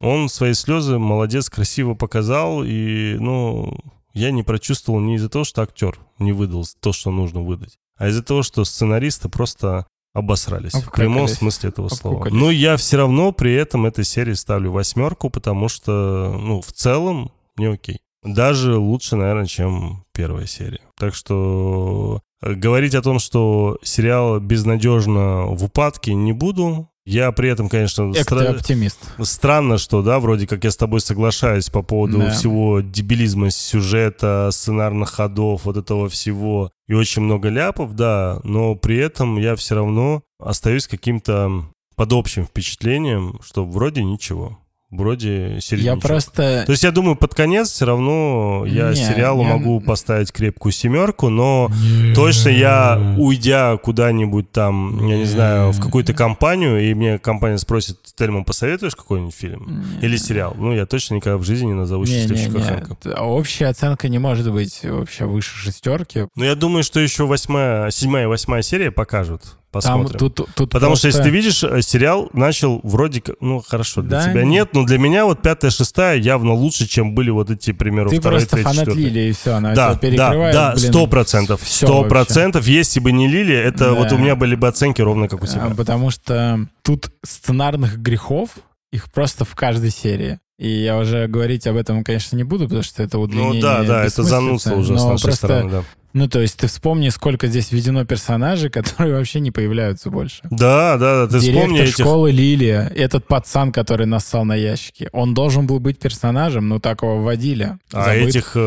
Он 0.00 0.28
свои 0.28 0.54
слезы 0.54 0.98
молодец, 0.98 1.50
красиво 1.50 1.94
показал, 1.94 2.62
и, 2.64 3.16
ну, 3.18 3.76
я 4.12 4.30
не 4.30 4.42
прочувствовал 4.42 5.00
не 5.00 5.16
из-за 5.16 5.28
того, 5.28 5.44
что 5.44 5.62
актер 5.62 5.98
не 6.18 6.32
выдал 6.32 6.66
то, 6.80 6.92
что 6.92 7.10
нужно 7.10 7.40
выдать, 7.40 7.78
а 7.96 8.08
из-за 8.08 8.22
того, 8.22 8.42
что 8.42 8.64
сценаристы 8.64 9.28
просто 9.28 9.86
обосрались. 10.14 10.72
В 10.72 10.90
прямом 10.90 11.28
смысле 11.28 11.70
этого 11.70 11.88
слова. 11.88 12.16
Обкукались. 12.16 12.40
Но 12.40 12.50
я 12.50 12.76
все 12.76 12.96
равно 12.96 13.32
при 13.32 13.54
этом 13.54 13.86
этой 13.86 14.04
серии 14.04 14.34
ставлю 14.34 14.72
восьмерку, 14.72 15.30
потому 15.30 15.68
что, 15.68 16.36
ну, 16.38 16.60
в 16.60 16.72
целом, 16.72 17.30
не 17.56 17.66
окей. 17.66 18.00
Даже 18.24 18.76
лучше, 18.76 19.16
наверное, 19.16 19.46
чем 19.46 20.04
первая 20.12 20.46
серия. 20.46 20.80
Так 20.96 21.14
что 21.14 22.20
э, 22.42 22.54
говорить 22.54 22.94
о 22.94 23.02
том, 23.02 23.20
что 23.20 23.78
сериал 23.82 24.40
безнадежно 24.40 25.46
в 25.46 25.64
упадке, 25.64 26.14
не 26.14 26.32
буду. 26.32 26.88
Я 27.10 27.32
при 27.32 27.48
этом, 27.48 27.70
конечно, 27.70 28.02
стра- 28.12 28.48
оптимист. 28.56 28.98
Странно, 29.22 29.78
что, 29.78 30.02
да, 30.02 30.20
вроде 30.20 30.46
как 30.46 30.62
я 30.64 30.70
с 30.70 30.76
тобой 30.76 31.00
соглашаюсь 31.00 31.70
по 31.70 31.82
поводу 31.82 32.18
Да. 32.18 32.30
всего 32.30 32.80
дебилизма 32.80 33.50
сюжета, 33.50 34.50
сценарных 34.52 35.10
ходов, 35.10 35.64
вот 35.64 35.76
этого 35.78 36.10
всего, 36.10 36.70
и 36.86 36.92
очень 36.92 37.22
много 37.22 37.48
ляпов, 37.48 37.94
да, 37.94 38.40
но 38.44 38.74
при 38.74 38.98
этом 38.98 39.38
я 39.38 39.56
все 39.56 39.74
равно 39.76 40.22
остаюсь 40.38 40.86
каким-то 40.86 41.64
под 41.96 42.12
общим 42.12 42.44
впечатлением, 42.44 43.40
что 43.42 43.64
вроде 43.64 44.04
ничего, 44.04 44.58
вроде 44.90 45.58
середнячок. 45.60 46.02
Я 46.02 46.08
просто... 46.08 46.62
То 46.64 46.72
есть 46.72 46.82
я 46.82 46.90
думаю, 46.90 47.16
под 47.16 47.34
конец 47.34 47.70
все 47.70 47.84
равно 47.84 48.64
я 48.66 48.90
Не, 48.90 48.96
сериалу 48.96 49.42
я- 49.42 49.48
могу 49.56 49.80
поставить 49.80 50.32
крепкую 50.32 50.72
семерку, 50.72 51.28
но 51.28 51.70
точно 52.14 52.48
я, 52.48 53.14
уйдя 53.18 53.76
куда-нибудь 53.76 54.50
там, 54.50 55.06
я 55.06 55.18
не 55.18 55.24
знаю, 55.26 55.72
в 55.72 55.80
какую-то 55.80 56.14
компанию, 56.14 56.90
и 56.90 56.94
мне 56.94 57.18
компания 57.18 57.58
спросит, 57.58 57.98
Тельман, 58.16 58.44
посоветуешь 58.44 58.96
какой-нибудь 58.96 59.34
фильм? 59.34 59.84
Или 60.00 60.16
сериал? 60.16 60.54
Ну, 60.58 60.72
я 60.72 60.86
точно 60.86 61.16
никогда 61.16 61.36
в 61.38 61.44
жизни 61.44 61.66
не 61.66 61.74
назову 61.74 62.06
«Счастливчика 62.06 62.60
Хэнка». 62.60 62.96
Общая 63.20 63.66
оценка 63.66 64.08
не 64.08 64.18
может 64.18 64.50
быть 64.50 64.80
вообще 64.84 65.26
выше 65.26 65.54
шестерки. 65.56 66.26
Но 66.34 66.44
я 66.44 66.54
думаю, 66.54 66.82
что 66.82 66.98
еще 67.00 67.26
восьмая, 67.26 67.90
седьмая 67.90 68.24
и 68.24 68.26
восьмая 68.26 68.62
серия 68.62 68.90
покажут. 68.90 69.42
Там 69.70 69.82
Посмотрим. 69.82 70.18
тут, 70.18 70.34
тут 70.54 70.70
Потому 70.70 70.96
что, 70.96 71.02
просто- 71.02 71.08
если 71.08 71.22
ты 71.24 71.28
видишь, 71.28 71.62
э, 71.62 71.82
сериал 71.82 72.30
начал 72.32 72.80
вроде 72.82 73.20
как... 73.20 73.36
Ну, 73.40 73.60
хорошо, 73.60 74.00
для 74.00 74.22
Да, 74.24 74.30
тебя 74.30 74.42
не- 74.42 74.50
нет, 74.52 74.70
но 74.72 74.84
для 74.84 74.96
меня 74.98 75.26
вот 75.26 75.42
пятая, 75.42 75.70
шестая 75.70 76.16
явно 76.18 76.54
лучше, 76.54 76.86
чем 76.88 77.14
были 77.14 77.28
вот 77.28 77.50
эти, 77.50 77.74
к 77.74 77.78
примеру, 77.78 78.08
Ты 78.08 78.18
второй, 78.18 78.38
просто 78.38 78.56
третий, 78.56 78.64
фанат 78.64 78.86
четвертый. 78.86 79.02
Лили, 79.04 79.20
и 79.28 79.32
все, 79.32 79.52
она 79.52 79.74
Да, 79.74 79.90
тебя 79.90 79.92
да, 79.94 79.98
перекрывает. 79.98 80.54
да, 80.54 80.76
сто 80.78 81.06
процентов, 81.06 81.60
сто 81.64 82.04
процентов. 82.04 82.66
Если 82.66 82.98
бы 83.00 83.12
не 83.12 83.28
Лили, 83.28 83.54
это 83.54 83.90
Да. 83.90 83.92
вот 83.94 84.10
у 84.12 84.16
меня 84.16 84.36
были 84.36 84.54
бы 84.54 84.68
оценки 84.68 85.02
ровно 85.02 85.28
как 85.28 85.42
у 85.42 85.44
А, 85.44 85.48
тебя. 85.48 85.66
Потому 85.76 86.10
что 86.10 86.66
тут 86.82 87.10
сценарных 87.22 87.98
грехов, 87.98 88.48
их 88.90 89.12
просто 89.12 89.44
в 89.44 89.54
каждой 89.54 89.90
серии. 89.90 90.38
И 90.58 90.68
я 90.68 90.96
уже 90.98 91.28
говорить 91.28 91.66
об 91.68 91.76
этом, 91.76 92.02
конечно, 92.02 92.36
не 92.36 92.42
буду, 92.42 92.64
потому 92.64 92.82
что 92.82 93.02
это 93.02 93.18
Ну 93.18 93.24
удлинение 93.24 93.62
да, 93.62 93.82
да, 93.84 94.04
это 94.04 94.22
занудство 94.24 94.74
уже 94.74 94.98
с 94.98 95.04
нашей 95.04 95.22
просто, 95.24 95.46
стороны, 95.46 95.70
да. 95.70 95.84
Ну, 96.14 96.26
то 96.28 96.40
есть 96.40 96.56
ты 96.56 96.66
вспомни, 96.68 97.10
сколько 97.10 97.46
здесь 97.48 97.70
введено 97.70 98.04
персонажей, 98.04 98.70
которые 98.70 99.14
вообще 99.16 99.40
не 99.40 99.50
появляются 99.50 100.10
больше. 100.10 100.40
Да, 100.50 100.96
да, 100.96 101.26
да, 101.26 101.28
ты 101.28 101.40
Директор 101.40 101.62
вспомни 101.64 101.82
этих... 101.82 101.94
школы 101.94 102.30
Лилия, 102.32 102.90
этот 102.96 103.26
пацан, 103.26 103.72
который 103.72 104.06
нассал 104.06 104.44
на 104.44 104.54
ящики, 104.54 105.08
он 105.12 105.34
должен 105.34 105.66
был 105.66 105.80
быть 105.80 105.98
персонажем, 105.98 106.68
но 106.68 106.78
так 106.80 107.02
его 107.02 107.18
вводили. 107.22 107.76
А 107.92 108.04
Забыт. 108.04 108.28
этих... 108.28 108.52
э, 108.54 108.58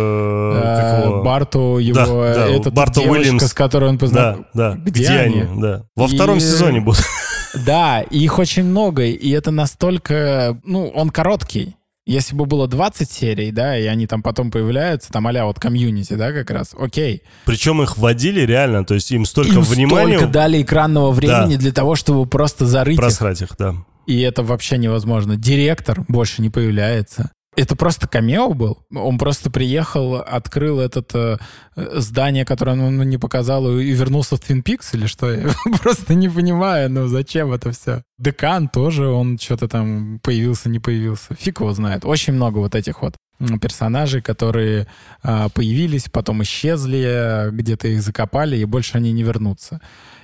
Э, 0.63 1.03
его- 1.05 1.23
Барту, 1.23 1.77
его, 1.79 1.95
Да, 1.95 2.33
да, 2.35 2.47
этот 2.47 2.73
Барта 2.73 3.01
девушка, 3.01 3.19
Уильямс. 3.21 3.43
с 3.43 3.53
которой 3.53 3.89
он 3.89 3.97
Да, 3.97 3.99
познакомился. 3.99 4.49
да. 4.53 4.75
Где 4.75 4.91
Где, 5.03 5.09
они? 5.19 5.41
они? 5.41 5.61
Да. 5.61 5.83
Во 5.95 6.05
И- 6.05 6.15
втором 6.15 6.39
сезоне 6.39 6.81
будут. 6.81 7.03
Да, 7.65 7.99
их 8.01 8.39
очень 8.39 8.63
много, 8.63 9.03
и 9.03 9.29
это 9.31 9.51
настолько... 9.51 10.57
Ну, 10.63 10.87
он 10.87 11.09
короткий. 11.09 11.75
Если 12.11 12.35
бы 12.35 12.45
было 12.45 12.67
20 12.67 13.09
серий, 13.09 13.51
да, 13.51 13.77
и 13.77 13.85
они 13.85 14.05
там 14.05 14.21
потом 14.21 14.51
появляются, 14.51 15.11
там 15.11 15.27
а 15.27 15.45
вот 15.45 15.59
комьюнити, 15.59 16.13
да, 16.13 16.33
как 16.33 16.51
раз, 16.51 16.75
окей. 16.77 17.23
Причем 17.45 17.81
их 17.81 17.97
вводили 17.97 18.41
реально, 18.41 18.83
то 18.83 18.95
есть 18.95 19.11
им 19.11 19.25
столько 19.25 19.53
Им 19.53 19.61
внимания 19.61 20.17
столько 20.17 20.33
дали 20.33 20.61
экранного 20.61 21.11
времени 21.11 21.55
для 21.55 21.71
того, 21.71 21.95
чтобы 21.95 22.25
просто 22.25 22.65
зарыть 22.65 22.95
их. 22.95 22.99
просрать 22.99 23.41
их, 23.41 23.49
да. 23.57 23.75
И 24.07 24.19
это 24.19 24.43
вообще 24.43 24.77
невозможно. 24.77 25.37
Директор 25.37 26.03
больше 26.09 26.41
не 26.41 26.49
появляется. 26.49 27.31
Это 27.57 27.75
просто 27.75 28.07
камео 28.07 28.53
был. 28.53 28.79
Он 28.95 29.17
просто 29.17 29.51
приехал, 29.51 30.15
открыл 30.15 30.79
этот 30.79 31.13
э, 31.13 31.37
э, 31.75 31.99
здание, 31.99 32.45
которое 32.45 32.71
он 32.71 32.95
ну, 32.95 33.03
не 33.03 33.17
показал, 33.17 33.77
и 33.77 33.91
вернулся 33.91 34.37
в 34.37 34.39
Твин 34.39 34.63
Пикс 34.63 34.93
или 34.93 35.05
что? 35.05 35.33
Я 35.33 35.49
просто 35.81 36.13
не 36.13 36.29
понимаю, 36.29 36.89
ну 36.89 37.07
зачем 37.07 37.51
это 37.51 37.71
все? 37.71 38.03
Декан 38.17 38.69
тоже, 38.69 39.07
он 39.07 39.37
что-то 39.37 39.67
там 39.67 40.19
появился, 40.23 40.69
не 40.69 40.79
появился. 40.79 41.35
Фиг 41.35 41.59
его 41.59 41.73
знает. 41.73 42.05
Очень 42.05 42.33
много 42.33 42.59
вот 42.59 42.73
этих 42.73 43.01
вот 43.01 43.15
персонажей, 43.59 44.21
которые 44.21 44.87
а, 45.23 45.49
появились, 45.49 46.05
потом 46.09 46.43
исчезли, 46.43 47.49
где-то 47.51 47.87
их 47.87 48.01
закопали, 48.01 48.55
и 48.57 48.65
больше 48.65 48.97
они 48.97 49.11
не 49.11 49.23
вернутся. 49.23 49.81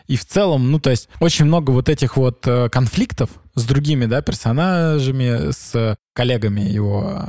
И 0.07 0.15
в 0.15 0.25
целом, 0.25 0.71
ну, 0.71 0.79
то 0.79 0.89
есть 0.89 1.09
очень 1.19 1.45
много 1.45 1.71
вот 1.71 1.89
этих 1.89 2.15
вот 2.15 2.47
э, 2.47 2.69
конфликтов 2.69 3.29
с 3.57 3.65
другими, 3.65 4.05
да, 4.05 4.21
персонажами, 4.21 5.51
с 5.51 5.97
коллегами 6.13 6.61
его, 6.61 7.23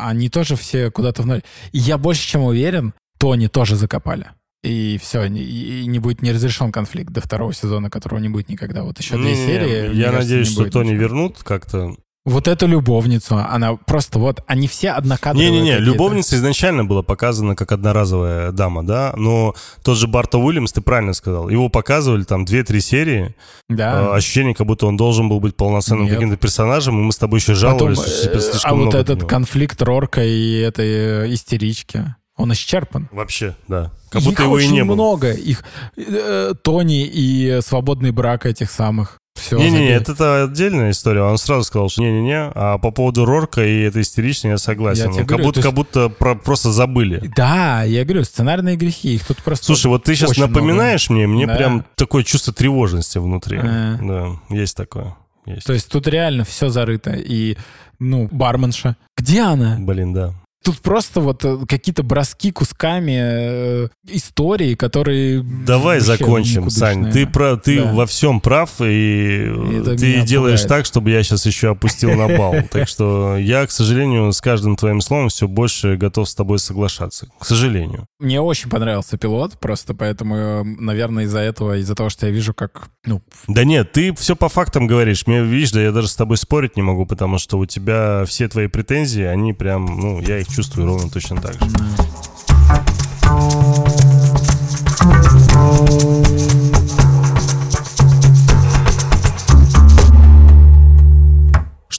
они 0.00 0.28
тоже 0.28 0.54
все 0.54 0.90
куда-то 0.90 1.22
в 1.22 1.26
ноль. 1.26 1.42
И 1.72 1.78
я 1.78 1.98
больше 1.98 2.26
чем 2.26 2.42
уверен, 2.42 2.94
Тони 3.18 3.48
тоже 3.48 3.74
закопали. 3.74 4.28
И 4.62 4.98
все, 5.02 5.24
и 5.24 5.84
не 5.86 5.98
будет 5.98 6.22
не 6.22 6.32
разрешен 6.32 6.72
конфликт 6.72 7.12
до 7.12 7.20
второго 7.20 7.52
сезона, 7.52 7.90
которого 7.90 8.20
не 8.20 8.28
будет 8.28 8.48
никогда. 8.48 8.84
Вот 8.84 8.98
еще 8.98 9.16
две 9.16 9.34
серии. 9.34 9.94
Я 9.94 10.12
надеюсь, 10.12 10.50
что 10.50 10.70
Тони 10.70 10.94
вернут 10.94 11.42
как-то. 11.42 11.96
Вот 12.26 12.48
эту 12.48 12.66
любовницу, 12.66 13.36
она 13.36 13.74
просто 13.74 14.18
вот, 14.18 14.42
они 14.46 14.66
все 14.66 14.92
однокадровые. 14.92 15.50
Не-не-не, 15.50 15.78
любовница 15.78 16.36
изначально 16.36 16.82
была 16.82 17.02
показана 17.02 17.54
как 17.54 17.70
одноразовая 17.72 18.50
дама, 18.50 18.82
да, 18.82 19.12
но 19.16 19.54
тот 19.82 19.98
же 19.98 20.06
Барта 20.06 20.38
Уильямс, 20.38 20.72
ты 20.72 20.80
правильно 20.80 21.12
сказал, 21.12 21.50
его 21.50 21.68
показывали 21.68 22.22
там 22.22 22.44
2-3 22.44 22.80
серии, 22.80 23.34
Да. 23.68 24.12
А, 24.12 24.14
ощущение, 24.16 24.54
как 24.54 24.66
будто 24.66 24.86
он 24.86 24.96
должен 24.96 25.28
был 25.28 25.38
быть 25.38 25.54
полноценным 25.54 26.06
Нет. 26.06 26.14
каким-то 26.14 26.38
персонажем, 26.38 26.98
и 26.98 27.02
мы 27.02 27.12
с 27.12 27.18
тобой 27.18 27.40
еще 27.40 27.52
жаловались, 27.52 27.98
Потом, 27.98 28.12
что 28.14 28.30
э, 28.30 28.40
слишком 28.40 28.72
а 28.72 28.84
вот 28.86 28.94
этот 28.94 29.18
него. 29.18 29.28
конфликт 29.28 29.82
Рорка 29.82 30.24
и 30.24 30.60
этой 30.60 31.26
э, 31.26 31.34
истерички, 31.34 32.14
он 32.36 32.52
исчерпан. 32.52 33.08
Вообще, 33.12 33.54
да. 33.68 33.90
Как 34.10 34.22
будто 34.22 34.42
Их 34.42 34.46
его 34.46 34.58
и 34.58 34.64
очень 34.64 34.74
не 34.74 34.84
было. 34.84 34.94
много. 34.94 35.32
Их 35.32 35.64
э, 35.96 36.54
Тони 36.62 37.04
и 37.06 37.60
свободный 37.62 38.10
брак 38.12 38.46
этих 38.46 38.70
самых. 38.70 39.18
Все. 39.34 39.58
Не-не-не, 39.58 39.88
это, 39.90 40.12
это 40.12 40.44
отдельная 40.44 40.92
история. 40.92 41.22
Он 41.22 41.36
сразу 41.38 41.64
сказал, 41.64 41.88
что 41.88 42.02
не-не-не, 42.02 42.52
а 42.54 42.78
по 42.78 42.92
поводу 42.92 43.24
Рорка 43.24 43.64
и 43.66 43.80
этой 43.80 44.02
истеричной 44.02 44.50
я 44.52 44.58
согласен. 44.58 45.10
Я 45.10 45.18
как, 45.18 45.26
говорю, 45.26 45.44
будто, 45.46 45.54
то 45.54 45.58
есть- 45.60 45.68
как 45.68 45.74
будто 45.74 46.08
про- 46.08 46.34
просто 46.36 46.70
забыли. 46.70 47.32
Да, 47.36 47.82
я 47.82 48.04
говорю, 48.04 48.22
сценарные 48.22 48.76
грехи, 48.76 49.16
их 49.16 49.26
тут 49.26 49.38
просто... 49.42 49.66
Слушай, 49.66 49.88
вот 49.88 50.04
ты 50.04 50.14
сейчас 50.14 50.36
напоминаешь 50.36 51.10
мне, 51.10 51.26
мне 51.26 51.48
Да. 51.48 51.56
прям 51.56 51.84
такое 51.96 52.22
чувство 52.22 52.52
тревожности 52.52 53.18
внутри. 53.18 53.58
Э. 53.60 53.98
Да, 54.00 54.28
есть 54.54 54.76
такое. 54.76 55.16
Есть. 55.46 55.66
То 55.66 55.72
есть 55.72 55.90
тут 55.90 56.06
реально 56.06 56.44
все 56.44 56.68
зарыто. 56.68 57.10
И, 57.10 57.56
ну, 57.98 58.28
барменша. 58.30 58.96
Где 59.16 59.42
она? 59.42 59.76
Блин, 59.80 60.14
да. 60.14 60.32
Тут 60.64 60.80
просто 60.80 61.20
вот 61.20 61.44
э, 61.44 61.58
какие-то 61.68 62.02
броски 62.02 62.50
кусками 62.50 63.18
э, 63.20 63.88
истории, 64.08 64.74
которые... 64.74 65.42
Давай 65.42 66.00
закончим, 66.00 66.70
Сань. 66.70 67.12
Ты, 67.12 67.26
про, 67.26 67.58
ты 67.58 67.82
да. 67.82 67.92
во 67.92 68.06
всем 68.06 68.40
прав, 68.40 68.80
и 68.80 69.44
Это 69.80 69.94
ты 69.94 70.22
делаешь 70.22 70.62
пугает. 70.62 70.68
так, 70.68 70.86
чтобы 70.86 71.10
я 71.10 71.22
сейчас 71.22 71.44
еще 71.44 71.72
опустил 71.72 72.14
на 72.14 72.28
бал. 72.28 72.54
Так 72.70 72.88
что 72.88 73.36
я, 73.36 73.66
к 73.66 73.70
сожалению, 73.70 74.32
с 74.32 74.40
каждым 74.40 74.76
твоим 74.76 75.02
словом 75.02 75.28
все 75.28 75.46
больше 75.46 75.96
готов 75.96 76.28
с 76.30 76.34
тобой 76.34 76.58
соглашаться. 76.58 77.28
К 77.38 77.44
сожалению. 77.44 78.06
Мне 78.18 78.40
очень 78.40 78.70
понравился 78.70 79.18
пилот, 79.18 79.58
просто 79.60 79.92
поэтому, 79.92 80.64
наверное, 80.64 81.24
из-за 81.24 81.40
этого, 81.40 81.76
из-за 81.76 81.94
того, 81.94 82.08
что 82.08 82.24
я 82.24 82.32
вижу, 82.32 82.54
как... 82.54 82.88
Ну... 83.04 83.20
Да 83.48 83.64
нет, 83.64 83.92
ты 83.92 84.14
все 84.14 84.34
по 84.34 84.48
фактам 84.48 84.86
говоришь. 84.86 85.26
Мне, 85.26 85.42
видишь, 85.42 85.72
да 85.72 85.82
я 85.82 85.92
даже 85.92 86.08
с 86.08 86.16
тобой 86.16 86.38
спорить 86.38 86.74
не 86.76 86.82
могу, 86.82 87.04
потому 87.04 87.36
что 87.36 87.58
у 87.58 87.66
тебя 87.66 88.24
все 88.24 88.48
твои 88.48 88.66
претензии, 88.66 89.24
они 89.24 89.52
прям, 89.52 89.84
ну, 89.84 90.20
я 90.22 90.38
их 90.38 90.53
чувствую 90.54 90.86
ровно 90.86 91.10
точно 91.10 91.40
так 91.40 91.54
же. 91.54 91.60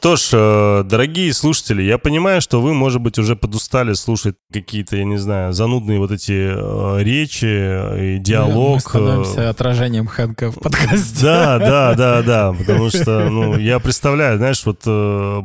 Что 0.06 0.18
ж, 0.18 0.30
э, 0.34 0.84
дорогие 0.84 1.34
слушатели, 1.34 1.82
я 1.82 1.98
понимаю, 1.98 2.40
что 2.40 2.62
вы, 2.62 2.76
может 2.76 3.02
быть, 3.02 3.18
уже 3.18 3.36
подустали 3.36 3.94
слушать 3.94 4.36
какие-то, 4.54 4.98
я 4.98 5.04
не 5.04 5.18
знаю, 5.18 5.52
занудные 5.52 5.98
вот 5.98 6.12
эти 6.12 6.32
э, 6.32 7.02
речи 7.02 7.46
и 7.46 8.20
диалог. 8.20 8.76
Мы 8.76 8.80
становимся 8.82 9.42
э. 9.42 9.50
отражением 9.50 10.06
Хэнка 10.06 10.52
в 10.52 10.60
подкасте. 10.60 11.24
Да, 11.24 11.58
да, 11.58 11.96
да, 11.96 12.22
да, 12.22 12.54
потому 12.60 12.92
что, 12.92 13.32
ну, 13.32 13.58
я 13.58 13.80
представляю, 13.80 14.38
знаешь, 14.38 14.64
вот 14.64 14.82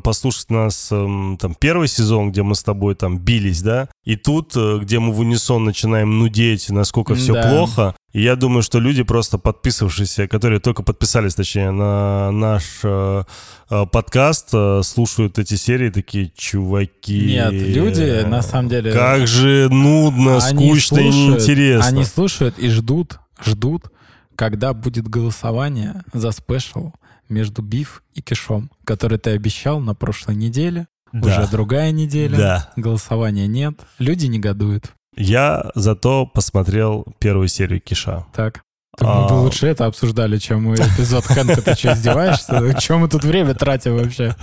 послушать 0.02 0.50
нас 0.50 0.88
эм, 0.92 1.38
там 1.40 1.54
первый 1.54 1.88
сезон, 1.88 2.30
где 2.30 2.42
мы 2.42 2.54
с 2.54 2.62
тобой 2.62 2.94
там 2.96 3.16
бились, 3.16 3.62
да, 3.62 3.88
и 4.04 4.16
тут, 4.16 4.54
где 4.54 4.98
мы 4.98 5.14
в 5.14 5.20
унисон 5.20 5.64
начинаем 5.64 6.18
нудеть, 6.18 6.68
насколько 6.68 7.14
все 7.14 7.32
да. 7.32 7.48
плохо, 7.48 7.94
и 8.12 8.22
я 8.22 8.34
думаю, 8.34 8.62
что 8.62 8.80
люди, 8.80 9.02
просто 9.04 9.38
подписавшиеся, 9.38 10.26
которые 10.26 10.58
только 10.58 10.82
подписались, 10.82 11.34
точнее, 11.34 11.70
на 11.70 12.32
наш 12.32 12.80
э, 12.82 13.22
э, 13.70 13.86
подкаст, 13.86 14.48
э, 14.52 14.80
слушают 14.82 15.38
эти 15.38 15.54
серии, 15.54 15.90
такие 15.90 16.32
чуваки. 16.36 17.26
Нет, 17.26 17.52
люди, 17.52 18.24
на 18.26 18.42
самом 18.42 18.68
деле... 18.68 18.92
Как 18.92 19.28
же 19.28 19.68
нудно, 19.70 20.40
скучно 20.40 20.98
слушают, 20.98 21.14
и 21.14 21.18
неинтересно. 21.18 21.86
Они 21.86 22.04
слушают 22.04 22.58
и 22.58 22.68
ждут, 22.68 23.20
ждут, 23.44 23.92
когда 24.34 24.74
будет 24.74 25.06
голосование 25.06 26.02
за 26.12 26.32
спешл 26.32 26.92
между 27.28 27.62
Биф 27.62 28.02
и 28.14 28.22
Кишом, 28.22 28.72
который 28.84 29.18
ты 29.18 29.30
обещал 29.30 29.78
на 29.80 29.94
прошлой 29.94 30.34
неделе. 30.34 30.88
Да. 31.12 31.42
Уже 31.42 31.50
другая 31.50 31.92
неделя. 31.92 32.36
Да. 32.36 32.72
Голосования 32.76 33.46
нет. 33.46 33.74
Люди 33.98 34.26
негодуют. 34.26 34.94
Я 35.16 35.70
зато 35.74 36.26
посмотрел 36.26 37.06
первую 37.18 37.48
серию 37.48 37.80
Киша. 37.80 38.26
Так. 38.34 38.62
А... 39.00 39.22
Мы 39.22 39.28
бы 39.28 39.34
лучше 39.40 39.66
это 39.66 39.86
обсуждали, 39.86 40.38
чем 40.38 40.64
мы 40.64 40.74
эпизод 40.74 41.24
Хэнка. 41.24 41.62
Ты 41.62 41.74
что, 41.74 41.92
издеваешься? 41.92 42.74
Чем 42.80 43.00
мы 43.00 43.08
тут 43.08 43.24
время 43.24 43.54
тратим 43.54 43.96
вообще? 43.96 44.34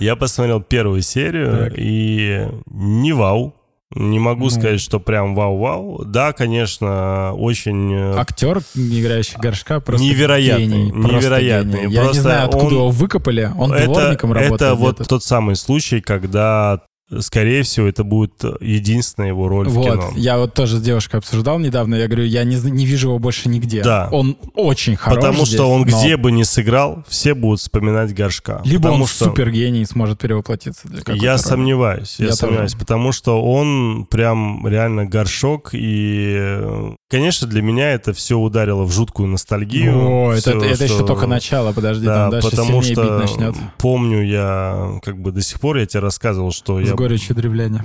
Я 0.00 0.16
посмотрел 0.16 0.60
первую 0.60 1.02
серию, 1.02 1.70
так. 1.70 1.74
и 1.76 2.48
не 2.66 3.12
вау. 3.12 3.54
Не 3.94 4.18
могу 4.18 4.44
ну. 4.44 4.50
сказать, 4.50 4.80
что 4.80 4.98
прям 4.98 5.36
вау-вау. 5.36 6.04
Да, 6.04 6.32
конечно, 6.32 7.32
очень... 7.34 7.94
Э, 7.94 8.18
Актер, 8.18 8.60
играющий 8.74 9.38
горшка, 9.38 9.78
просто 9.78 10.04
невероятный, 10.04 10.66
гений. 10.66 10.92
Невероятный. 10.92 11.72
Просто 11.72 11.88
гений. 11.88 11.94
Я 11.94 12.06
не 12.08 12.18
знаю, 12.18 12.44
откуда 12.46 12.66
он... 12.66 12.72
его 12.72 12.90
выкопали. 12.90 13.52
Он 13.56 13.72
это, 13.72 13.84
дворником 13.84 14.32
работает. 14.32 14.60
Это 14.60 14.74
вот 14.74 15.08
тот 15.08 15.22
самый 15.22 15.54
случай, 15.54 16.00
когда 16.00 16.82
скорее 17.20 17.62
всего, 17.62 17.86
это 17.86 18.02
будет 18.04 18.42
единственная 18.60 19.28
его 19.28 19.48
роль 19.48 19.68
вот, 19.68 19.86
в 19.86 19.90
кино. 19.90 20.10
Я 20.16 20.38
вот 20.38 20.54
тоже 20.54 20.78
с 20.78 20.82
девушкой 20.82 21.16
обсуждал 21.16 21.58
недавно, 21.58 21.94
я 21.94 22.06
говорю, 22.06 22.24
я 22.24 22.42
не, 22.44 22.56
не 22.56 22.84
вижу 22.84 23.08
его 23.08 23.18
больше 23.18 23.48
нигде. 23.48 23.82
Да. 23.82 24.08
Он 24.10 24.36
очень 24.54 24.96
хорош 24.96 25.16
Потому 25.16 25.44
здесь, 25.44 25.54
что 25.54 25.70
он 25.70 25.82
но... 25.82 25.86
где 25.86 26.16
бы 26.16 26.32
ни 26.32 26.42
сыграл, 26.42 27.04
все 27.08 27.34
будут 27.34 27.60
вспоминать 27.60 28.12
горшка. 28.12 28.60
Либо 28.64 28.84
потому 28.84 29.04
он 29.04 29.08
что... 29.08 29.26
супергений 29.26 29.84
сможет 29.86 30.18
перевоплотиться. 30.18 30.88
Для 30.88 31.02
я 31.14 31.32
роли. 31.32 31.40
сомневаюсь, 31.40 32.16
я, 32.18 32.26
я 32.26 32.32
сомневаюсь, 32.32 32.72
тоже. 32.72 32.84
потому 32.84 33.12
что 33.12 33.42
он 33.42 34.06
прям 34.10 34.66
реально 34.66 35.06
горшок, 35.06 35.70
и, 35.72 36.92
конечно, 37.08 37.46
для 37.46 37.62
меня 37.62 37.92
это 37.92 38.12
все 38.12 38.36
ударило 38.36 38.82
в 38.82 38.90
жуткую 38.90 39.28
ностальгию. 39.28 39.96
О, 39.96 40.34
все, 40.34 40.50
это, 40.50 40.66
это 40.66 40.74
что... 40.74 40.84
еще 40.84 41.06
только 41.06 41.26
начало, 41.28 41.72
подожди, 41.72 42.06
да, 42.06 42.14
там 42.14 42.30
дальше 42.30 42.50
потому 42.50 42.82
что 42.82 43.02
бить 43.02 43.30
начнет. 43.30 43.54
помню 43.78 44.24
я, 44.24 44.98
как 45.02 45.20
бы 45.20 45.30
до 45.30 45.40
сих 45.40 45.60
пор 45.60 45.76
я 45.76 45.86
тебе 45.86 46.00
рассказывал, 46.00 46.50
что 46.50 46.80
я 46.80 46.95
горечью 46.96 47.36
древляне. 47.36 47.84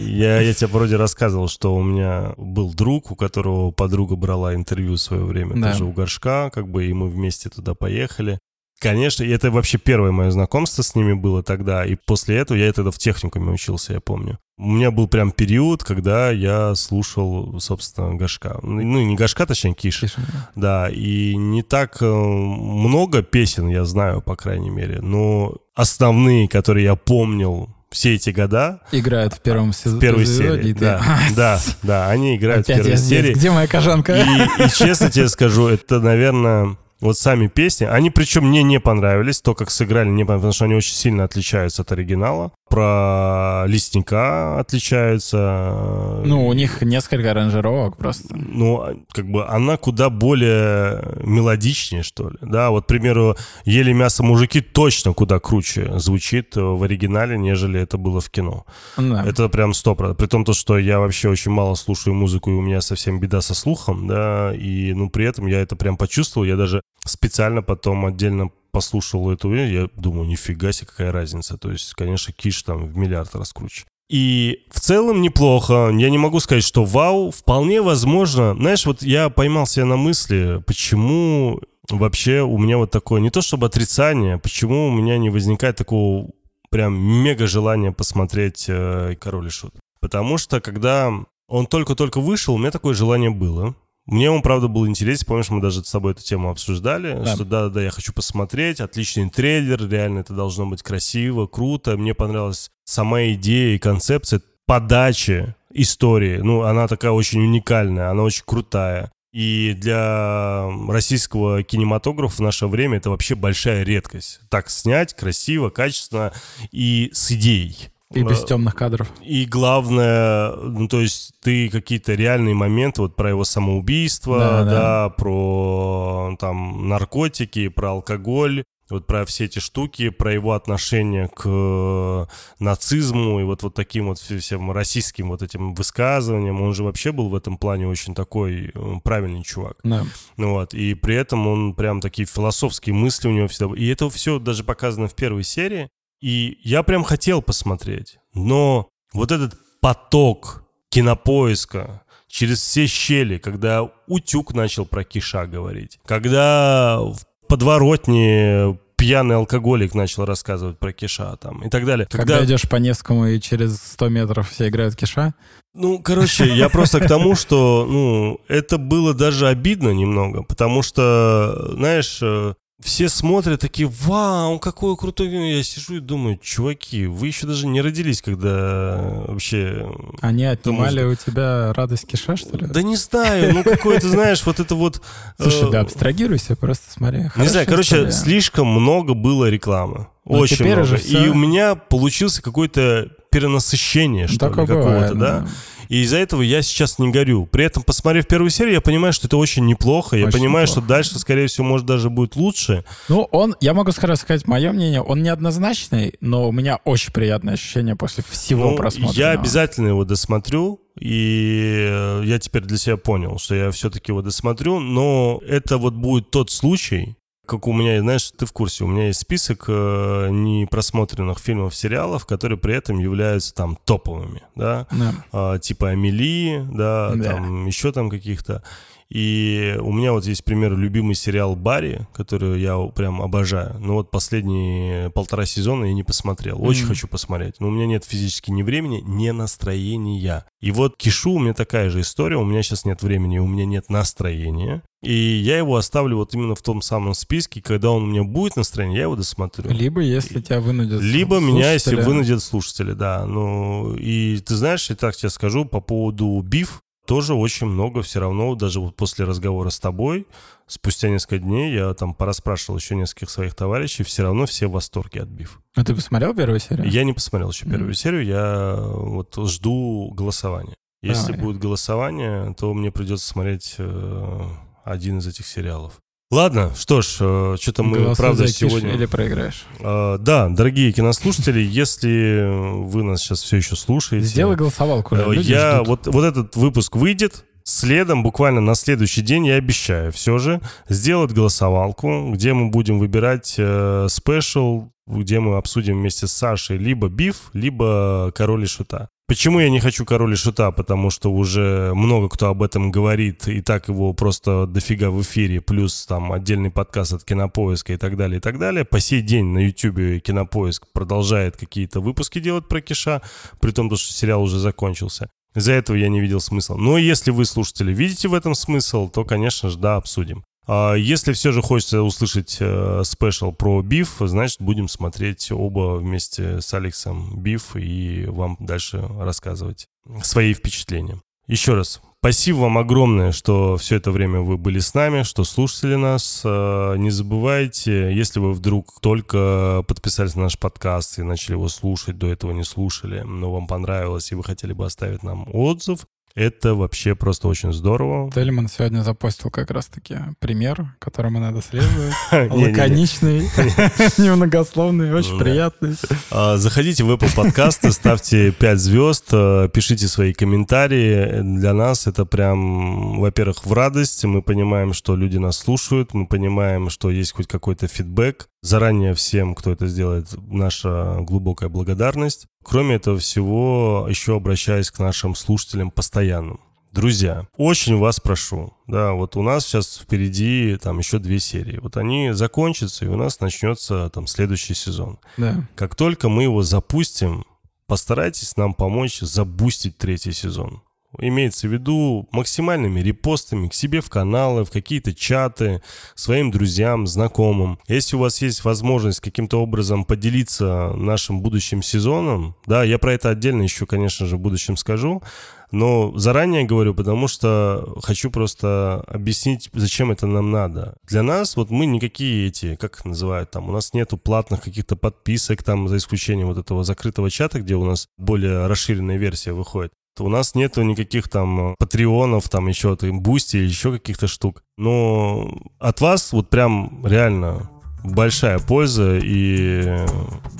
Я, 0.00 0.40
я 0.40 0.54
тебе 0.54 0.66
вроде 0.68 0.96
рассказывал, 0.96 1.48
что 1.48 1.74
у 1.74 1.82
меня 1.82 2.34
был 2.36 2.74
друг, 2.74 3.10
у 3.10 3.16
которого 3.16 3.70
подруга 3.70 4.16
брала 4.16 4.54
интервью 4.54 4.94
в 4.94 5.00
свое 5.00 5.24
время, 5.24 5.54
да. 5.54 5.72
тоже 5.72 5.84
у 5.84 5.92
Горшка, 5.92 6.50
как 6.50 6.68
бы, 6.68 6.86
и 6.86 6.92
мы 6.92 7.08
вместе 7.08 7.48
туда 7.48 7.74
поехали. 7.74 8.38
Конечно, 8.78 9.24
и 9.24 9.30
это 9.30 9.50
вообще 9.50 9.78
первое 9.78 10.10
мое 10.10 10.30
знакомство 10.30 10.82
с 10.82 10.94
ними 10.94 11.14
было 11.14 11.42
тогда, 11.42 11.86
и 11.86 11.96
после 12.06 12.36
этого 12.36 12.58
я 12.58 12.72
тогда 12.72 12.90
в 12.90 12.98
техникуме 12.98 13.52
учился, 13.52 13.94
я 13.94 14.00
помню. 14.00 14.38
У 14.58 14.70
меня 14.70 14.90
был 14.90 15.06
прям 15.06 15.32
период, 15.32 15.84
когда 15.84 16.30
я 16.30 16.74
слушал, 16.76 17.60
собственно, 17.60 18.14
Гашка. 18.14 18.58
Ну, 18.62 18.80
не 18.80 19.14
Гашка, 19.14 19.44
точнее, 19.44 19.74
Киш. 19.74 20.00
Киш 20.00 20.14
да. 20.16 20.50
да, 20.54 20.88
и 20.90 21.36
не 21.36 21.62
так 21.62 21.98
э, 22.00 22.06
много 22.06 23.22
песен 23.22 23.68
я 23.68 23.84
знаю, 23.84 24.22
по 24.22 24.34
крайней 24.34 24.70
мере, 24.70 25.02
но 25.02 25.56
основные, 25.74 26.48
которые 26.48 26.84
я 26.84 26.96
помнил 26.96 27.68
все 27.90 28.14
эти 28.14 28.30
года. 28.30 28.80
Играют 28.92 29.34
в 29.34 29.40
первом 29.42 29.74
сезоне. 29.74 29.98
В 29.98 30.00
первой 30.00 30.24
серии, 30.24 30.72
да, 30.72 31.02
да, 31.36 31.60
да, 31.82 32.08
они 32.08 32.36
играют 32.36 32.66
Опять 32.66 32.80
в 32.80 32.84
первой 32.84 32.98
серии. 32.98 33.34
Где 33.34 33.50
моя 33.50 33.66
кожанка? 33.66 34.16
И, 34.16 34.64
и 34.64 34.70
честно 34.70 35.10
тебе 35.10 35.28
скажу, 35.28 35.66
это, 35.66 36.00
наверное, 36.00 36.78
вот 37.00 37.18
сами 37.18 37.48
песни, 37.48 37.84
они 37.84 38.10
причем 38.10 38.48
мне 38.48 38.62
не 38.62 38.80
понравились, 38.80 39.40
то, 39.40 39.54
как 39.54 39.70
сыграли, 39.70 40.08
не 40.08 40.24
понравилось, 40.24 40.40
потому 40.40 40.52
что 40.54 40.64
они 40.64 40.74
очень 40.74 40.94
сильно 40.94 41.24
отличаются 41.24 41.82
от 41.82 41.92
оригинала. 41.92 42.52
Про 42.68 43.64
лесника 43.68 44.58
отличаются. 44.58 46.20
Ну, 46.24 46.48
у 46.48 46.52
них 46.52 46.82
несколько 46.82 47.30
аранжировок 47.30 47.96
просто. 47.96 48.34
Ну, 48.36 49.04
как 49.12 49.30
бы 49.30 49.46
она 49.46 49.76
куда 49.76 50.10
более 50.10 51.00
мелодичнее, 51.22 52.02
что 52.02 52.28
ли. 52.28 52.36
Да, 52.40 52.70
вот, 52.70 52.84
к 52.84 52.88
примеру, 52.88 53.36
«Ели 53.64 53.92
мясо 53.92 54.24
мужики» 54.24 54.60
точно 54.60 55.12
куда 55.12 55.38
круче 55.38 55.98
звучит 55.98 56.56
в 56.56 56.82
оригинале, 56.82 57.38
нежели 57.38 57.80
это 57.80 57.98
было 57.98 58.20
в 58.20 58.30
кино. 58.30 58.66
Да. 58.96 59.24
Это 59.24 59.48
прям 59.48 59.72
стопро. 59.72 60.14
При 60.14 60.26
том, 60.26 60.44
то, 60.44 60.52
что 60.52 60.76
я 60.76 60.98
вообще 60.98 61.28
очень 61.28 61.52
мало 61.52 61.76
слушаю 61.76 62.14
музыку, 62.14 62.50
и 62.50 62.54
у 62.54 62.60
меня 62.60 62.80
совсем 62.80 63.20
беда 63.20 63.42
со 63.42 63.54
слухом, 63.54 64.08
да, 64.08 64.52
и, 64.52 64.92
ну, 64.92 65.08
при 65.08 65.24
этом 65.24 65.46
я 65.46 65.60
это 65.60 65.76
прям 65.76 65.96
почувствовал. 65.96 66.44
Я 66.44 66.56
даже 66.56 66.82
специально 67.04 67.62
потом 67.62 68.06
отдельно 68.06 68.50
послушал 68.76 69.30
эту, 69.30 69.54
я 69.54 69.88
думаю, 69.96 70.28
нифига 70.28 70.70
себе, 70.70 70.88
какая 70.88 71.10
разница. 71.10 71.56
То 71.56 71.70
есть, 71.70 71.94
конечно, 71.94 72.30
Киш 72.34 72.62
там 72.62 72.86
в 72.86 72.94
миллиард 72.94 73.34
раз 73.34 73.54
круче. 73.54 73.86
И 74.10 74.66
в 74.70 74.80
целом 74.80 75.22
неплохо. 75.22 75.90
Я 75.96 76.10
не 76.10 76.18
могу 76.18 76.40
сказать, 76.40 76.62
что 76.62 76.84
вау. 76.84 77.30
Вполне 77.30 77.80
возможно. 77.80 78.54
Знаешь, 78.54 78.84
вот 78.84 79.00
я 79.00 79.30
поймал 79.30 79.66
себя 79.66 79.86
на 79.86 79.96
мысли, 79.96 80.62
почему 80.66 81.58
вообще 81.88 82.42
у 82.42 82.58
меня 82.58 82.76
вот 82.76 82.90
такое, 82.90 83.22
не 83.22 83.30
то 83.30 83.40
чтобы 83.40 83.66
отрицание, 83.66 84.36
почему 84.36 84.88
у 84.88 84.90
меня 84.90 85.16
не 85.16 85.30
возникает 85.30 85.76
такого 85.76 86.28
прям 86.68 87.00
мега 87.00 87.46
желания 87.46 87.92
посмотреть 87.92 88.66
э, 88.68 89.16
«Король 89.18 89.46
и 89.46 89.50
Шут». 89.50 89.72
Потому 90.00 90.36
что 90.36 90.60
когда 90.60 91.10
он 91.48 91.66
только-только 91.66 92.20
вышел, 92.20 92.54
у 92.54 92.58
меня 92.58 92.70
такое 92.70 92.92
желание 92.92 93.30
было. 93.30 93.74
Мне 94.06 94.30
он, 94.30 94.40
правда, 94.40 94.68
был 94.68 94.86
интересен. 94.86 95.26
Помнишь, 95.26 95.50
мы 95.50 95.60
даже 95.60 95.84
с 95.84 95.90
тобой 95.90 96.12
эту 96.12 96.22
тему 96.22 96.50
обсуждали, 96.50 97.14
да. 97.14 97.34
что 97.34 97.44
да-да, 97.44 97.82
я 97.82 97.90
хочу 97.90 98.12
посмотреть. 98.12 98.80
Отличный 98.80 99.28
трейлер, 99.28 99.88
реально 99.88 100.20
это 100.20 100.32
должно 100.32 100.66
быть 100.66 100.82
красиво, 100.82 101.46
круто. 101.46 101.96
Мне 101.96 102.14
понравилась 102.14 102.70
сама 102.84 103.24
идея 103.24 103.74
и 103.74 103.78
концепция 103.78 104.40
подачи 104.64 105.54
истории. 105.70 106.38
Ну, 106.38 106.62
она 106.62 106.86
такая 106.86 107.10
очень 107.10 107.40
уникальная, 107.40 108.10
она 108.10 108.22
очень 108.22 108.44
крутая. 108.46 109.10
И 109.32 109.74
для 109.76 110.70
российского 110.88 111.62
кинематографа 111.62 112.36
в 112.36 112.40
наше 112.40 112.68
время 112.68 112.96
это 112.98 113.10
вообще 113.10 113.34
большая 113.34 113.82
редкость. 113.82 114.40
Так 114.48 114.70
снять 114.70 115.14
красиво, 115.14 115.68
качественно 115.68 116.32
и 116.70 117.10
с 117.12 117.32
идеей. 117.32 117.90
И 118.14 118.22
без 118.22 118.44
темных 118.44 118.74
кадров. 118.74 119.12
И 119.20 119.46
главное, 119.46 120.54
ну, 120.54 120.86
то 120.86 121.00
есть 121.00 121.34
ты 121.40 121.68
какие-то 121.68 122.14
реальные 122.14 122.54
моменты, 122.54 123.02
вот 123.02 123.16
про 123.16 123.30
его 123.30 123.44
самоубийство, 123.44 124.38
да, 124.38 124.64
да, 124.64 124.70
да. 124.70 125.08
про 125.10 126.36
там 126.38 126.88
наркотики, 126.88 127.66
про 127.68 127.90
алкоголь, 127.90 128.62
вот 128.88 129.06
про 129.06 129.24
все 129.24 129.46
эти 129.46 129.58
штуки, 129.58 130.10
про 130.10 130.32
его 130.32 130.52
отношение 130.52 131.28
к 131.28 132.28
нацизму 132.60 133.40
и 133.40 133.44
вот, 133.44 133.62
вот 133.62 133.74
таким 133.74 134.06
вот 134.06 134.18
всем 134.18 134.70
российским 134.70 135.28
вот 135.28 135.42
этим 135.42 135.74
высказываниям. 135.74 136.62
Он 136.62 136.74
же 136.74 136.84
вообще 136.84 137.12
был 137.12 137.28
в 137.28 137.34
этом 137.34 137.58
плане 137.58 137.88
очень 137.88 138.14
такой 138.14 138.70
э, 138.72 138.94
правильный 139.02 139.42
чувак. 139.42 139.78
Да. 139.82 140.04
Ну 140.36 140.52
вот, 140.52 140.74
и 140.74 140.94
при 140.94 141.16
этом 141.16 141.46
он 141.48 141.74
прям 141.74 142.00
такие 142.00 142.26
философские 142.26 142.94
мысли 142.94 143.28
у 143.28 143.32
него 143.32 143.48
всегда... 143.48 143.74
И 143.76 143.86
это 143.88 144.08
все 144.10 144.38
даже 144.38 144.62
показано 144.62 145.08
в 145.08 145.14
первой 145.14 145.42
серии. 145.42 145.88
И 146.20 146.58
я 146.62 146.82
прям 146.82 147.04
хотел 147.04 147.42
посмотреть. 147.42 148.18
Но 148.34 148.88
вот 149.12 149.32
этот 149.32 149.54
поток 149.80 150.64
кинопоиска 150.90 152.02
через 152.28 152.60
все 152.60 152.86
щели, 152.86 153.38
когда 153.38 153.88
Утюг 154.06 154.54
начал 154.54 154.86
про 154.86 155.04
Киша 155.04 155.46
говорить, 155.46 155.98
когда 156.04 156.98
в 157.00 157.18
подворотне 157.48 158.78
пьяный 158.96 159.36
алкоголик 159.36 159.94
начал 159.94 160.24
рассказывать 160.24 160.78
про 160.78 160.92
Киша 160.92 161.36
там 161.36 161.62
и 161.62 161.68
так 161.68 161.84
далее. 161.84 162.06
Когда, 162.10 162.34
Когда 162.34 162.44
идешь 162.44 162.62
по 162.62 162.76
Невскому 162.76 163.26
и 163.28 163.40
через 163.40 163.76
100 163.76 164.08
метров 164.08 164.50
все 164.50 164.68
играют 164.68 164.96
Киша? 164.96 165.34
Ну, 165.74 165.98
короче, 165.98 166.46
я 166.54 166.70
просто 166.70 167.00
к 167.00 167.06
тому, 167.06 167.34
что, 167.36 167.86
ну, 167.88 168.40
это 168.48 168.78
было 168.78 169.12
даже 169.12 169.48
обидно 169.48 169.90
немного, 169.90 170.42
потому 170.42 170.82
что, 170.82 171.74
знаешь, 171.74 172.18
э, 172.22 172.54
все 172.82 173.08
смотрят 173.08 173.60
такие, 173.60 173.88
вау, 173.88 174.58
какой 174.58 174.96
крутой 174.96 175.30
фильм. 175.30 175.44
Я 175.44 175.62
сижу 175.62 175.96
и 175.96 176.00
думаю, 176.00 176.38
чуваки, 176.42 177.06
вы 177.06 177.28
еще 177.28 177.46
даже 177.46 177.66
не 177.66 177.80
родились, 177.80 178.20
когда 178.20 179.24
вообще... 179.26 179.90
Они 180.20 180.44
отнимали 180.44 181.02
у 181.02 181.14
тебя 181.14 181.72
радость 181.72 182.06
киша, 182.06 182.36
что 182.36 182.56
ли? 182.58 182.66
Да 182.66 182.82
не 182.82 182.96
знаю, 182.96 183.54
ну 183.54 183.64
какой-то, 183.64 184.08
знаешь, 184.08 184.44
вот 184.44 184.60
это 184.60 184.74
вот... 184.74 185.00
Слушай, 185.40 185.70
да 185.70 185.78
э, 185.78 185.82
абстрагируйся, 185.82 186.54
просто 186.54 186.90
смотри. 186.90 187.30
Не 187.36 187.48
знаю, 187.48 187.66
короче, 187.66 188.10
слишком 188.10 188.66
много 188.66 189.14
было 189.14 189.48
рекламы. 189.48 190.08
Ну, 190.26 190.38
Очень 190.38 190.66
много. 190.66 190.96
И 190.96 191.28
у 191.28 191.34
меня 191.34 191.76
получился 191.76 192.42
какой-то 192.42 193.08
перенасыщение, 193.30 194.26
что 194.26 194.48
ли, 194.48 194.54
какого-то, 194.54 195.14
да? 195.14 195.48
И 195.88 196.02
из-за 196.02 196.18
этого 196.18 196.42
я 196.42 196.62
сейчас 196.62 196.98
не 196.98 197.10
горю. 197.10 197.46
При 197.46 197.64
этом, 197.64 197.82
посмотрев 197.82 198.26
первую 198.26 198.50
серию, 198.50 198.74
я 198.74 198.80
понимаю, 198.80 199.12
что 199.12 199.26
это 199.26 199.36
очень 199.36 199.66
неплохо. 199.66 200.16
Я 200.16 200.26
очень 200.26 200.38
понимаю, 200.38 200.66
неплохо. 200.66 200.80
что 200.80 200.88
дальше, 200.88 201.18
скорее 201.18 201.46
всего, 201.46 201.66
может 201.66 201.86
даже 201.86 202.10
будет 202.10 202.36
лучше. 202.36 202.84
Ну, 203.08 203.22
он, 203.30 203.56
я 203.60 203.74
могу 203.74 203.92
сразу 203.92 204.20
сказать 204.22 204.46
мое 204.46 204.72
мнение, 204.72 205.02
он 205.02 205.22
неоднозначный, 205.22 206.14
но 206.20 206.48
у 206.48 206.52
меня 206.52 206.78
очень 206.84 207.12
приятное 207.12 207.54
ощущение 207.54 207.96
после 207.96 208.24
всего 208.28 208.70
ну, 208.70 208.76
просмотра. 208.76 209.18
Я 209.18 209.30
обязательно 209.30 209.88
его 209.88 210.04
досмотрю. 210.04 210.80
И 210.98 211.86
э, 211.90 212.22
я 212.24 212.38
теперь 212.38 212.62
для 212.62 212.78
себя 212.78 212.96
понял, 212.96 213.38
что 213.38 213.54
я 213.54 213.70
все-таки 213.70 214.12
его 214.12 214.22
досмотрю, 214.22 214.80
но 214.80 215.42
это 215.46 215.76
вот 215.76 215.92
будет 215.92 216.30
тот 216.30 216.50
случай, 216.50 217.16
как 217.46 217.66
у 217.66 217.72
меня, 217.72 218.00
знаешь, 218.00 218.32
ты 218.36 218.44
в 218.44 218.52
курсе, 218.52 218.84
у 218.84 218.88
меня 218.88 219.06
есть 219.06 219.20
список 219.20 219.64
э, 219.68 220.28
непросмотренных 220.30 221.38
фильмов, 221.38 221.74
сериалов, 221.74 222.26
которые 222.26 222.58
при 222.58 222.74
этом 222.74 222.98
являются 222.98 223.54
там 223.54 223.78
топовыми, 223.84 224.42
да, 224.54 224.86
да. 224.90 225.54
Э, 225.54 225.58
типа 225.58 225.90
Амели, 225.90 226.66
да, 226.72 227.12
да, 227.14 227.32
там 227.32 227.66
еще 227.66 227.92
там 227.92 228.10
каких-то. 228.10 228.62
И 229.08 229.76
у 229.80 229.92
меня 229.92 230.12
вот 230.12 230.26
есть, 230.26 230.44
пример, 230.44 230.76
любимый 230.76 231.14
сериал 231.14 231.54
«Барри», 231.54 232.06
который 232.12 232.60
я 232.60 232.76
прям 232.88 233.22
обожаю. 233.22 233.78
Но 233.78 233.94
вот 233.94 234.10
последние 234.10 235.10
полтора 235.10 235.46
сезона 235.46 235.84
я 235.84 235.94
не 235.94 236.02
посмотрел. 236.02 236.62
Очень 236.62 236.84
mm-hmm. 236.84 236.88
хочу 236.88 237.08
посмотреть. 237.08 237.60
Но 237.60 237.68
у 237.68 237.70
меня 237.70 237.86
нет 237.86 238.04
физически 238.04 238.50
ни 238.50 238.62
времени, 238.62 239.02
ни 239.04 239.30
настроения. 239.30 240.44
И 240.60 240.72
вот 240.72 240.96
«Кишу» 240.96 241.32
у 241.34 241.38
меня 241.38 241.54
такая 241.54 241.90
же 241.90 242.00
история. 242.00 242.36
У 242.36 242.44
меня 242.44 242.62
сейчас 242.62 242.84
нет 242.84 243.02
времени, 243.02 243.38
у 243.38 243.46
меня 243.46 243.64
нет 243.64 243.90
настроения. 243.90 244.82
И 245.02 245.12
я 245.12 245.58
его 245.58 245.76
оставлю 245.76 246.16
вот 246.16 246.34
именно 246.34 246.56
в 246.56 246.62
том 246.62 246.82
самом 246.82 247.14
списке, 247.14 247.62
когда 247.62 247.90
он 247.90 248.04
у 248.04 248.06
меня 248.06 248.24
будет 248.24 248.56
настроение, 248.56 248.96
я 248.96 249.02
его 249.04 249.14
досмотрю. 249.14 249.70
Либо 249.70 250.00
если 250.00 250.40
тебя 250.40 250.60
вынудят 250.60 251.00
Либо 251.00 251.36
слушатели. 251.36 251.54
меня, 251.54 251.72
если 251.72 251.94
вынудят 251.94 252.42
слушатели, 252.42 252.92
да. 252.92 253.24
Ну, 253.24 253.94
и 253.94 254.38
ты 254.38 254.56
знаешь, 254.56 254.90
я 254.90 254.96
так 254.96 255.14
тебе 255.14 255.30
скажу 255.30 255.64
по 255.64 255.80
поводу 255.80 256.40
«Биф», 256.40 256.82
тоже 257.06 257.34
очень 257.34 257.66
много 257.66 258.02
все 258.02 258.20
равно, 258.20 258.54
даже 258.54 258.80
вот 258.80 258.96
после 258.96 259.24
разговора 259.24 259.70
с 259.70 259.78
тобой, 259.78 260.26
спустя 260.66 261.08
несколько 261.08 261.38
дней 261.38 261.72
я 261.72 261.94
там 261.94 262.14
порасспрашивал 262.14 262.78
еще 262.78 262.94
нескольких 262.96 263.30
своих 263.30 263.54
товарищей, 263.54 264.02
все 264.02 264.24
равно 264.24 264.46
все 264.46 264.66
в 264.66 264.72
восторге 264.72 265.22
от 265.22 265.28
Биф. 265.28 265.60
А 265.74 265.84
ты 265.84 265.94
посмотрел 265.94 266.34
первую 266.34 266.60
серию? 266.60 266.88
Я 266.90 267.04
не 267.04 267.12
посмотрел 267.12 267.50
еще 267.50 267.64
первую 267.64 267.92
mm-hmm. 267.92 267.94
серию, 267.94 268.24
я 268.24 268.76
вот 268.76 269.34
жду 269.48 270.10
голосования. 270.12 270.74
Если 271.02 271.32
а, 271.32 271.36
будет 271.36 271.58
голосование, 271.58 272.54
то 272.58 272.74
мне 272.74 272.90
придется 272.90 273.28
смотреть 273.28 273.76
э, 273.78 274.40
один 274.84 275.18
из 275.18 275.26
этих 275.26 275.46
сериалов. 275.46 276.00
Ладно, 276.30 276.72
что 276.76 277.02
ж, 277.02 277.18
э, 277.20 277.56
что-то 277.60 277.84
мы, 277.84 277.98
Голосуй 277.98 278.16
правда, 278.16 278.48
сегодня... 278.48 278.94
или 278.94 279.06
проиграешь. 279.06 279.64
Э, 279.78 280.18
да, 280.18 280.48
дорогие 280.48 280.90
кинослушатели, 280.92 281.60
если 281.60 282.82
вы 282.84 283.04
нас 283.04 283.20
сейчас 283.22 283.42
все 283.42 283.58
еще 283.58 283.76
слушаете... 283.76 284.26
Сделай 284.26 284.56
голосовалку. 284.56 285.14
Э, 285.14 285.36
я, 285.36 285.82
вот, 285.84 286.08
вот 286.08 286.24
этот 286.24 286.56
выпуск 286.56 286.96
выйдет, 286.96 287.44
следом, 287.62 288.24
буквально 288.24 288.60
на 288.60 288.74
следующий 288.74 289.22
день, 289.22 289.46
я 289.46 289.54
обещаю 289.54 290.10
все 290.10 290.38
же 290.38 290.60
сделать 290.88 291.32
голосовалку, 291.32 292.32
где 292.32 292.54
мы 292.54 292.70
будем 292.70 292.98
выбирать 292.98 293.54
э, 293.58 294.08
special, 294.10 294.88
где 295.06 295.38
мы 295.38 295.56
обсудим 295.56 295.98
вместе 295.98 296.26
с 296.26 296.32
Сашей 296.32 296.76
либо 296.76 297.08
Beef, 297.08 297.50
либо 297.52 298.32
Король 298.34 298.64
и 298.64 298.66
Шута. 298.66 299.10
Почему 299.28 299.58
я 299.58 299.70
не 299.70 299.80
хочу 299.80 300.04
король 300.04 300.36
шута? 300.36 300.70
Потому 300.70 301.10
что 301.10 301.32
уже 301.32 301.92
много 301.94 302.28
кто 302.28 302.46
об 302.46 302.62
этом 302.62 302.92
говорит, 302.92 303.48
и 303.48 303.60
так 303.60 303.88
его 303.88 304.12
просто 304.12 304.68
дофига 304.68 305.10
в 305.10 305.20
эфире, 305.22 305.60
плюс 305.60 306.06
там 306.06 306.30
отдельный 306.30 306.70
подкаст 306.70 307.12
от 307.12 307.24
Кинопоиска 307.24 307.94
и 307.94 307.96
так 307.96 308.16
далее, 308.16 308.38
и 308.38 308.40
так 308.40 308.60
далее. 308.60 308.84
По 308.84 309.00
сей 309.00 309.22
день 309.22 309.46
на 309.46 309.58
YouTube 309.58 310.22
Кинопоиск 310.22 310.86
продолжает 310.92 311.56
какие-то 311.56 312.00
выпуски 312.00 312.38
делать 312.38 312.68
про 312.68 312.80
Киша, 312.80 313.20
при 313.60 313.72
том, 313.72 313.88
что 313.96 314.12
сериал 314.12 314.44
уже 314.44 314.60
закончился. 314.60 315.28
Из-за 315.56 315.72
этого 315.72 315.96
я 315.96 316.08
не 316.08 316.20
видел 316.20 316.38
смысла. 316.38 316.76
Но 316.76 316.96
если 316.96 317.32
вы, 317.32 317.46
слушатели, 317.46 317.92
видите 317.92 318.28
в 318.28 318.34
этом 318.34 318.54
смысл, 318.54 319.08
то, 319.08 319.24
конечно 319.24 319.70
же, 319.70 319.78
да, 319.78 319.96
обсудим. 319.96 320.44
А 320.66 320.94
если 320.94 321.32
все 321.32 321.52
же 321.52 321.62
хочется 321.62 322.02
услышать 322.02 322.56
э, 322.60 323.02
special 323.04 323.52
про 323.52 323.82
Beef, 323.82 324.16
значит, 324.20 324.60
будем 324.60 324.88
смотреть 324.88 325.52
оба 325.52 325.96
вместе 325.96 326.60
с 326.60 326.74
Алексом 326.74 327.40
Beef 327.40 327.76
и 327.76 328.26
вам 328.26 328.56
дальше 328.58 329.08
рассказывать 329.18 329.86
свои 330.22 330.54
впечатления. 330.54 331.20
Еще 331.46 331.74
раз, 331.74 332.00
спасибо 332.18 332.56
вам 332.56 332.78
огромное, 332.78 333.30
что 333.30 333.76
все 333.76 333.96
это 333.96 334.10
время 334.10 334.40
вы 334.40 334.56
были 334.56 334.80
с 334.80 334.94
нами, 334.94 335.22
что 335.22 335.44
слушали 335.44 335.94
нас. 335.94 336.42
Э, 336.44 336.96
не 336.98 337.10
забывайте, 337.10 338.12
если 338.12 338.40
вы 338.40 338.52
вдруг 338.52 339.00
только 339.00 339.84
подписались 339.86 340.34
на 340.34 340.44
наш 340.44 340.58
подкаст 340.58 341.20
и 341.20 341.22
начали 341.22 341.52
его 341.52 341.68
слушать, 341.68 342.18
до 342.18 342.26
этого 342.26 342.50
не 342.50 342.64
слушали, 342.64 343.20
но 343.20 343.52
вам 343.52 343.68
понравилось 343.68 344.32
и 344.32 344.34
вы 344.34 344.42
хотели 344.42 344.72
бы 344.72 344.84
оставить 344.84 345.22
нам 345.22 345.46
отзыв, 345.52 346.00
это 346.36 346.74
вообще 346.74 347.14
просто 347.14 347.48
очень 347.48 347.72
здорово. 347.72 348.30
Тельман 348.30 348.68
сегодня 348.68 349.00
запостил 349.00 349.50
как 349.50 349.70
раз-таки 349.70 350.18
пример, 350.38 350.94
которому 350.98 351.40
надо 351.40 351.62
следовать. 351.62 352.12
Лаконичный, 352.52 353.40
немногословный, 354.18 355.14
очень 355.14 355.38
приятный. 355.38 355.96
А, 356.30 356.58
заходите 356.58 357.04
в 357.04 357.10
Apple 357.10 357.34
подкасты, 357.34 357.90
ставьте 357.90 358.52
5 358.52 358.78
звезд, 358.78 359.28
э, 359.32 359.70
пишите 359.72 360.08
свои 360.08 360.34
комментарии. 360.34 361.40
Для 361.58 361.72
нас 361.72 362.06
это 362.06 362.26
прям, 362.26 363.18
во-первых, 363.18 363.64
в 363.64 363.72
радость. 363.72 364.22
Мы 364.26 364.42
понимаем, 364.42 364.92
что 364.92 365.16
люди 365.16 365.38
нас 365.38 365.56
слушают, 365.56 366.12
мы 366.12 366.26
понимаем, 366.26 366.90
что 366.90 367.10
есть 367.10 367.32
хоть 367.32 367.48
какой-то 367.48 367.88
фидбэк. 367.88 368.48
Заранее 368.66 369.14
всем, 369.14 369.54
кто 369.54 369.70
это 369.70 369.86
сделает, 369.86 370.26
наша 370.48 371.18
глубокая 371.20 371.68
благодарность. 371.68 372.48
Кроме 372.64 372.96
этого 372.96 373.16
всего, 373.16 374.08
еще 374.08 374.34
обращаюсь 374.34 374.90
к 374.90 374.98
нашим 374.98 375.36
слушателям 375.36 375.92
постоянным. 375.92 376.58
Друзья, 376.90 377.46
очень 377.56 377.96
вас 377.96 378.18
прошу, 378.18 378.74
да, 378.88 379.12
вот 379.12 379.36
у 379.36 379.42
нас 379.42 379.66
сейчас 379.66 379.98
впереди 379.98 380.76
там 380.82 380.98
еще 380.98 381.20
две 381.20 381.38
серии. 381.38 381.78
Вот 381.78 381.96
они 381.96 382.32
закончатся, 382.32 383.04
и 383.04 383.08
у 383.08 383.14
нас 383.14 383.38
начнется 383.38 384.10
там 384.12 384.26
следующий 384.26 384.74
сезон. 384.74 385.20
Да. 385.36 385.68
Как 385.76 385.94
только 385.94 386.28
мы 386.28 386.42
его 386.42 386.64
запустим, 386.64 387.44
постарайтесь 387.86 388.56
нам 388.56 388.74
помочь 388.74 389.20
забустить 389.20 389.96
третий 389.96 390.32
сезон 390.32 390.82
имеется 391.20 391.68
в 391.68 391.72
виду 391.72 392.28
максимальными 392.32 393.00
репостами 393.00 393.68
к 393.68 393.74
себе 393.74 394.00
в 394.00 394.10
каналы, 394.10 394.64
в 394.64 394.70
какие-то 394.70 395.14
чаты, 395.14 395.82
своим 396.14 396.50
друзьям, 396.50 397.06
знакомым. 397.06 397.78
Если 397.88 398.16
у 398.16 398.20
вас 398.20 398.42
есть 398.42 398.64
возможность 398.64 399.20
каким-то 399.20 399.60
образом 399.60 400.04
поделиться 400.04 400.92
нашим 400.94 401.40
будущим 401.40 401.82
сезоном, 401.82 402.56
да, 402.66 402.84
я 402.84 402.98
про 402.98 403.12
это 403.12 403.30
отдельно 403.30 403.62
еще, 403.62 403.86
конечно 403.86 404.26
же, 404.26 404.36
в 404.36 404.40
будущем 404.40 404.76
скажу, 404.76 405.22
но 405.70 406.16
заранее 406.16 406.64
говорю, 406.64 406.94
потому 406.94 407.28
что 407.28 407.96
хочу 408.02 408.30
просто 408.30 409.04
объяснить, 409.06 409.68
зачем 409.72 410.10
это 410.10 410.26
нам 410.26 410.50
надо. 410.50 410.96
Для 411.04 411.22
нас 411.22 411.56
вот 411.56 411.70
мы 411.70 411.86
никакие 411.86 412.48
эти, 412.48 412.76
как 412.76 412.98
их 412.98 413.04
называют 413.04 413.50
там, 413.50 413.68
у 413.68 413.72
нас 413.72 413.92
нету 413.92 414.16
платных 414.16 414.62
каких-то 414.62 414.96
подписок 414.96 415.62
там, 415.62 415.88
за 415.88 415.96
исключением 415.96 416.48
вот 416.48 416.58
этого 416.58 416.84
закрытого 416.84 417.30
чата, 417.30 417.60
где 417.60 417.74
у 417.74 417.84
нас 417.84 418.08
более 418.16 418.66
расширенная 418.66 419.16
версия 419.16 419.52
выходит. 419.52 419.92
У 420.24 420.28
нас 420.28 420.54
нету 420.54 420.82
никаких 420.82 421.28
там 421.28 421.74
Patreon 421.78 422.27
ов, 422.27 422.48
там 422.48 422.68
еще 422.68 422.96
там 422.96 423.20
Boosty 423.20 423.56
еще 423.56 423.92
каких-то 423.92 424.26
штук. 424.26 424.62
Но 424.76 425.50
от 425.78 426.00
вас 426.00 426.32
вот 426.32 426.50
прям 426.50 427.04
реально 427.06 427.70
большая 428.04 428.58
польза 428.58 429.18
и 429.22 430.04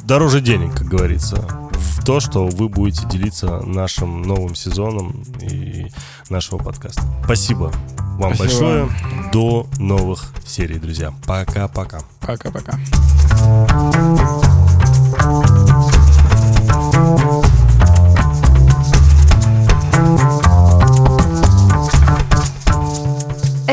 дороже 0.04 0.40
денег, 0.40 0.74
как 0.74 0.86
говорится, 0.86 1.46
в 1.72 2.04
то, 2.04 2.20
что 2.20 2.46
вы 2.46 2.68
будете 2.68 3.06
делиться 3.08 3.60
нашим 3.62 4.22
новым 4.22 4.54
сезоном 4.54 5.24
и 5.40 5.86
нашего 6.28 6.58
подкаста. 6.58 7.02
Спасибо 7.24 7.72
вам 8.18 8.34
Спасибо. 8.34 8.60
большое. 8.60 8.88
До 9.32 9.66
новых 9.78 10.32
серий, 10.46 10.78
друзья. 10.78 11.12
Пока-пока. 11.26 12.00
Пока-пока. 12.20 12.78